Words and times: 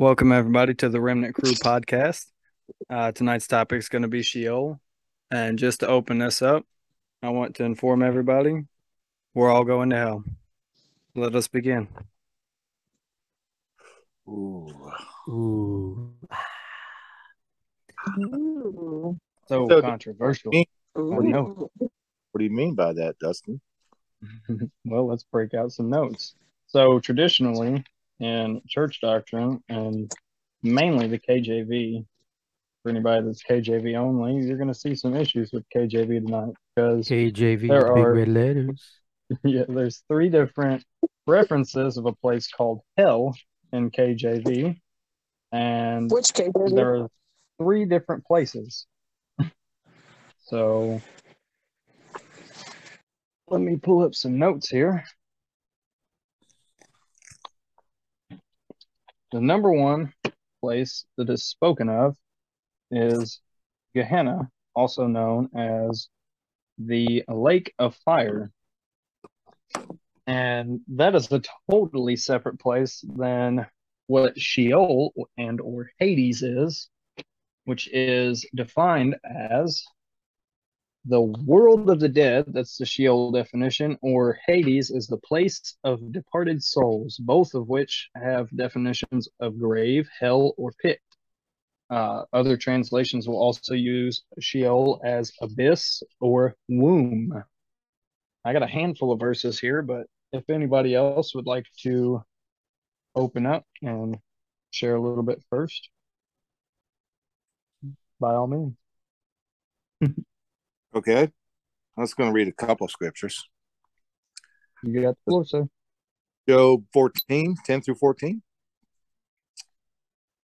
Welcome, 0.00 0.32
everybody, 0.32 0.72
to 0.76 0.88
the 0.88 0.98
Remnant 0.98 1.34
Crew 1.34 1.52
podcast. 1.52 2.24
Uh, 2.88 3.12
tonight's 3.12 3.46
topic 3.46 3.80
is 3.80 3.90
going 3.90 4.00
to 4.00 4.08
be 4.08 4.22
Sheol. 4.22 4.80
And 5.30 5.58
just 5.58 5.80
to 5.80 5.88
open 5.88 6.16
this 6.16 6.40
up, 6.40 6.64
I 7.22 7.28
want 7.28 7.56
to 7.56 7.64
inform 7.64 8.02
everybody 8.02 8.64
we're 9.34 9.50
all 9.50 9.64
going 9.64 9.90
to 9.90 9.96
hell. 9.96 10.24
Let 11.14 11.34
us 11.34 11.48
begin. 11.48 11.86
Ooh. 14.26 14.90
Ooh. 15.28 16.14
Ooh. 18.24 19.18
So, 19.48 19.68
So- 19.68 19.82
controversial. 19.82 20.50
Ooh. 20.96 21.22
know. 21.24 21.70
What 21.76 22.38
do 22.38 22.44
you 22.44 22.50
mean 22.50 22.74
by 22.74 22.94
that, 22.94 23.18
Dustin? 23.18 23.60
well, 24.86 25.06
let's 25.06 25.24
break 25.24 25.52
out 25.52 25.72
some 25.72 25.90
notes. 25.90 26.36
So, 26.68 27.00
traditionally, 27.00 27.84
in 28.20 28.60
church 28.68 29.00
doctrine 29.00 29.62
and 29.68 30.10
mainly 30.62 31.08
the 31.08 31.18
KJV, 31.18 32.04
for 32.82 32.88
anybody 32.90 33.26
that's 33.26 33.42
KJV 33.42 33.96
only, 33.96 34.44
you're 34.46 34.56
going 34.56 34.68
to 34.68 34.74
see 34.74 34.94
some 34.94 35.14
issues 35.16 35.50
with 35.52 35.64
KJV 35.74 36.24
tonight 36.26 36.54
because 36.74 37.08
KJV, 37.08 37.68
There 37.68 37.94
big 37.94 38.04
are- 38.04 38.14
red 38.14 38.28
letters. 38.28 39.00
yeah, 39.44 39.64
there's 39.68 40.02
three 40.08 40.28
different 40.28 40.84
references 41.26 41.96
of 41.96 42.06
a 42.06 42.12
place 42.12 42.48
called 42.50 42.80
hell 42.96 43.34
in 43.72 43.90
KJV, 43.90 44.78
and 45.52 46.10
Which 46.10 46.26
KJV? 46.34 46.74
there 46.74 46.96
are 47.02 47.08
three 47.58 47.84
different 47.84 48.24
places. 48.26 48.86
So 50.46 51.00
let 53.46 53.60
me 53.60 53.76
pull 53.76 54.02
up 54.02 54.16
some 54.16 54.36
notes 54.36 54.68
here. 54.68 55.04
The 59.32 59.40
number 59.40 59.72
one 59.72 60.12
place 60.60 61.04
that 61.16 61.30
is 61.30 61.44
spoken 61.44 61.88
of 61.88 62.16
is 62.90 63.40
Gehenna, 63.94 64.50
also 64.74 65.06
known 65.06 65.50
as 65.56 66.08
the 66.78 67.22
Lake 67.28 67.72
of 67.78 67.94
Fire. 67.94 68.50
And 70.26 70.80
that 70.88 71.14
is 71.14 71.30
a 71.30 71.42
totally 71.70 72.16
separate 72.16 72.58
place 72.58 73.04
than 73.06 73.66
what 74.08 74.40
Sheol 74.40 75.12
and 75.38 75.60
or 75.60 75.92
Hades 76.00 76.42
is, 76.42 76.88
which 77.66 77.88
is 77.92 78.44
defined 78.52 79.16
as 79.24 79.84
the 81.04 81.20
world 81.20 81.88
of 81.88 82.00
the 82.00 82.08
dead, 82.08 82.44
that's 82.48 82.76
the 82.76 82.84
Sheol 82.84 83.32
definition, 83.32 83.98
or 84.02 84.38
Hades 84.46 84.90
is 84.90 85.06
the 85.06 85.16
place 85.16 85.76
of 85.82 86.12
departed 86.12 86.62
souls, 86.62 87.16
both 87.18 87.54
of 87.54 87.68
which 87.68 88.10
have 88.14 88.54
definitions 88.54 89.28
of 89.40 89.58
grave, 89.58 90.08
hell, 90.18 90.54
or 90.58 90.72
pit. 90.72 91.00
Uh, 91.88 92.24
other 92.32 92.56
translations 92.56 93.26
will 93.26 93.38
also 93.38 93.74
use 93.74 94.22
Sheol 94.40 95.00
as 95.04 95.32
abyss 95.40 96.02
or 96.20 96.54
womb. 96.68 97.44
I 98.44 98.52
got 98.52 98.62
a 98.62 98.66
handful 98.66 99.12
of 99.12 99.20
verses 99.20 99.58
here, 99.58 99.82
but 99.82 100.06
if 100.32 100.48
anybody 100.50 100.94
else 100.94 101.34
would 101.34 101.46
like 101.46 101.66
to 101.82 102.22
open 103.14 103.46
up 103.46 103.66
and 103.82 104.18
share 104.70 104.96
a 104.96 105.00
little 105.02 105.24
bit 105.24 105.42
first, 105.50 105.88
by 108.20 108.34
all 108.34 108.46
means. 108.46 108.74
Okay. 110.94 111.30
I 111.96 112.00
was 112.00 112.14
going 112.14 112.30
to 112.30 112.34
read 112.34 112.48
a 112.48 112.52
couple 112.52 112.84
of 112.84 112.90
scriptures. 112.90 113.48
You 114.82 115.02
got 115.02 115.14
the 115.14 115.30
floor, 115.30 115.44
sir. 115.44 115.68
Job 116.48 116.84
14, 116.92 117.56
10 117.64 117.80
through 117.82 117.96
14. 117.96 118.42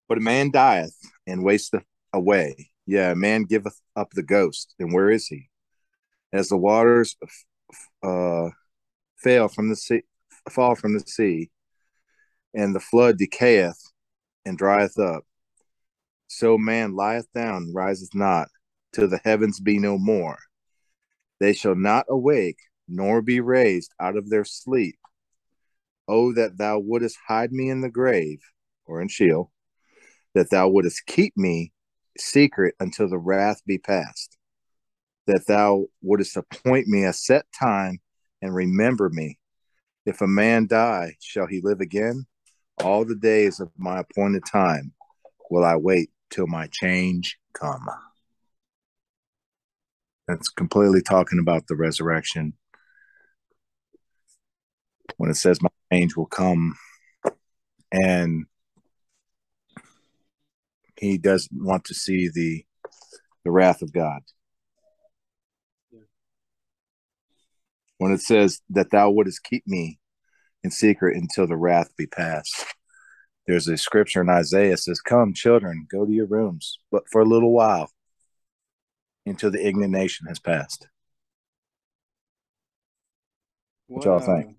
But 0.07 0.17
a 0.17 0.21
man 0.21 0.51
dieth 0.51 0.97
and 1.25 1.43
wasteth 1.43 1.83
away. 2.13 2.71
Yeah, 2.85 3.11
a 3.11 3.15
man 3.15 3.43
giveth 3.43 3.79
up 3.95 4.11
the 4.11 4.23
ghost. 4.23 4.75
And 4.79 4.93
where 4.93 5.09
is 5.09 5.27
he? 5.27 5.49
As 6.31 6.49
the 6.49 6.57
waters 6.57 7.15
uh, 8.03 8.49
fail 9.17 9.47
from 9.47 9.69
the 9.69 9.75
sea, 9.75 10.03
fall 10.49 10.75
from 10.75 10.93
the 10.93 11.03
sea, 11.07 11.49
and 12.53 12.75
the 12.75 12.79
flood 12.79 13.17
decayeth 13.17 13.79
and 14.45 14.57
drieth 14.57 14.99
up, 14.99 15.23
so 16.27 16.57
man 16.57 16.95
lieth 16.95 17.31
down, 17.33 17.73
riseth 17.73 18.13
not, 18.13 18.49
till 18.95 19.09
the 19.09 19.19
heavens 19.25 19.59
be 19.59 19.77
no 19.77 19.97
more. 19.97 20.37
They 21.39 21.53
shall 21.53 21.75
not 21.75 22.05
awake, 22.07 22.59
nor 22.87 23.21
be 23.21 23.41
raised 23.41 23.91
out 23.99 24.15
of 24.15 24.29
their 24.29 24.45
sleep. 24.45 24.97
Oh, 26.07 26.33
that 26.33 26.57
thou 26.57 26.79
wouldest 26.79 27.17
hide 27.27 27.51
me 27.51 27.69
in 27.69 27.81
the 27.81 27.89
grave, 27.89 28.39
or 28.85 29.01
in 29.01 29.09
Sheol, 29.09 29.51
that 30.33 30.49
thou 30.49 30.69
wouldest 30.69 31.05
keep 31.05 31.35
me 31.35 31.73
secret 32.17 32.75
until 32.79 33.09
the 33.09 33.17
wrath 33.17 33.61
be 33.65 33.77
past, 33.77 34.37
that 35.27 35.45
thou 35.47 35.87
wouldest 36.01 36.37
appoint 36.37 36.87
me 36.87 37.03
a 37.03 37.11
set 37.11 37.45
time 37.51 37.99
and 38.41 38.55
remember 38.55 39.09
me. 39.09 39.39
If 40.05 40.21
a 40.21 40.27
man 40.27 40.67
die, 40.67 41.17
shall 41.19 41.47
he 41.47 41.59
live 41.61 41.81
again? 41.81 42.27
All 42.83 43.03
the 43.03 43.15
days 43.15 43.59
of 43.59 43.71
my 43.75 43.99
appointed 43.99 44.43
time 44.45 44.93
will 45.49 45.65
I 45.65 45.75
wait 45.75 46.11
till 46.29 46.47
my 46.47 46.67
change 46.67 47.37
come. 47.53 47.87
That's 50.27 50.49
completely 50.49 51.01
talking 51.01 51.39
about 51.39 51.67
the 51.67 51.75
resurrection. 51.75 52.53
When 55.17 55.29
it 55.29 55.35
says 55.35 55.61
my 55.61 55.69
angel 55.91 56.23
will 56.23 56.27
come, 56.27 56.75
and 57.91 58.45
he 60.97 61.17
doesn't 61.17 61.63
want 61.63 61.85
to 61.85 61.93
see 61.93 62.29
the 62.33 62.65
the 63.43 63.51
wrath 63.51 63.81
of 63.81 63.93
God. 63.93 64.21
When 67.97 68.11
it 68.11 68.21
says 68.21 68.61
that 68.71 68.91
thou 68.91 69.11
wouldest 69.11 69.43
keep 69.43 69.65
me 69.67 69.99
in 70.63 70.71
secret 70.71 71.15
until 71.15 71.47
the 71.47 71.55
wrath 71.55 71.95
be 71.95 72.07
past. 72.07 72.65
There's 73.47 73.67
a 73.67 73.77
scripture 73.77 74.21
in 74.21 74.29
Isaiah 74.29 74.75
says, 74.75 74.99
Come, 74.99 75.33
children, 75.33 75.85
go 75.89 76.05
to 76.05 76.11
your 76.11 76.25
rooms, 76.25 76.79
but 76.91 77.03
for 77.11 77.21
a 77.21 77.25
little 77.25 77.53
while 77.53 77.91
until 79.25 79.51
the 79.51 79.65
indignation 79.65 80.27
has 80.27 80.39
passed. 80.39 80.87
What 83.87 84.05
y'all 84.05 84.19
think? 84.19 84.47
uh, 84.47 84.53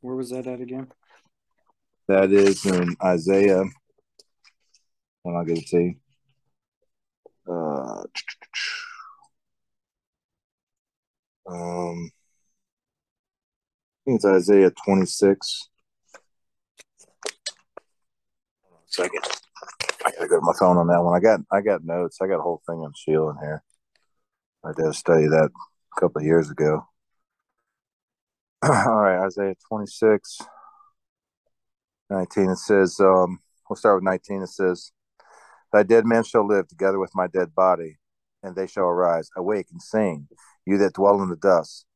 Where 0.00 0.16
was 0.16 0.30
that 0.30 0.46
at 0.46 0.60
again? 0.60 0.88
That 2.08 2.32
is 2.32 2.64
in 2.66 2.96
Isaiah. 3.02 3.64
And 5.24 5.36
I'll 5.36 5.44
get 5.44 5.58
it 5.58 5.66
to 5.68 5.80
you. 5.80 5.94
Uh, 7.46 8.02
um, 11.48 12.10
I 14.00 14.04
think 14.04 14.16
it's 14.16 14.24
Isaiah 14.24 14.70
26. 14.84 15.68
Hold 18.62 18.76
on 18.76 18.80
a 18.80 18.92
second. 18.92 19.49
I 20.20 20.24
gotta 20.24 20.28
go 20.28 20.40
to 20.40 20.46
my 20.46 20.52
phone 20.58 20.76
on 20.76 20.86
that 20.88 21.02
one. 21.02 21.16
I 21.16 21.20
got 21.20 21.40
I 21.50 21.62
got 21.62 21.82
notes. 21.82 22.18
I 22.20 22.26
got 22.26 22.40
a 22.40 22.42
whole 22.42 22.60
thing 22.66 22.76
on 22.80 22.92
Sheol 22.94 23.30
in 23.30 23.36
here. 23.38 23.62
I 24.62 24.72
did 24.76 24.84
a 24.84 24.92
study 24.92 25.26
that 25.26 25.48
a 25.96 26.00
couple 26.00 26.20
of 26.20 26.26
years 26.26 26.50
ago. 26.50 26.86
All 28.62 29.00
right, 29.00 29.24
Isaiah 29.24 29.54
26, 29.68 30.40
19. 32.10 32.50
It 32.50 32.58
says, 32.58 33.00
um, 33.00 33.38
we'll 33.66 33.78
start 33.78 33.96
with 33.96 34.04
19. 34.04 34.42
It 34.42 34.48
says, 34.48 34.92
Thy 35.72 35.84
dead 35.84 36.04
men 36.04 36.24
shall 36.24 36.46
live 36.46 36.68
together 36.68 36.98
with 36.98 37.12
my 37.14 37.26
dead 37.26 37.54
body, 37.54 37.96
and 38.42 38.54
they 38.54 38.66
shall 38.66 38.84
arise. 38.84 39.30
Awake 39.34 39.68
and 39.72 39.80
sing, 39.80 40.28
you 40.66 40.76
that 40.78 40.92
dwell 40.92 41.22
in 41.22 41.30
the 41.30 41.36
dust. 41.36 41.86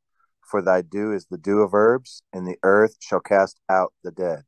For 0.41 0.63
thy 0.63 0.81
dew 0.81 1.13
is 1.13 1.27
the 1.27 1.37
dew 1.37 1.61
of 1.61 1.75
herbs, 1.75 2.23
and 2.33 2.47
the 2.47 2.57
earth 2.63 2.97
shall 3.01 3.21
cast 3.21 3.61
out 3.69 3.93
the 4.03 4.11
dead. 4.11 4.45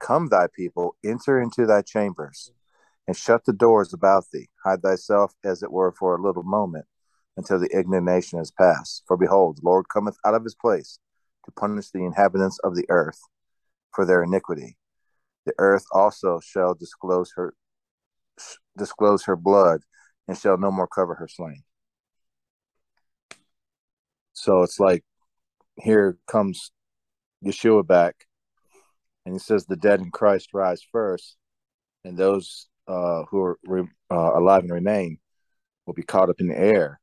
Come, 0.00 0.28
thy 0.28 0.46
people, 0.56 0.96
enter 1.04 1.38
into 1.38 1.66
thy 1.66 1.82
chambers, 1.82 2.52
and 3.08 3.16
shut 3.16 3.46
the 3.46 3.54
doors 3.54 3.94
about 3.94 4.26
thee. 4.32 4.50
Hide 4.62 4.82
thyself, 4.82 5.32
as 5.42 5.62
it 5.62 5.72
were, 5.72 5.92
for 5.92 6.14
a 6.14 6.22
little 6.22 6.42
moment, 6.42 6.84
until 7.38 7.58
the 7.58 7.74
indignation 7.74 8.38
is 8.38 8.50
past. 8.50 9.02
For 9.08 9.16
behold, 9.16 9.56
the 9.56 9.62
Lord 9.64 9.88
cometh 9.88 10.18
out 10.26 10.34
of 10.34 10.44
his 10.44 10.54
place 10.54 10.98
to 11.46 11.50
punish 11.52 11.90
the 11.90 12.04
inhabitants 12.04 12.58
of 12.62 12.76
the 12.76 12.84
earth 12.90 13.18
for 13.94 14.04
their 14.04 14.22
iniquity. 14.22 14.76
The 15.46 15.54
earth 15.58 15.86
also 15.90 16.38
shall 16.40 16.74
disclose 16.74 17.32
her 17.34 17.54
disclose 18.76 19.24
her 19.24 19.34
blood, 19.34 19.80
and 20.28 20.38
shall 20.38 20.56
no 20.58 20.70
more 20.70 20.86
cover 20.86 21.14
her 21.16 21.26
slain. 21.26 21.64
So 24.34 24.62
it's 24.62 24.78
like 24.78 25.02
here 25.76 26.18
comes 26.28 26.70
Yeshua 27.44 27.84
back, 27.84 28.26
and 29.24 29.34
he 29.34 29.38
says 29.38 29.64
the 29.64 29.76
dead 29.76 30.00
in 30.00 30.10
Christ 30.10 30.50
rise 30.52 30.82
first, 30.92 31.36
and 32.04 32.16
those 32.16 32.68
uh, 32.88 33.24
who 33.30 33.40
are 33.42 33.58
re- 33.66 33.88
uh, 34.10 34.32
alive 34.34 34.62
and 34.62 34.72
remain 34.72 35.18
will 35.86 35.94
be 35.94 36.02
caught 36.02 36.30
up 36.30 36.40
in 36.40 36.48
the 36.48 36.58
air. 36.58 37.00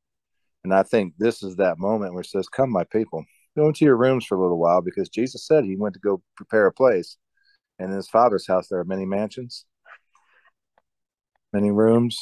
And 0.63 0.73
I 0.73 0.83
think 0.83 1.13
this 1.17 1.43
is 1.43 1.55
that 1.57 1.77
moment 1.77 2.13
where 2.13 2.21
it 2.21 2.27
says, 2.27 2.49
"Come, 2.49 2.71
my 2.71 2.83
people, 2.85 3.23
go 3.55 3.67
into 3.67 3.85
your 3.85 3.97
rooms 3.97 4.25
for 4.25 4.35
a 4.35 4.41
little 4.41 4.57
while," 4.57 4.81
because 4.81 5.09
Jesus 5.09 5.45
said 5.45 5.63
He 5.63 5.75
went 5.75 5.93
to 5.93 5.99
go 5.99 6.21
prepare 6.35 6.65
a 6.65 6.73
place, 6.73 7.17
And 7.77 7.91
in 7.91 7.97
his 7.97 8.09
father's 8.09 8.47
house 8.47 8.67
there 8.67 8.79
are 8.79 8.85
many 8.85 9.05
mansions, 9.05 9.65
many 11.53 11.71
rooms. 11.71 12.17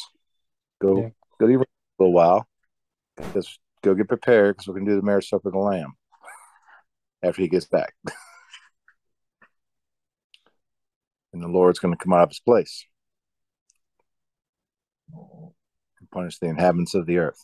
Go 0.81 0.97
Yeah. 1.01 1.09
go 1.39 1.45
to 1.45 1.51
your 1.51 1.59
room 1.59 1.67
for 1.97 2.03
a 2.03 2.07
little 2.07 2.13
while. 2.13 2.47
Just 3.33 3.59
go 3.81 3.93
get 3.93 4.07
prepared 4.07 4.55
because 4.57 4.67
we're 4.67 4.79
gonna 4.79 4.91
do 4.91 4.95
the 4.95 5.05
marriage 5.05 5.29
supper 5.29 5.49
of 5.49 5.53
the 5.53 5.59
lamb 5.59 5.93
after 7.21 7.41
he 7.41 7.47
gets 7.47 7.67
back. 7.67 7.93
and 11.33 11.41
the 11.41 11.47
Lord's 11.47 11.79
gonna 11.79 11.95
come 11.95 12.13
out 12.13 12.23
of 12.23 12.29
his 12.29 12.39
place 12.39 12.85
and 15.13 16.09
punish 16.11 16.39
the 16.39 16.47
inhabitants 16.47 16.95
of 16.95 17.05
the 17.05 17.17
earth. 17.17 17.43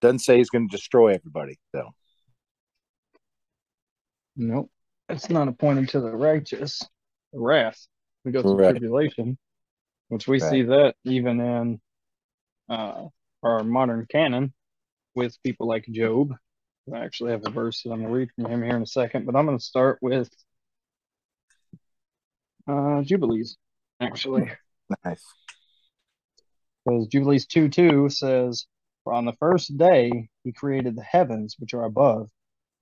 Doesn't 0.00 0.20
say 0.20 0.38
he's 0.38 0.50
gonna 0.50 0.68
destroy 0.68 1.14
everybody 1.14 1.58
though. 1.72 1.94
Nope. 4.36 4.70
It's 5.08 5.30
not 5.30 5.48
appointed 5.48 5.88
to 5.90 6.00
the 6.00 6.10
righteous. 6.10 6.82
The 7.32 7.40
wrath. 7.40 7.86
We 8.24 8.32
go 8.32 8.42
through 8.42 8.56
Correct. 8.56 8.78
tribulation, 8.78 9.38
which 10.08 10.28
we 10.28 10.40
Right. 10.40 10.50
see 10.50 10.62
that 10.62 10.96
even 11.04 11.40
in 11.40 11.80
uh, 12.68 13.08
our 13.42 13.64
modern 13.64 14.06
canon 14.10 14.52
with 15.14 15.40
people 15.42 15.66
like 15.66 15.86
Job. 15.86 16.34
I 16.92 16.98
actually 16.98 17.32
have 17.32 17.44
a 17.44 17.50
verse 17.50 17.82
that 17.82 17.90
I'm 17.90 18.00
going 18.00 18.12
to 18.12 18.14
read 18.14 18.28
from 18.34 18.46
him 18.46 18.62
here 18.62 18.76
in 18.76 18.82
a 18.82 18.86
second, 18.86 19.26
but 19.26 19.34
I'm 19.34 19.46
going 19.46 19.58
to 19.58 19.64
start 19.64 19.98
with 20.00 20.30
uh, 22.68 23.02
Jubilees, 23.02 23.56
actually. 24.00 24.50
Nice. 25.04 25.24
Because 26.84 27.08
Jubilees 27.08 27.46
2 27.46 27.68
2 27.68 28.08
says, 28.08 28.66
For 29.02 29.12
on 29.12 29.24
the 29.24 29.32
first 29.32 29.76
day 29.76 30.28
he 30.44 30.52
created 30.52 30.94
the 30.94 31.02
heavens 31.02 31.56
which 31.58 31.74
are 31.74 31.84
above, 31.84 32.30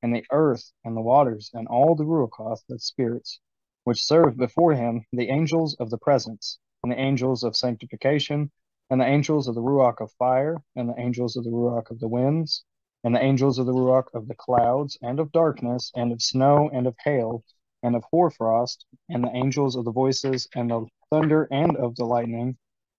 and 0.03 0.15
the 0.15 0.25
earth 0.31 0.73
and 0.85 0.95
the 0.95 1.01
waters, 1.01 1.51
and 1.55 1.67
all 1.69 1.95
the 1.95 2.05
Ruachoth, 2.05 2.63
the 2.69 2.79
spirits, 2.79 3.41
which 3.85 4.05
serve 4.05 4.37
before 4.37 4.75
him, 4.75 5.07
the 5.13 5.31
angels 5.31 5.75
of 5.81 5.89
the 5.89 5.97
presence, 5.97 6.59
and 6.83 6.93
the 6.93 7.01
angels 7.01 7.43
of 7.43 7.57
sanctification, 7.57 8.51
and 8.91 9.01
the 9.01 9.07
angels 9.07 9.49
of 9.49 9.55
the 9.55 9.63
Ruach 9.63 10.03
of 10.03 10.13
fire, 10.13 10.63
and 10.77 10.91
the 10.91 11.01
angels 11.01 11.37
of 11.37 11.45
the 11.45 11.51
Ruach 11.51 11.91
of 11.91 12.01
the 12.01 12.09
winds, 12.09 12.65
and 13.03 13.15
the 13.15 13.23
angels 13.23 13.59
of 13.59 13.65
the 13.65 13.73
Ruach 13.73 14.09
of 14.13 14.29
the 14.29 14.35
clouds, 14.35 14.99
and 15.01 15.19
of 15.19 15.33
darkness, 15.33 15.91
and 15.97 16.13
of 16.13 16.21
snow, 16.21 16.69
and 16.71 16.87
of 16.87 16.95
hail, 17.03 17.43
and 17.83 17.97
of 17.97 18.05
hoarfrost, 18.05 18.85
and 19.09 19.25
the 19.25 19.35
angels 19.35 19.77
of 19.77 19.87
the 19.87 19.93
voices, 19.93 20.47
and 20.55 20.71
of 20.71 20.89
thunder, 21.15 21.47
and 21.53 21.77
of 21.77 21.95
the 21.95 22.05
lightning, 22.05 22.57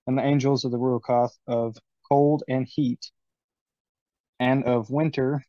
and 0.07 0.17
the 0.17 0.23
angels 0.23 0.63
of 0.63 0.71
the 0.71 0.77
Ruachoth 0.77 1.37
of 1.47 1.75
cold 2.07 2.43
and 2.47 2.65
heat, 2.65 3.11
and 4.39 4.63
of 4.63 4.89
winter, 4.89 5.43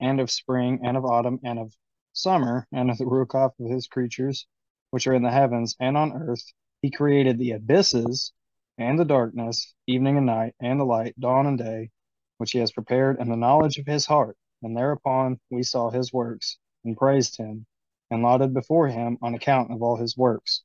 and 0.00 0.20
of 0.20 0.30
spring, 0.30 0.80
and 0.84 0.98
of 0.98 1.06
autumn, 1.06 1.40
and 1.42 1.58
of 1.58 1.72
summer, 2.12 2.66
and 2.72 2.90
of 2.90 2.98
the 2.98 3.06
Ruachoth 3.06 3.58
of 3.58 3.70
his 3.70 3.86
creatures, 3.86 4.46
which 4.90 5.06
are 5.06 5.14
in 5.14 5.22
the 5.22 5.30
heavens 5.30 5.74
and 5.80 5.96
on 5.96 6.12
earth. 6.12 6.44
He 6.82 6.90
created 6.90 7.38
the 7.38 7.52
abysses 7.52 8.32
and 8.76 8.98
the 8.98 9.06
darkness, 9.06 9.74
evening 9.86 10.18
and 10.18 10.26
night, 10.26 10.54
and 10.60 10.78
the 10.78 10.84
light, 10.84 11.18
dawn 11.18 11.46
and 11.46 11.56
day, 11.56 11.88
which 12.36 12.52
he 12.52 12.58
has 12.58 12.70
prepared 12.70 13.18
in 13.18 13.30
the 13.30 13.36
knowledge 13.36 13.78
of 13.78 13.86
his 13.86 14.04
heart. 14.04 14.36
And 14.62 14.76
thereupon 14.76 15.40
we 15.50 15.62
saw 15.62 15.88
his 15.88 16.12
works, 16.12 16.58
and 16.84 16.98
praised 16.98 17.38
him, 17.38 17.64
and 18.10 18.22
lauded 18.22 18.52
before 18.52 18.88
him 18.88 19.16
on 19.22 19.34
account 19.34 19.70
of 19.72 19.80
all 19.82 19.96
his 19.96 20.18
works. 20.18 20.62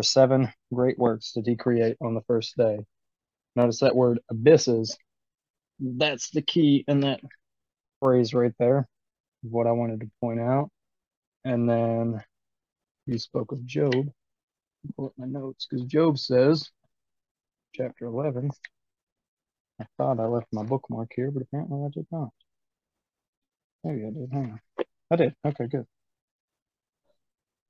For 0.00 0.04
seven 0.04 0.50
great 0.72 0.98
works 0.98 1.32
did 1.32 1.46
he 1.46 1.56
create 1.56 1.98
on 2.00 2.14
the 2.14 2.22
first 2.22 2.56
day. 2.56 2.86
Notice 3.54 3.80
that 3.80 3.94
word 3.94 4.18
abysses. 4.30 4.96
That's 5.78 6.30
the 6.30 6.40
key 6.40 6.86
in 6.88 7.00
that 7.00 7.20
phrase 8.02 8.32
right 8.32 8.54
there, 8.58 8.88
what 9.42 9.66
I 9.66 9.72
wanted 9.72 10.00
to 10.00 10.10
point 10.18 10.40
out. 10.40 10.70
And 11.44 11.68
then 11.68 12.24
you 13.04 13.18
spoke 13.18 13.52
of 13.52 13.62
Job. 13.66 14.10
Pull 14.96 15.08
up 15.08 15.12
my 15.18 15.26
notes 15.26 15.66
because 15.68 15.84
Job 15.84 16.18
says, 16.18 16.70
chapter 17.74 18.06
11. 18.06 18.50
I 19.82 19.86
thought 19.98 20.18
I 20.18 20.24
left 20.24 20.46
my 20.50 20.62
bookmark 20.62 21.10
here, 21.14 21.30
but 21.30 21.42
apparently 21.42 21.84
I 21.84 21.90
did 21.90 22.06
not. 22.10 22.30
Maybe 23.84 24.06
I 24.06 24.10
did. 24.12 24.30
Hang 24.32 24.52
on. 24.52 24.60
I 25.10 25.16
did. 25.16 25.34
Okay, 25.44 25.66
good. 25.66 25.86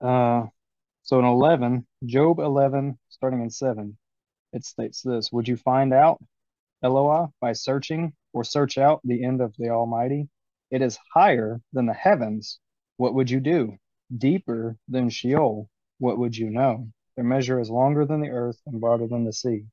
Uh, 0.00 0.46
so 1.10 1.18
in 1.18 1.24
11, 1.24 1.84
Job 2.06 2.38
11, 2.38 2.96
starting 3.08 3.42
in 3.42 3.50
7, 3.50 3.98
it 4.52 4.64
states 4.64 5.02
this 5.02 5.32
Would 5.32 5.48
you 5.48 5.56
find 5.56 5.92
out, 5.92 6.22
Eloah, 6.84 7.30
by 7.40 7.52
searching 7.52 8.12
or 8.32 8.44
search 8.44 8.78
out 8.78 9.00
the 9.02 9.24
end 9.24 9.40
of 9.40 9.52
the 9.58 9.70
Almighty? 9.70 10.28
It 10.70 10.82
is 10.82 11.00
higher 11.12 11.60
than 11.72 11.86
the 11.86 11.94
heavens. 11.94 12.60
What 12.96 13.14
would 13.14 13.28
you 13.28 13.40
do? 13.40 13.76
Deeper 14.16 14.76
than 14.86 15.10
Sheol. 15.10 15.68
What 15.98 16.16
would 16.18 16.36
you 16.36 16.48
know? 16.48 16.86
Their 17.16 17.24
measure 17.24 17.58
is 17.58 17.68
longer 17.68 18.06
than 18.06 18.20
the 18.20 18.30
earth 18.30 18.60
and 18.66 18.80
broader 18.80 19.08
than 19.08 19.24
the 19.24 19.32
sea. 19.32 19.64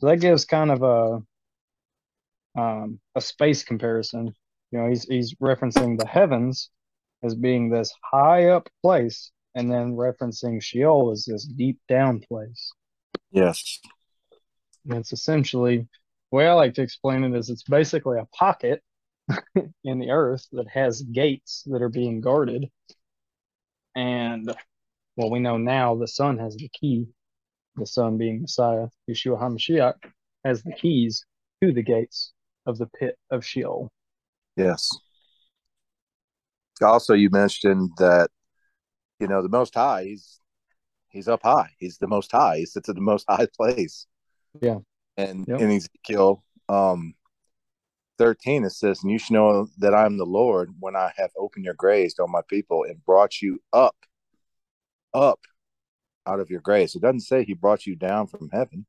So 0.00 0.06
that 0.06 0.22
gives 0.22 0.46
kind 0.46 0.70
of 0.70 0.82
a 0.82 2.58
um, 2.58 3.00
a 3.14 3.20
space 3.20 3.64
comparison. 3.64 4.34
You 4.70 4.78
know, 4.78 4.88
he's 4.88 5.04
he's 5.04 5.34
referencing 5.34 5.98
the 5.98 6.06
heavens 6.06 6.70
as 7.22 7.34
being 7.34 7.68
this 7.68 7.92
high 8.02 8.46
up 8.46 8.70
place, 8.82 9.30
and 9.54 9.70
then 9.70 9.96
referencing 9.96 10.62
Sheol 10.62 11.10
as 11.12 11.24
this 11.24 11.44
deep 11.44 11.78
down 11.88 12.20
place. 12.20 12.72
Yes. 13.30 13.80
And 14.88 14.98
it's 14.98 15.12
essentially 15.12 15.78
the 15.78 16.36
way 16.36 16.46
I 16.46 16.52
like 16.52 16.74
to 16.74 16.82
explain 16.82 17.24
it 17.24 17.36
is 17.36 17.50
it's 17.50 17.62
basically 17.62 18.18
a 18.18 18.26
pocket 18.36 18.82
in 19.84 19.98
the 19.98 20.10
earth 20.10 20.46
that 20.52 20.68
has 20.68 21.02
gates 21.02 21.62
that 21.66 21.82
are 21.82 21.88
being 21.88 22.20
guarded. 22.20 22.68
And 23.94 24.52
well, 25.16 25.30
we 25.30 25.38
know 25.38 25.56
now 25.56 25.94
the 25.94 26.08
Son 26.08 26.38
has 26.38 26.56
the 26.56 26.68
key, 26.68 27.06
the 27.76 27.86
Son 27.86 28.18
being 28.18 28.42
Messiah, 28.42 28.88
Yeshua 29.08 29.40
HaMashiach, 29.40 29.94
has 30.44 30.62
the 30.62 30.72
keys 30.72 31.24
to 31.62 31.72
the 31.72 31.82
gates 31.82 32.32
of 32.66 32.78
the 32.78 32.86
pit 32.86 33.16
of 33.30 33.44
Sheol. 33.44 33.90
Yes. 34.56 34.88
Also, 36.82 37.14
you 37.14 37.30
mentioned 37.30 37.90
that 37.98 38.30
you 39.20 39.26
know 39.28 39.42
the 39.42 39.48
Most 39.48 39.74
High. 39.74 40.04
He's 40.04 40.40
he's 41.08 41.28
up 41.28 41.42
high. 41.42 41.70
He's 41.78 41.98
the 41.98 42.08
Most 42.08 42.32
High. 42.32 42.58
He 42.58 42.66
sits 42.66 42.88
at 42.88 42.94
the 42.94 43.00
Most 43.00 43.26
High 43.28 43.46
place. 43.56 44.06
Yeah. 44.60 44.78
And 45.16 45.46
Yep. 45.48 45.60
in 45.60 45.70
Ezekiel 45.70 46.42
um, 46.68 47.14
thirteen, 48.18 48.64
it 48.64 48.70
says, 48.70 49.02
"And 49.02 49.12
you 49.12 49.18
should 49.18 49.34
know 49.34 49.68
that 49.78 49.94
I 49.94 50.06
am 50.06 50.16
the 50.16 50.26
Lord 50.26 50.74
when 50.80 50.96
I 50.96 51.12
have 51.16 51.30
opened 51.36 51.64
your 51.64 51.74
graves 51.74 52.18
on 52.18 52.30
my 52.30 52.42
people 52.48 52.84
and 52.84 53.04
brought 53.04 53.40
you 53.40 53.62
up, 53.72 53.96
up 55.12 55.40
out 56.26 56.40
of 56.40 56.50
your 56.50 56.60
graves." 56.60 56.94
It 56.96 57.02
doesn't 57.02 57.20
say 57.20 57.44
He 57.44 57.54
brought 57.54 57.86
you 57.86 57.94
down 57.94 58.26
from 58.26 58.50
heaven. 58.52 58.86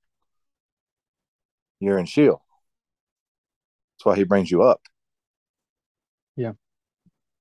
You're 1.80 2.00
in 2.00 2.06
Sheol. 2.06 2.44
That's 3.98 4.06
why 4.06 4.16
He 4.16 4.24
brings 4.24 4.50
you 4.50 4.64
up. 4.64 4.82
Yeah. 6.36 6.54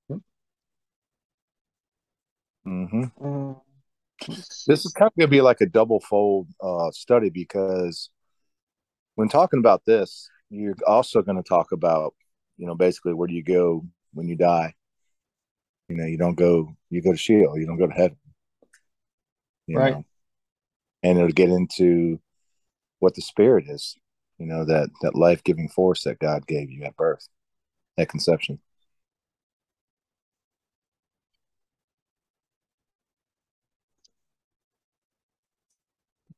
Yep. 0.09 0.19
Mm-hmm. 2.67 3.03
Uh, 3.23 3.53
this 4.67 4.85
is 4.85 4.93
kind 4.93 5.07
of 5.07 5.15
going 5.15 5.27
to 5.27 5.31
be 5.31 5.41
like 5.41 5.61
a 5.61 5.65
double 5.65 5.99
fold 5.99 6.47
uh, 6.61 6.89
study 6.91 7.29
because 7.29 8.09
when 9.15 9.29
talking 9.29 9.59
about 9.59 9.83
this, 9.85 10.29
you're 10.49 10.75
also 10.87 11.21
going 11.21 11.41
to 11.41 11.47
talk 11.47 11.71
about, 11.71 12.13
you 12.57 12.65
know, 12.65 12.75
basically 12.75 13.13
where 13.13 13.27
do 13.27 13.33
you 13.33 13.43
go 13.43 13.85
when 14.13 14.27
you 14.27 14.35
die? 14.35 14.73
You 15.89 15.97
know, 15.97 16.05
you 16.05 16.17
don't 16.17 16.35
go, 16.35 16.75
you 16.89 17.01
go 17.01 17.11
to 17.11 17.17
Sheol, 17.17 17.57
you 17.57 17.65
don't 17.65 17.77
go 17.77 17.87
to 17.87 17.93
heaven. 17.93 18.17
You 19.67 19.77
Right. 19.77 19.93
Know? 19.93 20.05
And 21.03 21.19
it'll 21.19 21.31
get 21.31 21.49
into 21.49 22.19
what 22.99 23.13
the 23.13 23.21
spirit 23.21 23.65
is, 23.67 23.95
you 24.39 24.47
know, 24.47 24.65
that 24.65 24.89
that 25.01 25.15
life 25.15 25.43
giving 25.43 25.69
force 25.69 26.03
that 26.03 26.19
God 26.19 26.47
gave 26.47 26.71
you 26.71 26.83
at 26.83 26.95
birth, 26.95 27.27
at 27.97 28.09
conception. 28.09 28.59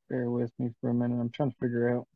Bear 0.08 0.30
with 0.30 0.52
me 0.58 0.70
for 0.80 0.90
a 0.90 0.94
minute. 0.94 1.20
I'm 1.20 1.30
trying 1.30 1.50
to 1.50 1.56
figure 1.60 1.96
out. 1.96 2.06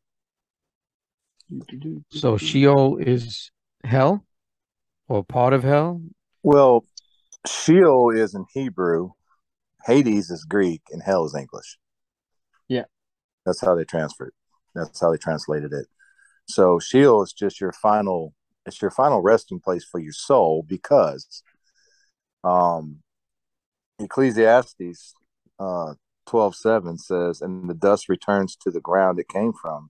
So 2.09 2.37
Sheol 2.37 2.97
is 2.97 3.51
hell 3.83 4.25
or 5.07 5.23
part 5.23 5.53
of 5.53 5.63
hell? 5.63 6.01
Well, 6.41 6.85
Sheol 7.47 8.11
is 8.11 8.33
in 8.33 8.45
Hebrew, 8.53 9.11
Hades 9.85 10.29
is 10.29 10.45
Greek, 10.45 10.81
and 10.91 11.01
hell 11.03 11.25
is 11.25 11.35
English. 11.35 11.77
Yeah. 12.67 12.85
That's 13.45 13.61
how 13.61 13.75
they 13.75 13.83
transferred. 13.83 14.33
That's 14.73 14.99
how 14.99 15.11
they 15.11 15.17
translated 15.17 15.73
it. 15.73 15.87
So 16.47 16.79
Sheol 16.79 17.23
is 17.23 17.33
just 17.33 17.61
your 17.61 17.71
final 17.71 18.33
it's 18.65 18.81
your 18.81 18.91
final 18.91 19.21
resting 19.21 19.59
place 19.59 19.83
for 19.83 19.99
your 19.99 20.13
soul 20.13 20.63
because 20.67 21.43
um 22.43 22.99
Ecclesiastes 23.99 25.13
uh 25.59 25.93
twelve 26.25 26.55
seven 26.55 26.97
says, 26.97 27.41
and 27.41 27.69
the 27.69 27.73
dust 27.73 28.09
returns 28.09 28.55
to 28.57 28.71
the 28.71 28.81
ground 28.81 29.19
it 29.19 29.27
came 29.27 29.53
from, 29.53 29.89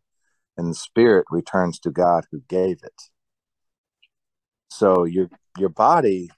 and 0.58 0.70
the 0.70 0.76
spirit 0.76 1.26
returns 1.30 1.80
to 1.80 1.92
God 1.92 2.26
who 2.32 2.42
gave 2.48 2.84
it. 2.84 3.02
So 4.70 5.04
your 5.04 5.30
your 5.58 5.70
body 5.70 6.32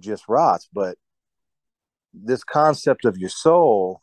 just 0.00 0.24
rots, 0.28 0.68
but 0.72 0.96
this 2.12 2.44
concept 2.44 3.04
of 3.04 3.16
your 3.16 3.30
soul 3.30 4.00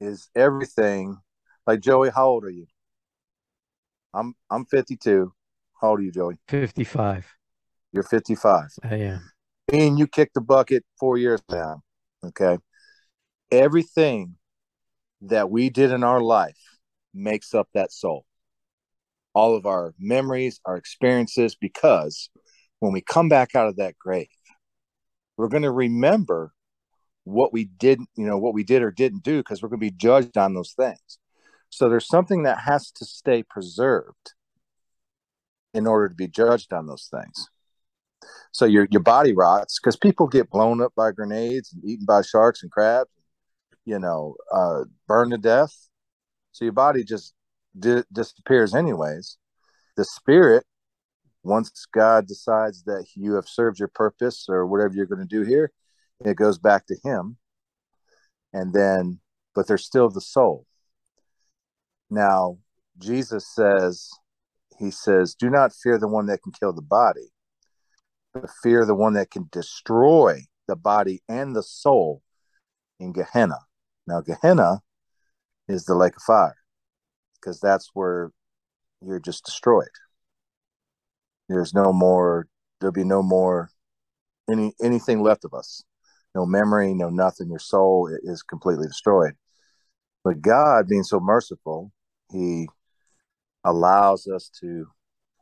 is 0.00 0.28
everything. 0.34 1.18
Like 1.66 1.80
Joey, 1.80 2.10
how 2.10 2.28
old 2.28 2.44
are 2.44 2.50
you? 2.50 2.66
I'm 4.14 4.34
I'm 4.50 4.64
52. 4.66 5.32
How 5.80 5.90
old 5.90 6.00
are 6.00 6.02
you, 6.02 6.12
Joey? 6.12 6.38
55. 6.48 7.26
You're 7.92 8.02
55. 8.02 8.68
I 8.84 8.94
am. 8.94 9.30
And 9.72 9.98
you 9.98 10.06
kicked 10.06 10.34
the 10.34 10.40
bucket 10.40 10.84
four 10.98 11.16
years 11.16 11.40
now. 11.50 11.82
Okay. 12.24 12.58
Everything 13.50 14.36
that 15.22 15.50
we 15.50 15.70
did 15.70 15.90
in 15.90 16.04
our 16.04 16.20
life 16.20 16.58
makes 17.12 17.54
up 17.54 17.68
that 17.74 17.92
soul. 17.92 18.24
All 19.34 19.56
of 19.56 19.66
our 19.66 19.94
memories, 19.98 20.60
our 20.64 20.76
experiences, 20.76 21.54
because 21.54 22.30
when 22.80 22.92
we 22.92 23.00
come 23.00 23.28
back 23.28 23.54
out 23.54 23.68
of 23.68 23.76
that 23.76 23.98
grave, 23.98 24.28
we're 25.36 25.48
going 25.48 25.62
to 25.62 25.70
remember 25.70 26.52
what 27.24 27.52
we 27.52 27.64
didn't, 27.64 28.08
you 28.16 28.26
know, 28.26 28.38
what 28.38 28.54
we 28.54 28.64
did 28.64 28.82
or 28.82 28.90
didn't 28.90 29.22
do, 29.22 29.38
because 29.38 29.62
we're 29.62 29.68
going 29.68 29.80
to 29.80 29.86
be 29.86 29.96
judged 29.96 30.36
on 30.36 30.54
those 30.54 30.72
things. 30.72 31.18
So 31.68 31.88
there's 31.88 32.08
something 32.08 32.42
that 32.42 32.60
has 32.60 32.90
to 32.92 33.04
stay 33.04 33.42
preserved 33.42 34.34
in 35.72 35.86
order 35.86 36.08
to 36.08 36.14
be 36.14 36.26
judged 36.26 36.72
on 36.72 36.86
those 36.86 37.08
things. 37.10 37.48
So 38.52 38.64
your 38.64 38.88
your 38.90 39.02
body 39.02 39.32
rots 39.32 39.78
because 39.78 39.96
people 39.96 40.26
get 40.26 40.50
blown 40.50 40.82
up 40.82 40.92
by 40.96 41.12
grenades 41.12 41.72
and 41.72 41.84
eaten 41.84 42.04
by 42.04 42.22
sharks 42.22 42.62
and 42.62 42.70
crabs, 42.70 43.10
you 43.84 43.98
know, 43.98 44.36
uh, 44.52 44.84
burned 45.06 45.32
to 45.32 45.38
death. 45.38 45.74
So 46.52 46.64
your 46.64 46.72
body 46.72 47.04
just 47.04 47.34
di- 47.78 48.04
disappears 48.12 48.74
anyways. 48.74 49.38
The 49.96 50.04
spirit, 50.04 50.64
once 51.42 51.86
God 51.92 52.26
decides 52.26 52.82
that 52.84 53.06
you 53.14 53.34
have 53.34 53.48
served 53.48 53.78
your 53.78 53.88
purpose 53.88 54.46
or 54.48 54.66
whatever 54.66 54.94
you're 54.94 55.06
going 55.06 55.20
to 55.20 55.24
do 55.24 55.42
here, 55.42 55.72
it 56.24 56.36
goes 56.36 56.58
back 56.58 56.86
to 56.86 56.96
Him. 57.02 57.36
And 58.52 58.72
then, 58.72 59.20
but 59.54 59.66
there's 59.66 59.84
still 59.84 60.10
the 60.10 60.20
soul. 60.20 60.66
Now, 62.10 62.58
Jesus 62.98 63.46
says, 63.54 64.10
He 64.78 64.90
says, 64.90 65.34
do 65.34 65.48
not 65.48 65.72
fear 65.72 65.98
the 65.98 66.08
one 66.08 66.26
that 66.26 66.42
can 66.42 66.52
kill 66.52 66.72
the 66.72 66.82
body, 66.82 67.30
but 68.34 68.50
fear 68.62 68.84
the 68.84 68.94
one 68.94 69.14
that 69.14 69.30
can 69.30 69.48
destroy 69.50 70.42
the 70.66 70.76
body 70.76 71.22
and 71.28 71.54
the 71.54 71.62
soul 71.62 72.22
in 72.98 73.12
Gehenna. 73.12 73.58
Now, 74.06 74.20
Gehenna 74.20 74.80
is 75.68 75.84
the 75.84 75.94
lake 75.94 76.16
of 76.16 76.22
fire 76.22 76.56
because 77.34 77.60
that's 77.60 77.90
where 77.94 78.32
you're 79.04 79.20
just 79.20 79.44
destroyed. 79.44 79.88
There's 81.48 81.74
no 81.74 81.92
more, 81.92 82.46
there'll 82.80 82.92
be 82.92 83.04
no 83.04 83.22
more 83.22 83.70
any 84.50 84.72
anything 84.82 85.22
left 85.22 85.44
of 85.44 85.54
us. 85.54 85.82
No 86.34 86.46
memory, 86.46 86.94
no 86.94 87.10
nothing. 87.10 87.48
Your 87.48 87.58
soul 87.58 88.08
is 88.22 88.42
completely 88.42 88.86
destroyed. 88.86 89.34
But 90.22 90.42
God, 90.42 90.88
being 90.88 91.02
so 91.02 91.18
merciful, 91.18 91.92
He 92.30 92.68
allows 93.64 94.26
us 94.26 94.50
to, 94.60 94.86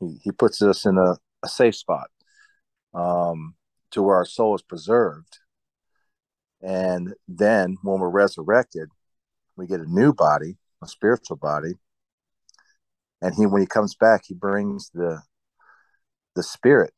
He, 0.01 0.19
he 0.23 0.33
puts 0.33 0.63
us 0.63 0.87
in 0.87 0.97
a, 0.99 1.17
a 1.45 1.49
safe 1.49 1.77
spot 1.77 2.09
um, 2.95 3.55
to 3.91 4.03
where 4.03 4.17
our 4.17 4.25
soul 4.25 4.55
is 4.55 4.63
preserved. 4.63 5.39
And 6.63 7.15
then 7.27 7.77
when 7.83 8.01
we're 8.01 8.09
resurrected, 8.09 8.89
we 9.57 9.67
get 9.67 9.81
a 9.81 9.93
new 9.93 10.13
body, 10.13 10.57
a 10.83 10.89
spiritual 10.89 11.37
body. 11.37 11.75
And 13.21 13.35
he, 13.35 13.47
when 13.47 13.61
he 13.63 13.67
comes 13.67 13.95
back, 13.95 14.23
he 14.27 14.35
brings 14.35 14.91
the 14.91 15.23
the 16.37 16.43
spirit, 16.45 16.95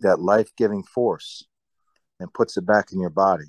that 0.00 0.18
life 0.18 0.50
giving 0.56 0.82
force, 0.82 1.46
and 2.18 2.34
puts 2.34 2.56
it 2.56 2.66
back 2.66 2.86
in 2.92 3.00
your 3.00 3.10
body. 3.10 3.44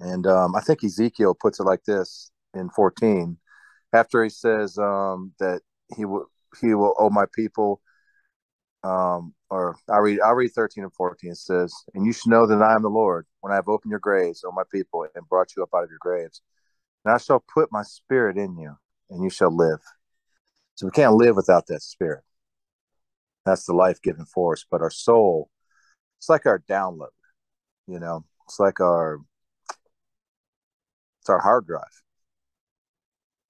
And 0.00 0.26
um, 0.26 0.56
I 0.56 0.60
think 0.60 0.82
Ezekiel 0.82 1.36
puts 1.38 1.60
it 1.60 1.64
like 1.64 1.84
this 1.84 2.30
in 2.54 2.70
14, 2.70 3.36
after 3.92 4.22
he 4.22 4.30
says 4.30 4.78
um, 4.78 5.32
that 5.38 5.60
he 5.94 6.04
will 6.04 6.26
he 6.60 6.74
will 6.74 6.94
owe 6.98 7.10
my 7.10 7.26
people 7.34 7.80
um, 8.82 9.34
or 9.50 9.76
I 9.90 9.98
read 9.98 10.20
I 10.20 10.30
read 10.32 10.52
13 10.52 10.84
and 10.84 10.92
14 10.92 11.30
it 11.30 11.36
says, 11.36 11.72
And 11.94 12.04
you 12.04 12.12
should 12.12 12.30
know 12.30 12.46
that 12.46 12.62
I 12.62 12.74
am 12.74 12.82
the 12.82 12.88
Lord, 12.88 13.26
when 13.40 13.52
I 13.52 13.56
have 13.56 13.68
opened 13.68 13.90
your 13.90 14.00
graves, 14.00 14.44
O 14.44 14.52
my 14.52 14.64
people, 14.72 15.06
and 15.14 15.28
brought 15.28 15.54
you 15.56 15.62
up 15.62 15.70
out 15.74 15.84
of 15.84 15.90
your 15.90 15.98
graves. 16.00 16.42
And 17.04 17.14
I 17.14 17.18
shall 17.18 17.44
put 17.54 17.72
my 17.72 17.82
spirit 17.82 18.36
in 18.36 18.58
you, 18.58 18.76
and 19.10 19.22
you 19.22 19.30
shall 19.30 19.54
live. 19.54 19.80
So 20.74 20.86
we 20.86 20.92
can't 20.92 21.14
live 21.14 21.36
without 21.36 21.66
that 21.68 21.82
spirit. 21.82 22.24
That's 23.44 23.64
the 23.64 23.72
life 23.72 24.02
giving 24.02 24.24
force. 24.24 24.66
But 24.70 24.82
our 24.82 24.90
soul, 24.90 25.50
it's 26.18 26.28
like 26.28 26.46
our 26.46 26.58
download, 26.68 27.08
you 27.86 28.00
know, 28.00 28.24
it's 28.46 28.58
like 28.58 28.80
our 28.80 29.20
it's 31.20 31.30
our 31.30 31.40
hard 31.40 31.66
drive. 31.66 32.02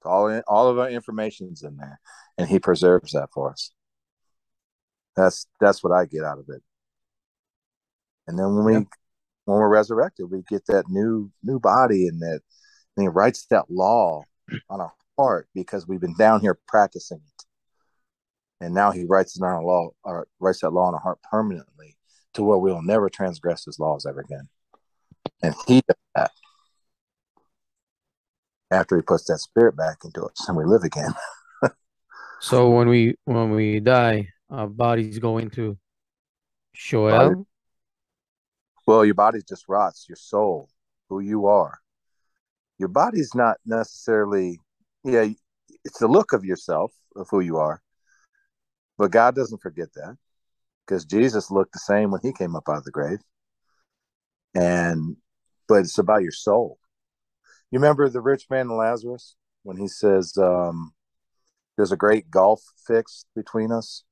all 0.05 0.29
in, 0.29 0.43
all 0.47 0.69
of 0.69 0.79
our 0.79 0.91
information's 0.91 1.63
in 1.63 1.77
there, 1.79 2.01
and 2.39 2.49
he 2.49 2.59
preserves 2.59 3.13
that 3.13 3.31
for 3.33 3.51
us. 3.51 3.73
That's 5.17 5.47
that's 5.61 5.83
what 5.83 5.93
I 5.93 6.05
get 6.05 6.25
out 6.25 6.39
of 6.39 6.47
it. 6.49 6.63
And 8.27 8.39
then 8.39 8.55
when 8.55 8.65
we 8.65 8.73
when 8.73 9.59
we're 9.59 9.69
resurrected, 9.69 10.31
we 10.31 10.43
get 10.49 10.67
that 10.67 10.85
new 10.89 11.31
new 11.43 11.59
body 11.59 12.07
and 12.09 12.21
that 12.21 12.41
and 12.97 13.05
he 13.05 13.09
writes 13.09 13.47
that 13.51 13.71
law 13.71 14.23
on 14.71 14.81
our 14.81 14.93
heart 15.19 15.49
because 15.55 15.87
we've 15.87 16.01
been 16.01 16.17
down 16.17 16.41
here 16.41 16.59
practicing 16.67 17.19
it. 17.19 17.45
And 18.61 18.75
now 18.75 18.91
he 18.91 19.05
writes 19.05 19.37
it 19.37 19.43
on 19.43 19.51
our 19.51 19.63
law 19.63 19.91
or 20.03 20.27
writes 20.41 20.61
that 20.61 20.71
law 20.71 20.87
on 20.87 20.95
our 20.95 21.01
heart 21.01 21.19
permanently 21.31 21.97
to 22.35 22.43
where 22.43 22.59
we'll 22.59 22.83
never 22.83 23.09
transgress 23.09 23.65
his 23.65 23.79
laws 23.79 24.07
ever 24.07 24.21
again. 24.21 24.49
And 25.43 25.55
he 25.67 25.83
does 25.87 25.97
that 26.15 26.31
after 28.71 28.97
he 28.97 29.03
puts 29.03 29.25
that 29.25 29.39
spirit 29.39 29.77
back 29.77 29.99
into 30.05 30.25
us 30.25 30.49
and 30.49 30.57
we 30.57 30.65
live 30.65 30.83
again. 30.83 31.15
so 32.41 32.71
when 32.71 32.89
we 32.89 33.17
when 33.25 33.51
we 33.51 33.81
die, 33.81 34.29
our 34.51 34.69
going 34.69 35.11
to 35.13 35.39
into 35.39 35.79
Sheol. 36.75 37.47
Well, 38.87 39.05
your 39.05 39.15
body 39.15 39.41
just 39.47 39.65
rots, 39.69 40.07
your 40.09 40.17
soul, 40.17 40.69
who 41.09 41.21
you 41.21 41.47
are. 41.47 41.81
Your 42.79 42.89
body's 42.89 43.35
not 43.35 43.57
necessarily, 43.65 44.61
yeah, 45.03 45.27
it's 45.85 45.99
the 45.99 46.07
look 46.07 46.33
of 46.33 46.45
yourself, 46.45 46.93
of 47.17 47.27
who 47.31 47.41
you 47.41 47.57
are. 47.57 47.83
But 48.99 49.11
God 49.11 49.35
doesn't 49.35 49.63
forget 49.63 49.93
that 49.95 50.17
because 50.87 51.05
Jesus 51.05 51.51
looked 51.51 51.73
the 51.73 51.79
same 51.79 52.11
when 52.11 52.21
he 52.23 52.33
came 52.33 52.55
up 52.55 52.69
out 52.69 52.79
of 52.79 52.85
the 52.85 52.91
grave. 52.91 53.19
And, 54.55 55.17
but 55.69 55.81
it's 55.81 55.99
about 55.99 56.23
your 56.23 56.33
soul. 56.33 56.79
You 57.71 57.79
remember 57.79 58.09
the 58.09 58.21
rich 58.21 58.47
man 58.49 58.69
and 58.69 58.77
Lazarus 58.77 59.35
when 59.65 59.77
he 59.77 59.89
says, 59.89 60.37
um, 60.39 60.93
there's 61.77 61.93
a 61.93 61.97
great 61.97 62.31
gulf 62.31 62.63
fixed 62.87 63.27
between 63.35 63.73
us? 63.73 64.05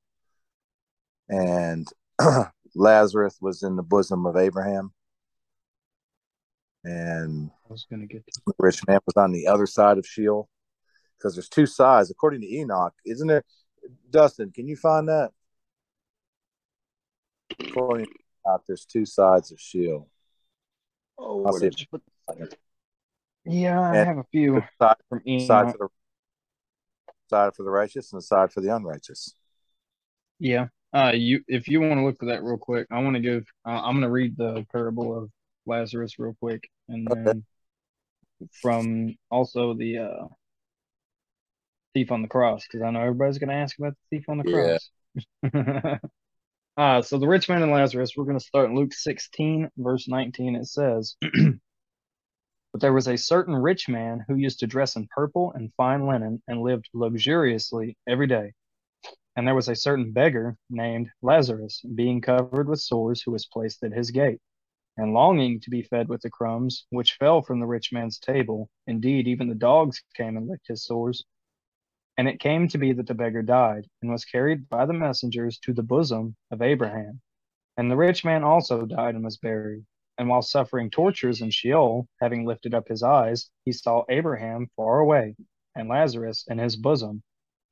And 1.29 1.87
Lazarus 2.75 3.37
was 3.41 3.63
in 3.63 3.75
the 3.75 3.83
bosom 3.83 4.25
of 4.25 4.35
Abraham. 4.35 4.91
And 6.83 7.49
I 7.67 7.71
was 7.73 7.87
going 7.89 8.01
to 8.01 8.07
get 8.07 8.23
the 8.25 8.53
rich 8.59 8.85
man 8.87 8.99
was 9.05 9.17
on 9.17 9.31
the 9.31 9.47
other 9.47 9.65
side 9.65 9.97
of 9.97 10.05
Sheol 10.05 10.47
because 11.17 11.35
there's 11.35 11.49
two 11.49 11.65
sides, 11.65 12.11
according 12.11 12.41
to 12.41 12.47
Enoch. 12.47 12.93
Isn't 13.05 13.27
there? 13.27 13.43
Dustin, 14.11 14.51
can 14.51 14.67
you 14.67 14.75
find 14.75 15.07
that? 15.09 15.31
According 17.59 18.05
to 18.05 18.11
Enoch, 18.47 18.63
there's 18.67 18.85
two 18.85 19.05
sides 19.05 19.51
of 19.51 19.59
Sheol. 19.59 20.07
Oh, 21.17 21.45
I'll 21.45 21.53
see 21.53 21.71
put... 21.89 22.03
yeah, 23.45 23.79
I 23.79 23.95
and 23.95 24.07
have 24.07 24.17
a 24.17 24.25
few 24.31 24.61
side, 24.79 24.95
from 25.09 25.21
Enoch. 25.25 25.47
Side 25.47 25.71
for 25.71 25.77
the 25.77 25.89
side 27.29 27.55
for 27.55 27.63
the 27.63 27.71
righteous 27.71 28.11
and 28.11 28.21
the 28.21 28.25
side 28.25 28.51
for 28.51 28.61
the 28.61 28.75
unrighteous. 28.75 29.33
Yeah, 30.37 30.67
uh, 30.95 31.11
you 31.13 31.41
if 31.47 31.67
you 31.67 31.81
want 31.81 31.99
to 31.99 32.05
look 32.05 32.17
for 32.17 32.27
that 32.27 32.43
real 32.43 32.57
quick, 32.57 32.87
I 32.89 32.99
want 33.01 33.15
to 33.15 33.21
give. 33.21 33.45
Uh, 33.67 33.81
I'm 33.83 33.95
going 33.95 34.03
to 34.03 34.09
read 34.09 34.37
the 34.37 34.65
parable 34.71 35.17
of 35.17 35.29
Lazarus 35.65 36.17
real 36.17 36.35
quick, 36.39 36.69
and 36.87 37.05
then 37.05 37.27
okay. 37.27 37.39
from 38.61 39.15
also 39.29 39.73
the 39.73 39.97
uh, 39.97 40.27
thief 41.93 42.13
on 42.13 42.21
the 42.21 42.29
cross, 42.29 42.65
because 42.65 42.81
I 42.81 42.91
know 42.91 43.01
everybody's 43.01 43.39
going 43.39 43.49
to 43.49 43.55
ask 43.55 43.77
about 43.77 43.93
the 43.93 44.17
thief 44.17 44.29
on 44.29 44.37
the 44.37 44.79
cross. 45.43 45.99
uh, 46.77 47.01
so 47.01 47.17
the 47.17 47.27
rich 47.27 47.49
man 47.49 47.61
and 47.61 47.73
Lazarus. 47.73 48.13
We're 48.15 48.23
going 48.23 48.39
to 48.39 48.45
start 48.45 48.69
in 48.69 48.75
Luke 48.75 48.93
16, 48.93 49.69
verse 49.77 50.07
19. 50.07 50.55
It 50.55 50.67
says. 50.67 51.15
But 52.71 52.81
there 52.81 52.91
was 52.91 53.07
a 53.07 53.17
certain 53.17 53.55
rich 53.55 53.87
man 53.87 54.25
who 54.27 54.35
used 54.35 54.59
to 54.59 54.67
dress 54.67 54.97
in 54.97 55.07
purple 55.15 55.53
and 55.55 55.71
fine 55.77 56.07
linen 56.07 56.43
and 56.45 56.59
lived 56.59 56.89
luxuriously 56.93 57.95
every 58.05 58.27
day. 58.27 58.51
And 59.35 59.45
there 59.45 59.55
was 59.55 59.67
a 59.67 59.75
certain 59.75 60.11
beggar 60.11 60.57
named 60.69 61.11
Lazarus, 61.21 61.81
being 61.81 62.21
covered 62.21 62.69
with 62.69 62.79
sores, 62.79 63.21
who 63.21 63.31
was 63.31 63.45
placed 63.45 63.83
at 63.83 63.91
his 63.91 64.11
gate, 64.11 64.39
and 64.95 65.13
longing 65.13 65.59
to 65.59 65.69
be 65.69 65.81
fed 65.81 66.07
with 66.07 66.21
the 66.21 66.29
crumbs 66.29 66.85
which 66.89 67.17
fell 67.19 67.41
from 67.41 67.59
the 67.59 67.65
rich 67.65 67.91
man's 67.91 68.17
table. 68.17 68.69
Indeed, 68.87 69.27
even 69.27 69.49
the 69.49 69.55
dogs 69.55 70.01
came 70.15 70.37
and 70.37 70.47
licked 70.47 70.67
his 70.67 70.85
sores. 70.85 71.25
And 72.17 72.29
it 72.29 72.39
came 72.39 72.69
to 72.69 72.77
be 72.77 72.93
that 72.93 73.07
the 73.07 73.13
beggar 73.13 73.41
died, 73.41 73.87
and 74.01 74.09
was 74.09 74.23
carried 74.23 74.69
by 74.69 74.85
the 74.85 74.93
messengers 74.93 75.59
to 75.59 75.73
the 75.73 75.83
bosom 75.83 76.37
of 76.49 76.61
Abraham. 76.61 77.19
And 77.75 77.91
the 77.91 77.97
rich 77.97 78.23
man 78.23 78.41
also 78.45 78.85
died 78.85 79.15
and 79.15 79.23
was 79.25 79.35
buried. 79.35 79.85
And 80.17 80.29
while 80.29 80.41
suffering 80.41 80.89
tortures 80.89 81.41
in 81.41 81.49
Sheol, 81.49 82.07
having 82.21 82.45
lifted 82.45 82.73
up 82.73 82.87
his 82.87 83.03
eyes, 83.03 83.49
he 83.65 83.73
saw 83.73 84.05
Abraham 84.07 84.69
far 84.77 84.99
away, 84.99 85.35
and 85.75 85.89
Lazarus 85.89 86.45
in 86.47 86.57
his 86.57 86.77
bosom. 86.77 87.21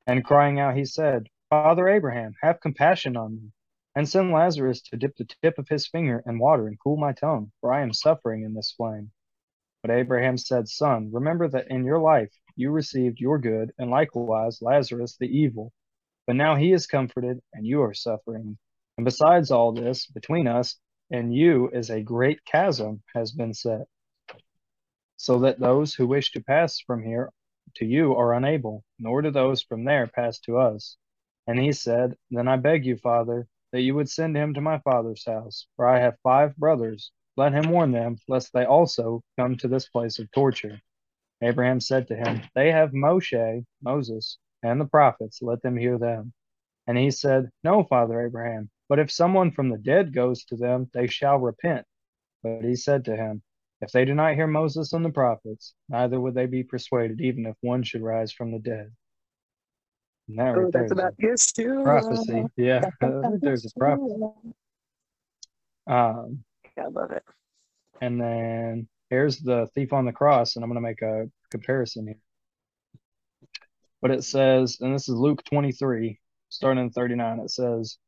And 0.06 0.22
crying 0.22 0.60
out, 0.60 0.76
he 0.76 0.84
said, 0.84 1.30
Father 1.50 1.88
Abraham, 1.88 2.34
have 2.42 2.60
compassion 2.60 3.16
on 3.16 3.36
me, 3.36 3.52
and 3.94 4.08
send 4.08 4.32
Lazarus 4.32 4.80
to 4.82 4.96
dip 4.96 5.16
the 5.16 5.26
tip 5.42 5.58
of 5.58 5.68
his 5.68 5.86
finger 5.86 6.22
in 6.26 6.38
water 6.38 6.66
and 6.66 6.78
cool 6.80 6.96
my 6.96 7.12
tongue, 7.12 7.52
for 7.60 7.72
I 7.72 7.82
am 7.82 7.92
suffering 7.92 8.42
in 8.42 8.54
this 8.54 8.72
flame. 8.72 9.12
But 9.82 9.90
Abraham 9.90 10.38
said, 10.38 10.68
Son, 10.68 11.10
remember 11.12 11.46
that 11.48 11.68
in 11.68 11.84
your 11.84 11.98
life 11.98 12.32
you 12.56 12.70
received 12.70 13.20
your 13.20 13.38
good, 13.38 13.72
and 13.78 13.90
likewise 13.90 14.62
Lazarus 14.62 15.16
the 15.16 15.26
evil. 15.26 15.72
But 16.26 16.36
now 16.36 16.56
he 16.56 16.72
is 16.72 16.86
comforted, 16.86 17.40
and 17.52 17.66
you 17.66 17.82
are 17.82 17.92
suffering. 17.92 18.56
And 18.96 19.04
besides 19.04 19.50
all 19.50 19.72
this, 19.72 20.06
between 20.06 20.46
us 20.46 20.78
and 21.10 21.34
you 21.34 21.68
is 21.68 21.90
a 21.90 22.02
great 22.02 22.44
chasm 22.46 23.02
has 23.14 23.32
been 23.32 23.52
set, 23.52 23.86
so 25.18 25.40
that 25.40 25.60
those 25.60 25.94
who 25.94 26.06
wish 26.06 26.32
to 26.32 26.42
pass 26.42 26.80
from 26.80 27.04
here 27.04 27.30
to 27.76 27.84
you 27.84 28.14
are 28.14 28.32
unable, 28.32 28.84
nor 28.98 29.20
do 29.20 29.30
those 29.30 29.62
from 29.62 29.84
there 29.84 30.06
pass 30.06 30.38
to 30.40 30.56
us. 30.58 30.96
And 31.46 31.58
he 31.58 31.72
said, 31.72 32.16
Then 32.30 32.48
I 32.48 32.56
beg 32.56 32.86
you, 32.86 32.96
Father, 32.96 33.46
that 33.72 33.82
you 33.82 33.94
would 33.94 34.08
send 34.08 34.36
him 34.36 34.54
to 34.54 34.60
my 34.60 34.78
father's 34.78 35.24
house, 35.26 35.66
for 35.76 35.86
I 35.86 36.00
have 36.00 36.18
five 36.22 36.56
brothers. 36.56 37.10
Let 37.36 37.52
him 37.52 37.70
warn 37.70 37.90
them, 37.92 38.16
lest 38.28 38.52
they 38.52 38.64
also 38.64 39.22
come 39.38 39.56
to 39.56 39.68
this 39.68 39.88
place 39.88 40.18
of 40.18 40.30
torture. 40.30 40.80
Abraham 41.42 41.80
said 41.80 42.08
to 42.08 42.16
him, 42.16 42.42
They 42.54 42.70
have 42.70 42.92
Moshe, 42.92 43.64
Moses, 43.82 44.38
and 44.62 44.80
the 44.80 44.86
prophets, 44.86 45.42
let 45.42 45.60
them 45.62 45.76
hear 45.76 45.98
them. 45.98 46.32
And 46.86 46.96
he 46.96 47.10
said, 47.10 47.50
No, 47.62 47.84
Father 47.84 48.24
Abraham, 48.24 48.70
but 48.88 48.98
if 48.98 49.10
someone 49.10 49.50
from 49.50 49.68
the 49.68 49.78
dead 49.78 50.14
goes 50.14 50.44
to 50.46 50.56
them, 50.56 50.88
they 50.94 51.06
shall 51.06 51.38
repent. 51.38 51.86
But 52.42 52.62
he 52.64 52.76
said 52.76 53.04
to 53.06 53.16
him, 53.16 53.42
If 53.80 53.90
they 53.92 54.04
do 54.04 54.14
not 54.14 54.34
hear 54.34 54.46
Moses 54.46 54.92
and 54.92 55.04
the 55.04 55.10
prophets, 55.10 55.74
neither 55.88 56.20
would 56.20 56.34
they 56.34 56.46
be 56.46 56.62
persuaded, 56.62 57.20
even 57.20 57.46
if 57.46 57.56
one 57.60 57.82
should 57.82 58.02
rise 58.02 58.32
from 58.32 58.52
the 58.52 58.58
dead. 58.58 58.92
Right 60.28 60.56
oh, 60.56 60.70
that's 60.72 60.92
about 60.92 61.16
Yeshua. 61.18 61.84
Prophecy. 61.84 62.44
Yeah, 62.56 62.88
there's 63.40 63.66
a 63.66 63.78
prophecy. 63.78 64.22
Um, 65.86 66.44
I 66.78 66.86
love 66.86 67.10
it. 67.10 67.22
And 68.00 68.20
then 68.20 68.88
here's 69.10 69.38
the 69.38 69.68
thief 69.74 69.92
on 69.92 70.06
the 70.06 70.12
cross, 70.12 70.56
and 70.56 70.64
I'm 70.64 70.70
going 70.70 70.82
to 70.82 70.88
make 70.88 71.02
a 71.02 71.30
comparison 71.50 72.06
here. 72.06 72.18
But 74.00 74.10
it 74.10 74.24
says, 74.24 74.78
and 74.80 74.94
this 74.94 75.08
is 75.08 75.14
Luke 75.14 75.42
23, 75.44 76.18
starting 76.48 76.84
in 76.84 76.90
39, 76.90 77.40
it 77.40 77.50
says, 77.50 77.98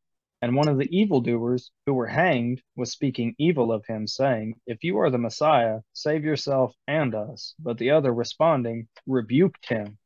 And 0.42 0.56
one 0.56 0.68
of 0.68 0.78
the 0.78 0.88
evildoers 0.90 1.70
who 1.86 1.94
were 1.94 2.06
hanged 2.06 2.62
was 2.76 2.92
speaking 2.92 3.34
evil 3.38 3.72
of 3.72 3.84
him, 3.86 4.06
saying, 4.06 4.54
If 4.66 4.84
you 4.84 4.98
are 4.98 5.10
the 5.10 5.18
Messiah, 5.18 5.80
save 5.92 6.24
yourself 6.24 6.74
and 6.86 7.14
us. 7.14 7.54
But 7.58 7.78
the 7.78 7.90
other 7.90 8.12
responding 8.12 8.88
rebuked 9.06 9.68
him, 9.68 9.98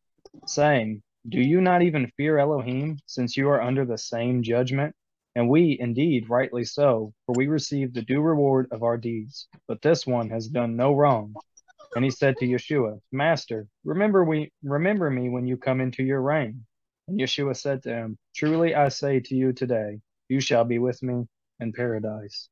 saying, 0.47 1.03
do 1.29 1.41
you 1.41 1.61
not 1.61 1.83
even 1.83 2.11
fear 2.17 2.39
Elohim, 2.39 2.99
since 3.07 3.37
you 3.37 3.49
are 3.49 3.61
under 3.61 3.85
the 3.85 3.99
same 3.99 4.43
judgment? 4.43 4.95
And 5.37 5.49
we, 5.49 5.77
indeed, 5.79 6.29
rightly 6.29 6.65
so, 6.65 7.13
for 7.27 7.35
we 7.37 7.47
receive 7.47 7.93
the 7.93 8.03
due 8.03 8.21
reward 8.21 8.69
of 8.73 8.83
our 8.83 8.97
deeds. 8.97 9.47
But 9.69 9.83
this 9.83 10.07
one 10.07 10.31
has 10.31 10.49
done 10.49 10.77
no 10.77 10.95
wrong. 10.95 11.35
And 11.95 12.05
he 12.05 12.11
said 12.11 12.37
to 12.39 12.47
Yeshua, 12.47 13.01
Master, 13.13 13.67
remember 13.85 14.25
we 14.25 14.53
remember 14.63 15.11
me 15.11 15.29
when 15.29 15.47
you 15.47 15.57
come 15.57 15.81
into 15.81 16.03
your 16.03 16.23
reign. 16.23 16.65
And 17.07 17.21
Yeshua 17.21 17.57
said 17.57 17.83
to 17.83 17.91
him, 17.91 18.19
Truly 18.35 18.75
I 18.75 18.89
say 18.89 19.21
to 19.21 19.35
you 19.35 19.53
today, 19.53 20.01
you 20.29 20.41
shall 20.41 20.65
be 20.65 20.79
with 20.79 21.03
me 21.03 21.27
in 21.59 21.73
paradise. 21.73 22.49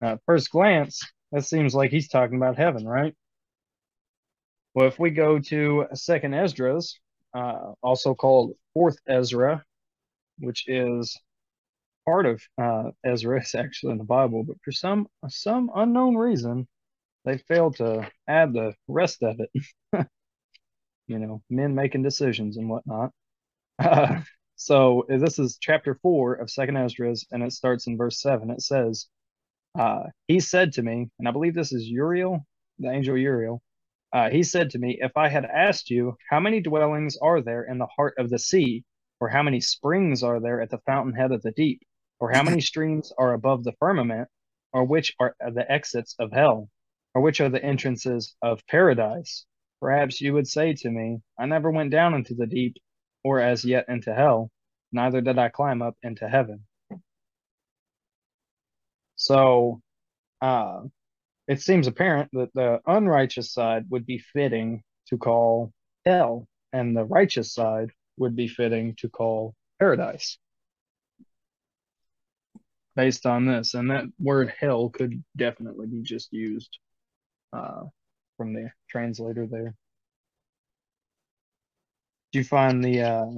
Now, 0.00 0.12
at 0.12 0.20
first 0.26 0.50
glance, 0.50 1.02
that 1.32 1.44
seems 1.44 1.74
like 1.74 1.90
he's 1.90 2.08
talking 2.08 2.36
about 2.36 2.56
heaven, 2.56 2.86
right? 2.86 3.14
Well, 4.74 4.86
if 4.86 4.98
we 4.98 5.10
go 5.10 5.38
to 5.38 5.86
Second 5.94 6.34
Esdras, 6.34 6.98
uh, 7.34 7.72
also 7.82 8.14
called 8.14 8.54
Fourth 8.74 8.98
Ezra, 9.08 9.64
which 10.38 10.68
is 10.68 11.16
part 12.04 12.26
of 12.26 12.42
uh, 12.60 12.90
Ezra. 13.04 13.40
It's 13.40 13.54
actually 13.54 13.92
in 13.92 13.98
the 13.98 14.04
Bible, 14.04 14.44
but 14.44 14.56
for 14.64 14.72
some 14.72 15.08
some 15.28 15.70
unknown 15.74 16.16
reason, 16.16 16.68
they 17.24 17.38
failed 17.38 17.76
to 17.76 18.10
add 18.28 18.52
the 18.52 18.74
rest 18.88 19.22
of 19.22 19.40
it. 19.40 19.50
you 21.08 21.18
know, 21.18 21.42
men 21.50 21.74
making 21.74 22.02
decisions 22.02 22.56
and 22.56 22.68
whatnot. 22.68 23.12
Uh, 23.78 24.20
so 24.56 25.04
this 25.08 25.38
is 25.38 25.58
chapter 25.60 25.94
four 26.02 26.34
of 26.34 26.50
Second 26.50 26.76
Esdras, 26.76 27.26
and 27.30 27.42
it 27.42 27.52
starts 27.52 27.86
in 27.86 27.96
verse 27.96 28.20
seven. 28.20 28.50
It 28.50 28.62
says, 28.62 29.06
uh, 29.78 30.04
"He 30.28 30.40
said 30.40 30.72
to 30.74 30.82
me, 30.82 31.10
and 31.18 31.28
I 31.28 31.32
believe 31.32 31.54
this 31.54 31.72
is 31.72 31.88
Uriel, 31.88 32.46
the 32.78 32.90
angel 32.90 33.16
Uriel. 33.16 33.62
Uh, 34.12 34.30
he 34.30 34.42
said 34.42 34.70
to 34.70 34.78
me, 34.78 34.98
If 35.00 35.16
I 35.16 35.28
had 35.28 35.44
asked 35.44 35.90
you, 35.90 36.16
How 36.30 36.40
many 36.40 36.60
dwellings 36.60 37.16
are 37.18 37.40
there 37.40 37.64
in 37.64 37.78
the 37.78 37.86
heart 37.86 38.14
of 38.18 38.30
the 38.30 38.38
sea? 38.38 38.84
Or 39.20 39.28
how 39.28 39.42
many 39.42 39.60
springs 39.60 40.22
are 40.22 40.40
there 40.40 40.60
at 40.60 40.70
the 40.70 40.78
fountainhead 40.86 41.32
of 41.32 41.42
the 41.42 41.50
deep? 41.50 41.82
Or 42.20 42.30
how 42.32 42.42
many 42.42 42.60
streams 42.70 43.12
are 43.18 43.34
above 43.34 43.64
the 43.64 43.72
firmament? 43.80 44.28
Or 44.72 44.84
which 44.84 45.14
are 45.18 45.34
the 45.40 45.70
exits 45.70 46.14
of 46.18 46.32
hell? 46.32 46.68
Or 47.14 47.22
which 47.22 47.40
are 47.40 47.48
the 47.48 47.62
entrances 47.62 48.36
of 48.42 48.66
paradise? 48.66 49.44
Perhaps 49.80 50.20
you 50.20 50.32
would 50.34 50.48
say 50.48 50.72
to 50.74 50.90
me, 50.90 51.20
I 51.38 51.46
never 51.46 51.70
went 51.70 51.90
down 51.90 52.14
into 52.14 52.34
the 52.34 52.46
deep, 52.46 52.76
or 53.24 53.40
as 53.40 53.64
yet 53.64 53.86
into 53.88 54.14
hell, 54.14 54.50
neither 54.92 55.20
did 55.20 55.38
I 55.38 55.48
climb 55.48 55.82
up 55.82 55.96
into 56.02 56.28
heaven. 56.28 56.66
So, 59.16 59.80
uh, 60.40 60.82
it 61.48 61.62
seems 61.62 61.86
apparent 61.86 62.28
that 62.34 62.52
the 62.54 62.80
unrighteous 62.86 63.52
side 63.52 63.86
would 63.88 64.04
be 64.04 64.18
fitting 64.18 64.82
to 65.08 65.16
call 65.16 65.72
hell, 66.04 66.46
and 66.74 66.94
the 66.94 67.04
righteous 67.04 67.54
side 67.54 67.90
would 68.18 68.36
be 68.36 68.48
fitting 68.48 68.94
to 68.98 69.08
call 69.08 69.54
paradise. 69.80 70.36
Based 72.94 73.24
on 73.24 73.46
this, 73.46 73.72
and 73.72 73.90
that 73.90 74.04
word 74.18 74.52
hell 74.58 74.90
could 74.90 75.24
definitely 75.36 75.86
be 75.86 76.02
just 76.02 76.32
used 76.32 76.78
uh, 77.52 77.84
from 78.36 78.52
the 78.52 78.70
translator 78.90 79.46
there. 79.46 79.74
Did 82.32 82.40
you 82.40 82.44
find 82.44 82.84
the 82.84 83.02
uh, 83.02 83.30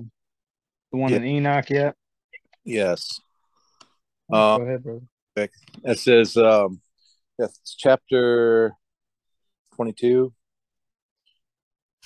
the 0.91 0.99
one 0.99 1.13
yeah. 1.13 1.19
in 1.19 1.25
Enoch 1.27 1.71
yet? 1.71 1.95
Yes. 2.65 3.21
Oh, 4.33 4.59
go 4.59 4.65
ahead, 4.65 4.83
brother. 4.83 5.03
It 5.85 5.99
says 5.99 6.37
um, 6.37 6.81
Yes, 7.41 7.59
chapter 7.79 8.77
22. 9.75 10.31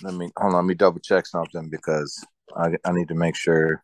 Let 0.05 0.15
me 0.15 0.31
hold 0.37 0.55
on. 0.55 0.61
Let 0.61 0.65
me 0.65 0.75
double 0.75 1.01
check 1.01 1.27
something 1.27 1.69
because 1.71 2.25
I, 2.57 2.69
I 2.85 2.93
need 2.93 3.09
to 3.09 3.17
make 3.17 3.35
sure 3.35 3.83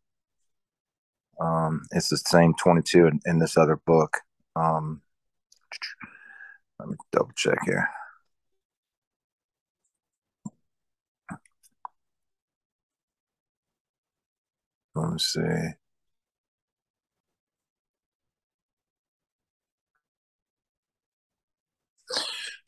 um, 1.41 1.83
it's 1.91 2.09
the 2.09 2.19
same 2.19 2.55
22 2.55 3.07
in, 3.09 3.21
in 3.27 3.39
this 3.41 3.57
other 3.57 3.81
book. 3.85 4.19
Um, 4.55 5.03
let 6.79 6.89
me 6.89 6.97
double 7.11 7.33
check 7.35 7.59
here. 7.67 7.89
Let 14.95 15.11
me 15.11 15.19
see. 15.19 15.80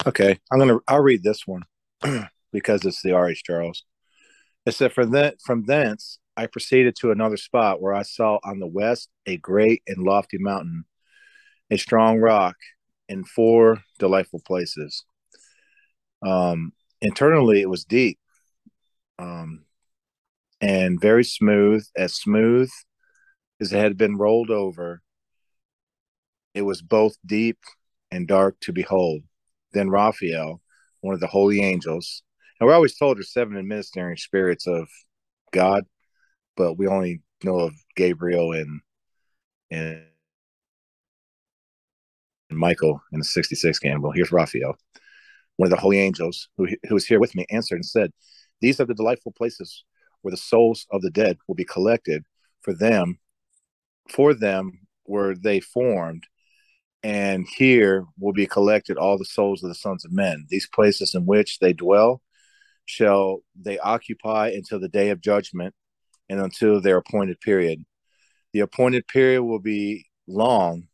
Okay, 0.06 0.38
I'm 0.50 0.58
gonna. 0.58 0.78
I'll 0.88 1.00
read 1.00 1.22
this 1.22 1.46
one 1.46 1.62
because 2.52 2.84
it's 2.84 3.02
the 3.02 3.12
R.H. 3.12 3.44
Charles. 3.44 3.84
It 4.66 4.74
said, 4.74 4.92
"From 4.92 5.12
that, 5.12 5.36
from 5.44 5.64
thence, 5.66 6.18
I 6.36 6.46
proceeded 6.46 6.96
to 6.96 7.12
another 7.12 7.36
spot 7.36 7.80
where 7.80 7.94
I 7.94 8.02
saw 8.02 8.38
on 8.42 8.58
the 8.58 8.66
west 8.66 9.10
a 9.26 9.36
great 9.36 9.82
and 9.86 10.02
lofty 10.04 10.38
mountain, 10.38 10.84
a 11.70 11.76
strong 11.76 12.18
rock, 12.18 12.56
and 13.08 13.28
four 13.28 13.82
delightful 13.98 14.40
places. 14.44 15.04
Um, 16.22 16.72
internally, 17.00 17.60
it 17.60 17.70
was 17.70 17.84
deep, 17.84 18.18
um, 19.20 19.66
and 20.60 21.00
very 21.00 21.24
smooth, 21.24 21.86
as 21.96 22.14
smooth 22.14 22.70
as 23.60 23.72
it 23.72 23.78
had 23.78 23.96
been 23.96 24.16
rolled 24.18 24.50
over. 24.50 25.00
It 26.54 26.62
was 26.62 26.82
both 26.82 27.16
deep 27.24 27.58
and 28.10 28.26
dark 28.26 28.58
to 28.62 28.72
behold." 28.72 29.22
Then 29.72 29.90
Raphael, 29.90 30.61
one 31.00 31.14
of 31.14 31.20
the 31.20 31.26
holy 31.26 31.62
angels. 31.62 32.22
And 32.58 32.66
we're 32.66 32.74
always 32.74 32.96
told 32.96 33.16
there's 33.16 33.32
seven 33.32 33.56
administering 33.56 34.16
spirits 34.16 34.66
of 34.66 34.88
God, 35.52 35.85
but 36.56 36.74
we 36.74 36.87
only 36.87 37.22
know 37.44 37.58
of 37.58 37.74
Gabriel 37.96 38.52
and 38.52 38.80
and, 39.70 40.02
and 42.50 42.58
Michael 42.58 43.02
in 43.12 43.18
the 43.18 43.24
66 43.24 43.78
game. 43.78 44.02
Well, 44.02 44.12
here's 44.12 44.32
Raphael, 44.32 44.76
one 45.56 45.66
of 45.66 45.70
the 45.70 45.80
holy 45.80 45.98
angels 45.98 46.48
who, 46.56 46.68
who 46.87 46.94
was 46.94 47.06
here 47.06 47.18
with 47.18 47.35
me, 47.35 47.46
answered 47.50 47.76
and 47.76 47.87
said, 47.87 48.11
These 48.61 48.80
are 48.80 48.85
the 48.85 48.94
delightful 48.94 49.32
places 49.32 49.85
where 50.20 50.30
the 50.30 50.37
souls 50.37 50.87
of 50.90 51.02
the 51.02 51.11
dead 51.11 51.38
will 51.48 51.54
be 51.54 51.64
collected 51.64 52.24
for 52.61 52.74
them. 52.74 53.18
For 54.08 54.35
them 54.35 54.87
were 55.06 55.35
they 55.35 55.61
formed, 55.61 56.24
and 57.02 57.46
here 57.48 58.04
will 58.18 58.32
be 58.32 58.46
collected 58.46 58.96
all 58.96 59.18
the 59.18 59.24
souls 59.24 59.62
of 59.62 59.68
the 59.68 59.74
sons 59.74 60.04
of 60.04 60.12
men. 60.12 60.46
These 60.48 60.68
places 60.72 61.14
in 61.14 61.26
which 61.26 61.58
they 61.58 61.72
dwell 61.72 62.22
shall 62.84 63.40
they 63.60 63.78
occupy 63.78 64.48
until 64.48 64.80
the 64.80 64.88
day 64.88 65.10
of 65.10 65.20
judgment 65.20 65.74
and 66.28 66.40
until 66.40 66.80
their 66.80 66.98
appointed 66.98 67.40
period. 67.40 67.84
The 68.52 68.60
appointed 68.60 69.08
period 69.08 69.42
will 69.42 69.58
be 69.58 70.06
long, 70.28 70.88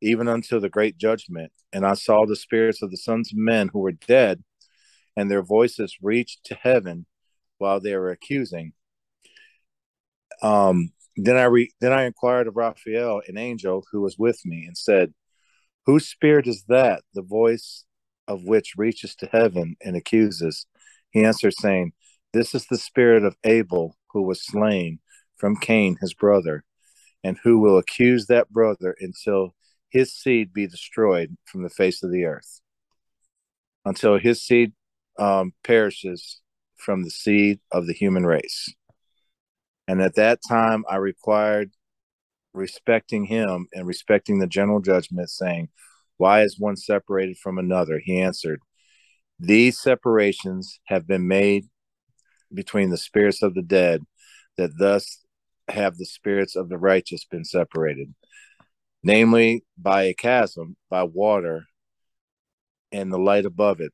even 0.00 0.28
until 0.28 0.60
the 0.60 0.68
great 0.68 0.98
judgment. 0.98 1.52
And 1.72 1.86
I 1.86 1.94
saw 1.94 2.26
the 2.26 2.36
spirits 2.36 2.82
of 2.82 2.90
the 2.90 2.96
sons 2.96 3.32
of 3.32 3.38
men 3.38 3.68
who 3.72 3.80
were 3.80 3.92
dead, 3.92 4.42
and 5.16 5.30
their 5.30 5.42
voices 5.42 5.96
reached 6.02 6.44
to 6.46 6.54
heaven 6.54 7.06
while 7.58 7.80
they 7.80 7.96
were 7.96 8.10
accusing. 8.10 8.72
Um, 10.42 10.92
then 11.16 11.36
I 11.36 11.44
re- 11.44 11.72
then 11.80 11.92
I 11.92 12.04
inquired 12.04 12.48
of 12.48 12.56
Raphael, 12.56 13.22
an 13.28 13.38
angel 13.38 13.84
who 13.92 14.00
was 14.00 14.18
with 14.18 14.44
me, 14.44 14.64
and 14.66 14.76
said, 14.76 15.12
Whose 15.86 16.06
spirit 16.06 16.46
is 16.46 16.64
that, 16.68 17.02
the 17.14 17.22
voice 17.22 17.84
of 18.28 18.44
which 18.44 18.74
reaches 18.76 19.14
to 19.16 19.28
heaven 19.32 19.76
and 19.80 19.96
accuses? 19.96 20.66
He 21.10 21.24
answered, 21.24 21.54
saying, 21.54 21.92
This 22.32 22.54
is 22.54 22.66
the 22.66 22.78
spirit 22.78 23.24
of 23.24 23.36
Abel, 23.44 23.96
who 24.10 24.22
was 24.22 24.44
slain 24.44 25.00
from 25.36 25.56
Cain, 25.56 25.96
his 26.00 26.14
brother, 26.14 26.64
and 27.24 27.38
who 27.42 27.58
will 27.58 27.78
accuse 27.78 28.26
that 28.26 28.50
brother 28.50 28.96
until 29.00 29.54
his 29.90 30.14
seed 30.14 30.52
be 30.52 30.66
destroyed 30.66 31.36
from 31.44 31.62
the 31.62 31.68
face 31.68 32.02
of 32.02 32.12
the 32.12 32.24
earth, 32.24 32.60
until 33.84 34.18
his 34.18 34.42
seed 34.42 34.72
um, 35.18 35.52
perishes 35.64 36.40
from 36.76 37.02
the 37.02 37.10
seed 37.10 37.60
of 37.70 37.86
the 37.86 37.92
human 37.92 38.24
race. 38.24 38.72
And 39.88 40.00
at 40.00 40.14
that 40.14 40.38
time, 40.48 40.84
I 40.88 40.96
required 40.96 41.72
respecting 42.54 43.24
him 43.24 43.68
and 43.72 43.86
respecting 43.86 44.38
the 44.38 44.46
general 44.46 44.80
judgment, 44.80 45.30
saying, 45.30 45.68
Why 46.16 46.42
is 46.42 46.58
one 46.58 46.76
separated 46.76 47.38
from 47.38 47.58
another? 47.58 48.00
He 48.02 48.20
answered, 48.20 48.60
These 49.38 49.80
separations 49.80 50.80
have 50.84 51.06
been 51.06 51.26
made 51.26 51.66
between 52.52 52.90
the 52.90 52.96
spirits 52.96 53.42
of 53.42 53.54
the 53.54 53.62
dead, 53.62 54.02
that 54.56 54.78
thus 54.78 55.24
have 55.68 55.96
the 55.96 56.06
spirits 56.06 56.56
of 56.56 56.68
the 56.68 56.78
righteous 56.78 57.24
been 57.24 57.44
separated, 57.44 58.14
namely 59.02 59.64
by 59.78 60.04
a 60.04 60.14
chasm, 60.14 60.76
by 60.90 61.02
water, 61.04 61.66
and 62.90 63.12
the 63.12 63.18
light 63.18 63.46
above 63.46 63.80
it. 63.80 63.92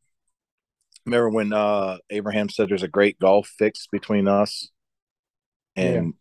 Remember 1.07 1.31
when 1.31 1.53
uh, 1.53 1.99
Abraham 2.11 2.49
said 2.49 2.69
there's 2.69 2.83
a 2.83 2.89
great 2.89 3.19
gulf 3.19 3.49
fixed 3.59 3.91
between 3.91 4.29
us? 4.29 4.71
And 5.77 6.15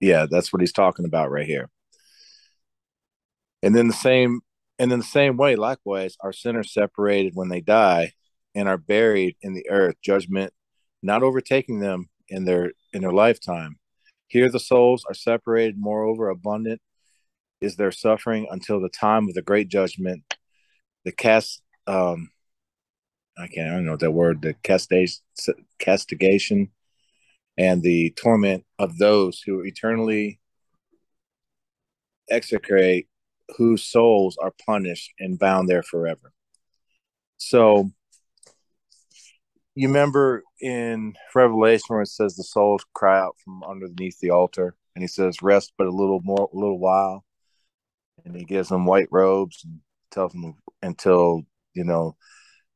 yeah, 0.00 0.26
that's 0.30 0.52
what 0.52 0.60
he's 0.60 0.72
talking 0.72 1.04
about 1.04 1.30
right 1.30 1.46
here. 1.46 1.68
And 3.62 3.74
then 3.74 3.88
the 3.88 3.94
same 3.94 4.40
and 4.78 4.92
in 4.92 4.98
the 4.98 5.04
same 5.04 5.36
way, 5.36 5.56
likewise, 5.56 6.16
our 6.20 6.32
sinners 6.32 6.72
separated 6.72 7.32
when 7.34 7.48
they 7.48 7.60
die 7.62 8.12
and 8.54 8.68
are 8.68 8.76
buried 8.78 9.36
in 9.40 9.54
the 9.54 9.68
earth, 9.70 9.96
judgment 10.02 10.52
not 11.02 11.22
overtaking 11.22 11.80
them 11.80 12.08
in 12.28 12.44
their 12.44 12.72
in 12.92 13.02
their 13.02 13.12
lifetime. 13.12 13.78
Here 14.28 14.50
the 14.50 14.60
souls 14.60 15.04
are 15.08 15.14
separated, 15.14 15.76
moreover, 15.78 16.28
abundant 16.28 16.80
is 17.60 17.76
their 17.76 17.92
suffering 17.92 18.46
until 18.50 18.80
the 18.80 18.88
time 18.88 19.28
of 19.28 19.34
the 19.34 19.42
great 19.42 19.68
judgment. 19.68 20.22
The 21.04 21.12
cast 21.12 21.62
um 21.86 22.30
I 23.38 23.48
can't 23.48 23.70
I 23.70 23.74
don't 23.74 23.86
know 23.86 23.96
that 23.96 24.10
word, 24.12 24.42
the 24.42 24.54
castation 24.62 25.22
castigation 25.78 26.70
and 27.58 27.82
the 27.82 28.10
torment 28.10 28.64
of 28.78 28.98
those 28.98 29.40
who 29.40 29.62
eternally 29.62 30.40
execrate 32.28 33.08
whose 33.56 33.84
souls 33.84 34.36
are 34.38 34.52
punished 34.64 35.12
and 35.18 35.38
bound 35.38 35.68
there 35.68 35.82
forever. 35.82 36.32
So 37.38 37.90
you 39.74 39.88
remember 39.88 40.42
in 40.60 41.14
Revelation 41.34 41.86
where 41.88 42.02
it 42.02 42.08
says 42.08 42.34
the 42.34 42.42
souls 42.42 42.84
cry 42.94 43.20
out 43.20 43.36
from 43.44 43.62
underneath 43.62 44.18
the 44.20 44.30
altar, 44.30 44.74
and 44.94 45.02
he 45.02 45.08
says, 45.08 45.42
"Rest 45.42 45.74
but 45.76 45.86
a 45.86 45.90
little 45.90 46.20
more, 46.22 46.48
a 46.52 46.56
little 46.56 46.78
while," 46.78 47.24
and 48.24 48.34
he 48.34 48.44
gives 48.44 48.70
them 48.70 48.86
white 48.86 49.08
robes 49.10 49.64
and 49.64 49.80
tells 50.10 50.32
them 50.32 50.54
until 50.82 51.42
you 51.74 51.84
know 51.84 52.16